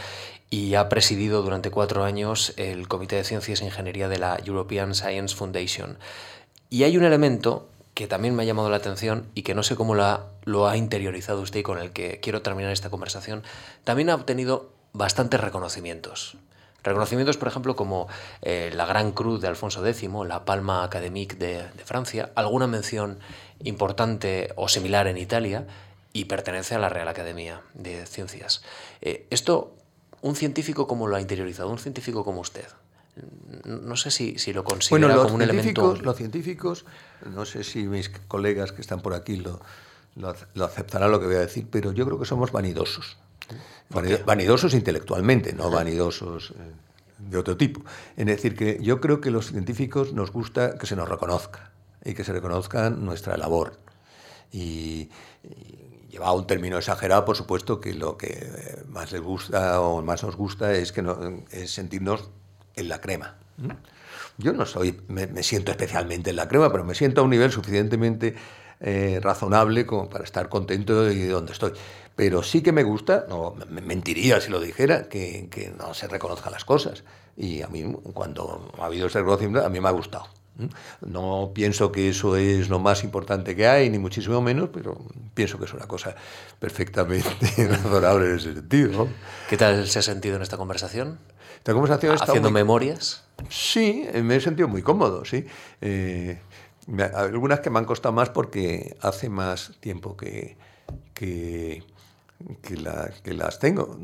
y 0.51 0.75
ha 0.75 0.89
presidido 0.89 1.41
durante 1.41 1.71
cuatro 1.71 2.03
años 2.03 2.53
el 2.57 2.87
Comité 2.87 3.15
de 3.15 3.23
Ciencias 3.23 3.61
e 3.61 3.65
Ingeniería 3.65 4.07
de 4.07 4.19
la 4.19 4.37
European 4.45 4.93
Science 4.93 5.35
Foundation. 5.35 5.97
Y 6.69 6.83
hay 6.83 6.95
un 6.95 7.03
elemento 7.03 7.67
que 7.95 8.05
también 8.05 8.35
me 8.35 8.43
ha 8.43 8.45
llamado 8.45 8.69
la 8.69 8.77
atención 8.77 9.25
y 9.33 9.41
que 9.41 9.55
no 9.55 9.63
sé 9.63 9.75
cómo 9.75 9.95
lo 9.95 10.67
ha 10.67 10.77
interiorizado 10.77 11.41
usted 11.41 11.61
y 11.61 11.63
con 11.63 11.79
el 11.79 11.89
que 11.91 12.19
quiero 12.19 12.43
terminar 12.43 12.71
esta 12.71 12.91
conversación. 12.91 13.41
También 13.83 14.11
ha 14.11 14.15
obtenido 14.15 14.69
bastantes 14.93 15.39
reconocimientos. 15.41 16.37
Reconocimientos, 16.87 17.37
por 17.37 17.47
ejemplo, 17.47 17.75
como 17.75 18.07
eh, 18.41 18.71
la 18.73 18.85
Gran 18.85 19.11
Cruz 19.11 19.41
de 19.41 19.47
Alfonso 19.47 19.85
X, 19.85 20.09
la 20.25 20.45
Palma 20.45 20.83
Académique 20.83 21.35
de, 21.35 21.63
Francia, 21.83 22.31
alguna 22.35 22.67
mención 22.67 23.19
importante 23.63 24.53
o 24.55 24.67
similar 24.67 25.07
en 25.07 25.17
Italia 25.17 25.67
y 26.13 26.25
pertenece 26.25 26.75
a 26.75 26.79
la 26.79 26.89
Real 26.89 27.07
Academia 27.07 27.61
de 27.73 28.05
Ciencias. 28.05 28.63
Eh, 29.01 29.27
esto, 29.29 29.75
un 30.21 30.35
científico 30.35 30.87
como 30.87 31.07
lo 31.07 31.15
ha 31.15 31.21
interiorizado, 31.21 31.69
un 31.69 31.79
científico 31.79 32.23
como 32.23 32.41
usted, 32.41 32.67
no 33.65 33.95
sé 33.97 34.11
si, 34.11 34.53
lo 34.53 34.63
considera 34.63 35.15
como 35.15 35.35
un 35.35 35.41
elemento... 35.41 35.95
Los 35.95 36.17
científicos, 36.17 36.85
no 37.25 37.45
sé 37.45 37.63
si 37.63 37.87
mis 37.87 38.09
colegas 38.09 38.71
que 38.71 38.81
están 38.81 39.01
por 39.01 39.13
aquí 39.13 39.37
lo, 39.37 39.59
lo, 40.15 40.65
aceptarán 40.65 41.11
lo 41.11 41.19
que 41.19 41.25
voy 41.25 41.35
a 41.35 41.39
decir, 41.39 41.67
pero 41.69 41.91
yo 41.91 42.05
creo 42.05 42.19
que 42.19 42.25
somos 42.25 42.51
vanidosos. 42.51 43.17
Vanidosos 43.89 44.73
intelectualmente, 44.73 45.53
no 45.53 45.71
vanidosos 45.71 46.51
eh, 46.51 46.71
de 47.19 47.37
otro 47.37 47.55
tipo. 47.57 47.81
Es 48.15 48.25
decir, 48.25 48.55
que 48.55 48.79
yo 48.81 48.99
creo 48.99 49.21
que 49.21 49.31
los 49.31 49.51
científicos 49.51 50.13
nos 50.13 50.31
gusta 50.31 50.77
que 50.77 50.85
se 50.85 50.95
nos 50.95 51.07
reconozca 51.07 51.71
y 52.03 52.13
que 52.13 52.23
se 52.23 52.33
reconozca 52.33 52.89
nuestra 52.89 53.37
labor. 53.37 53.79
Y, 54.51 55.09
lleva 56.09 56.31
un 56.33 56.47
término 56.47 56.77
exagerado, 56.77 57.25
por 57.25 57.35
supuesto, 57.35 57.79
que 57.79 57.93
lo 57.93 58.17
que 58.17 58.83
más 58.87 59.11
les 59.11 59.21
gusta 59.21 59.81
o 59.81 60.01
más 60.01 60.23
nos 60.23 60.35
gusta 60.35 60.73
es, 60.73 60.91
que 60.91 61.03
es 61.51 61.71
sentirnos 61.71 62.29
en 62.75 62.89
la 62.89 63.01
crema. 63.01 63.35
Yo 64.37 64.53
no 64.53 64.65
soy, 64.65 65.01
me, 65.07 65.43
siento 65.43 65.71
especialmente 65.71 66.29
en 66.29 66.35
la 66.35 66.47
crema, 66.47 66.71
pero 66.71 66.83
me 66.83 66.95
siento 66.95 67.21
a 67.21 67.23
un 67.23 67.29
nivel 67.29 67.51
suficientemente 67.51 68.35
eh, 68.79 69.19
razonable 69.21 69.85
como 69.85 70.09
para 70.09 70.23
estar 70.23 70.47
contento 70.49 71.03
de 71.03 71.27
donde 71.27 71.53
estoy. 71.53 71.73
Pero 72.17 72.41
sí 72.41 72.63
que 72.63 72.71
me 72.71 72.81
gusta, 72.81 73.27
no 73.29 73.53
me 73.69 73.79
mentiría 73.79 74.41
si 74.41 74.49
lo 74.49 74.59
dijera, 74.59 75.07
que, 75.07 75.71
no 75.77 75.93
se 75.93 76.07
reconozcan 76.07 76.51
las 76.51 76.65
cosas. 76.65 77.03
Y 77.37 77.61
a 77.61 77.67
mí, 77.67 77.83
cuando 78.11 78.73
ha 78.79 78.87
habido 78.87 79.05
ese 79.05 79.19
reconocimiento, 79.19 79.63
a 79.63 79.69
mí 79.69 79.79
me 79.79 79.87
ha 79.87 79.91
gustado. 79.91 80.25
No 81.01 81.51
pienso 81.53 81.91
que 81.91 82.09
eso 82.09 82.35
es 82.35 82.69
lo 82.69 82.79
más 82.79 83.03
importante 83.03 83.55
que 83.55 83.67
hay, 83.67 83.91
ni 83.91 83.99
muchísimo 83.99 84.41
menos, 84.41 84.69
pero 84.73 84.97
pienso 85.35 85.59
que 85.59 85.65
es 85.65 85.73
una 85.75 85.87
cosa 85.87 86.15
perfectamente 86.57 87.29
razonable 87.69 88.31
en 88.31 88.35
ese 88.37 88.55
sentido. 88.55 89.07
¿Qué 89.47 89.55
tal 89.55 89.85
se 89.87 89.99
ha 89.99 90.01
sentido 90.01 90.37
en 90.37 90.41
esta 90.41 90.57
conversación? 90.57 91.19
Esta 91.57 91.73
conversación 91.73 92.17
¿Haciendo 92.19 92.49
memorias? 92.49 93.25
Sí, 93.47 94.07
me 94.23 94.37
he 94.37 94.41
sentido 94.41 94.67
muy 94.67 94.81
cómodo, 94.81 95.23
sí. 95.23 95.45
Eh, 95.81 96.39
algunas 97.13 97.59
que 97.59 97.69
me 97.69 97.77
han 97.77 97.85
costado 97.85 98.13
más 98.13 98.31
porque 98.31 98.97
hace 99.01 99.29
más 99.29 99.73
tiempo 99.79 100.17
que, 100.17 100.57
que 101.13 101.83
que, 102.61 103.33
las 103.33 103.59
tengo. 103.59 103.97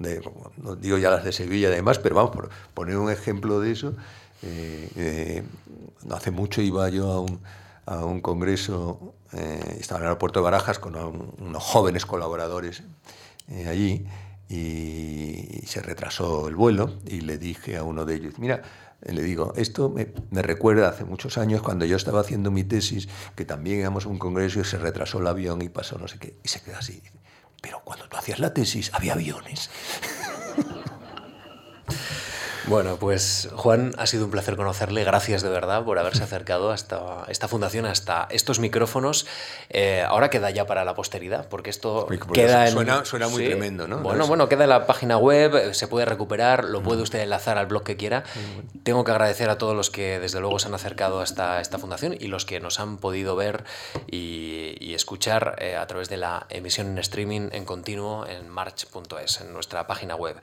no 0.57 0.75
digo 0.75 0.97
ya 0.97 1.09
las 1.09 1.23
de 1.23 1.31
Sevilla 1.31 1.69
y 1.69 1.75
demás, 1.75 1.99
pero 1.99 2.15
vamos, 2.15 2.31
por 2.31 2.49
poner 2.73 2.97
un 2.97 3.11
ejemplo 3.11 3.59
de 3.59 3.71
eso, 3.71 3.95
eh, 4.41 4.89
eh, 4.95 5.43
no 6.03 6.15
hace 6.15 6.31
mucho 6.31 6.61
iba 6.61 6.89
yo 6.89 7.11
a 7.11 7.21
un, 7.21 7.39
a 7.85 8.05
un 8.05 8.21
congreso, 8.21 9.13
eh, 9.33 9.77
estaba 9.79 9.99
en 9.99 10.03
el 10.03 10.07
aeropuerto 10.09 10.39
de 10.39 10.43
Barajas 10.43 10.79
con 10.79 10.95
unos 10.95 11.63
jóvenes 11.63 12.05
colaboradores 12.05 12.83
allí 13.67 14.05
y, 14.49 15.63
se 15.65 15.81
retrasó 15.81 16.47
el 16.49 16.55
vuelo 16.55 16.93
y 17.07 17.21
le 17.21 17.37
dije 17.37 17.77
a 17.77 17.83
uno 17.83 18.05
de 18.05 18.15
ellos, 18.15 18.37
mira, 18.37 18.61
le 19.01 19.21
digo, 19.23 19.53
esto 19.55 19.89
me, 19.89 20.13
me, 20.29 20.41
recuerda 20.41 20.89
hace 20.89 21.03
muchos 21.03 21.37
años 21.37 21.61
cuando 21.61 21.85
yo 21.85 21.95
estaba 21.95 22.19
haciendo 22.19 22.51
mi 22.51 22.63
tesis, 22.63 23.09
que 23.35 23.43
también 23.45 23.79
íbamos 23.79 24.05
a 24.05 24.09
un 24.09 24.19
congreso 24.19 24.59
y 24.59 24.63
se 24.63 24.77
retrasó 24.77 25.19
el 25.19 25.27
avión 25.27 25.61
y 25.61 25.69
pasó 25.69 25.97
no 25.97 26.07
sé 26.07 26.19
qué, 26.19 26.37
y 26.43 26.47
se 26.47 26.61
queda 26.61 26.79
así. 26.79 27.01
Pero 27.63 27.81
cuando 27.85 28.09
tú 28.09 28.17
hacías 28.17 28.39
la 28.39 28.53
tesis 28.53 28.91
había 28.93 29.13
aviones. 29.13 29.69
Bueno, 32.67 32.95
pues 32.95 33.49
Juan, 33.55 33.93
ha 33.97 34.07
sido 34.07 34.25
un 34.25 34.31
placer 34.31 34.55
conocerle. 34.55 35.03
Gracias 35.03 35.41
de 35.41 35.49
verdad 35.49 35.83
por 35.83 35.99
haberse 35.99 36.23
acercado 36.23 36.71
hasta 36.71 37.25
esta 37.27 37.47
fundación, 37.47 37.85
hasta 37.85 38.27
estos 38.31 38.59
micrófonos. 38.59 39.25
Eh, 39.69 40.03
ahora 40.07 40.29
queda 40.29 40.49
ya 40.49 40.65
para 40.65 40.85
la 40.85 40.95
posteridad, 40.95 41.47
porque 41.49 41.69
esto 41.69 42.07
queda 42.33 42.67
suena, 42.67 43.03
Suena 43.05 43.27
muy 43.27 43.45
tremendo, 43.45 43.87
¿no? 43.87 43.99
Bueno, 43.99 44.27
bueno, 44.27 44.47
queda 44.47 44.63
en 44.63 44.69
la 44.69 44.87
página 44.87 45.17
web, 45.17 45.73
se 45.73 45.87
puede 45.87 46.05
recuperar, 46.05 46.63
lo 46.63 46.81
puede 46.81 47.01
usted 47.01 47.19
enlazar 47.19 47.57
al 47.57 47.65
blog 47.65 47.83
que 47.83 47.97
quiera. 47.97 48.23
Tengo 48.83 49.03
que 49.03 49.11
agradecer 49.11 49.49
a 49.49 49.57
todos 49.57 49.75
los 49.75 49.89
que 49.89 50.19
desde 50.19 50.39
luego 50.39 50.59
se 50.59 50.67
han 50.67 50.73
acercado 50.73 51.19
hasta 51.19 51.59
esta 51.59 51.79
fundación 51.79 52.15
y 52.17 52.27
los 52.27 52.45
que 52.45 52.59
nos 52.59 52.79
han 52.79 52.97
podido 52.97 53.35
ver 53.35 53.65
y, 54.07 54.93
escuchar 54.93 55.55
eh, 55.57 55.75
a 55.75 55.87
través 55.87 56.07
de 56.07 56.17
la 56.17 56.45
emisión 56.49 56.85
en 56.85 56.99
streaming 56.99 57.49
en 57.51 57.65
continuo 57.65 58.27
en 58.27 58.47
march.es, 58.47 59.41
en 59.41 59.51
nuestra 59.51 59.87
página 59.87 60.15
web. 60.15 60.35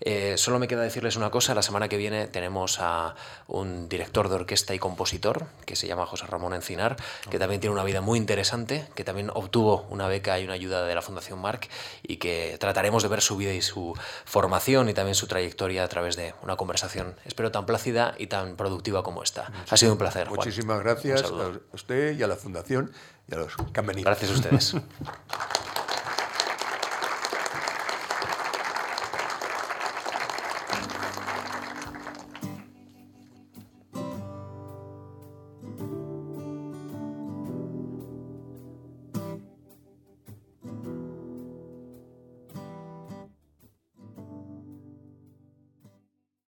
Eh, 0.00 0.34
solo 0.38 0.58
me 0.58 0.66
queda 0.66 0.80
decirles 0.80 1.16
una 1.16 1.30
cosa, 1.30 1.54
las 1.54 1.67
semana 1.68 1.88
que 1.88 1.98
viene 1.98 2.28
tenemos 2.28 2.80
a 2.80 3.14
un 3.46 3.90
director 3.90 4.30
de 4.30 4.36
orquesta 4.36 4.74
y 4.74 4.78
compositor 4.78 5.44
que 5.66 5.76
se 5.76 5.86
llama 5.86 6.06
José 6.06 6.24
Ramón 6.24 6.54
Encinar, 6.54 6.96
que 7.30 7.38
también 7.38 7.60
tiene 7.60 7.74
una 7.74 7.84
vida 7.84 8.00
muy 8.00 8.18
interesante, 8.18 8.88
que 8.94 9.04
también 9.04 9.30
obtuvo 9.34 9.86
una 9.90 10.08
beca 10.08 10.40
y 10.40 10.44
una 10.44 10.54
ayuda 10.54 10.86
de 10.86 10.94
la 10.94 11.02
Fundación 11.02 11.38
Marc 11.38 11.68
y 12.02 12.16
que 12.16 12.56
trataremos 12.58 13.02
de 13.02 13.10
ver 13.10 13.20
su 13.20 13.36
vida 13.36 13.52
y 13.52 13.60
su 13.60 13.92
formación 14.24 14.88
y 14.88 14.94
también 14.94 15.14
su 15.14 15.26
trayectoria 15.26 15.84
a 15.84 15.88
través 15.88 16.16
de 16.16 16.32
una 16.42 16.56
conversación, 16.56 17.16
espero 17.26 17.52
tan 17.52 17.66
plácida 17.66 18.14
y 18.16 18.28
tan 18.28 18.56
productiva 18.56 19.02
como 19.02 19.22
esta. 19.22 19.52
ha 19.68 19.76
sido 19.76 19.92
un 19.92 19.98
placer. 19.98 20.30
Muchísimas 20.30 20.80
gracias 20.80 21.22
a 21.24 21.52
usted 21.74 22.18
y 22.18 22.22
a 22.22 22.26
la 22.26 22.36
Fundación 22.36 22.92
y 23.30 23.34
a 23.34 23.38
los 23.40 23.54
que 23.56 23.80
han 23.80 23.86
venido. 23.86 24.06
Gracias 24.06 24.30
a 24.30 24.34
ustedes. 24.34 24.74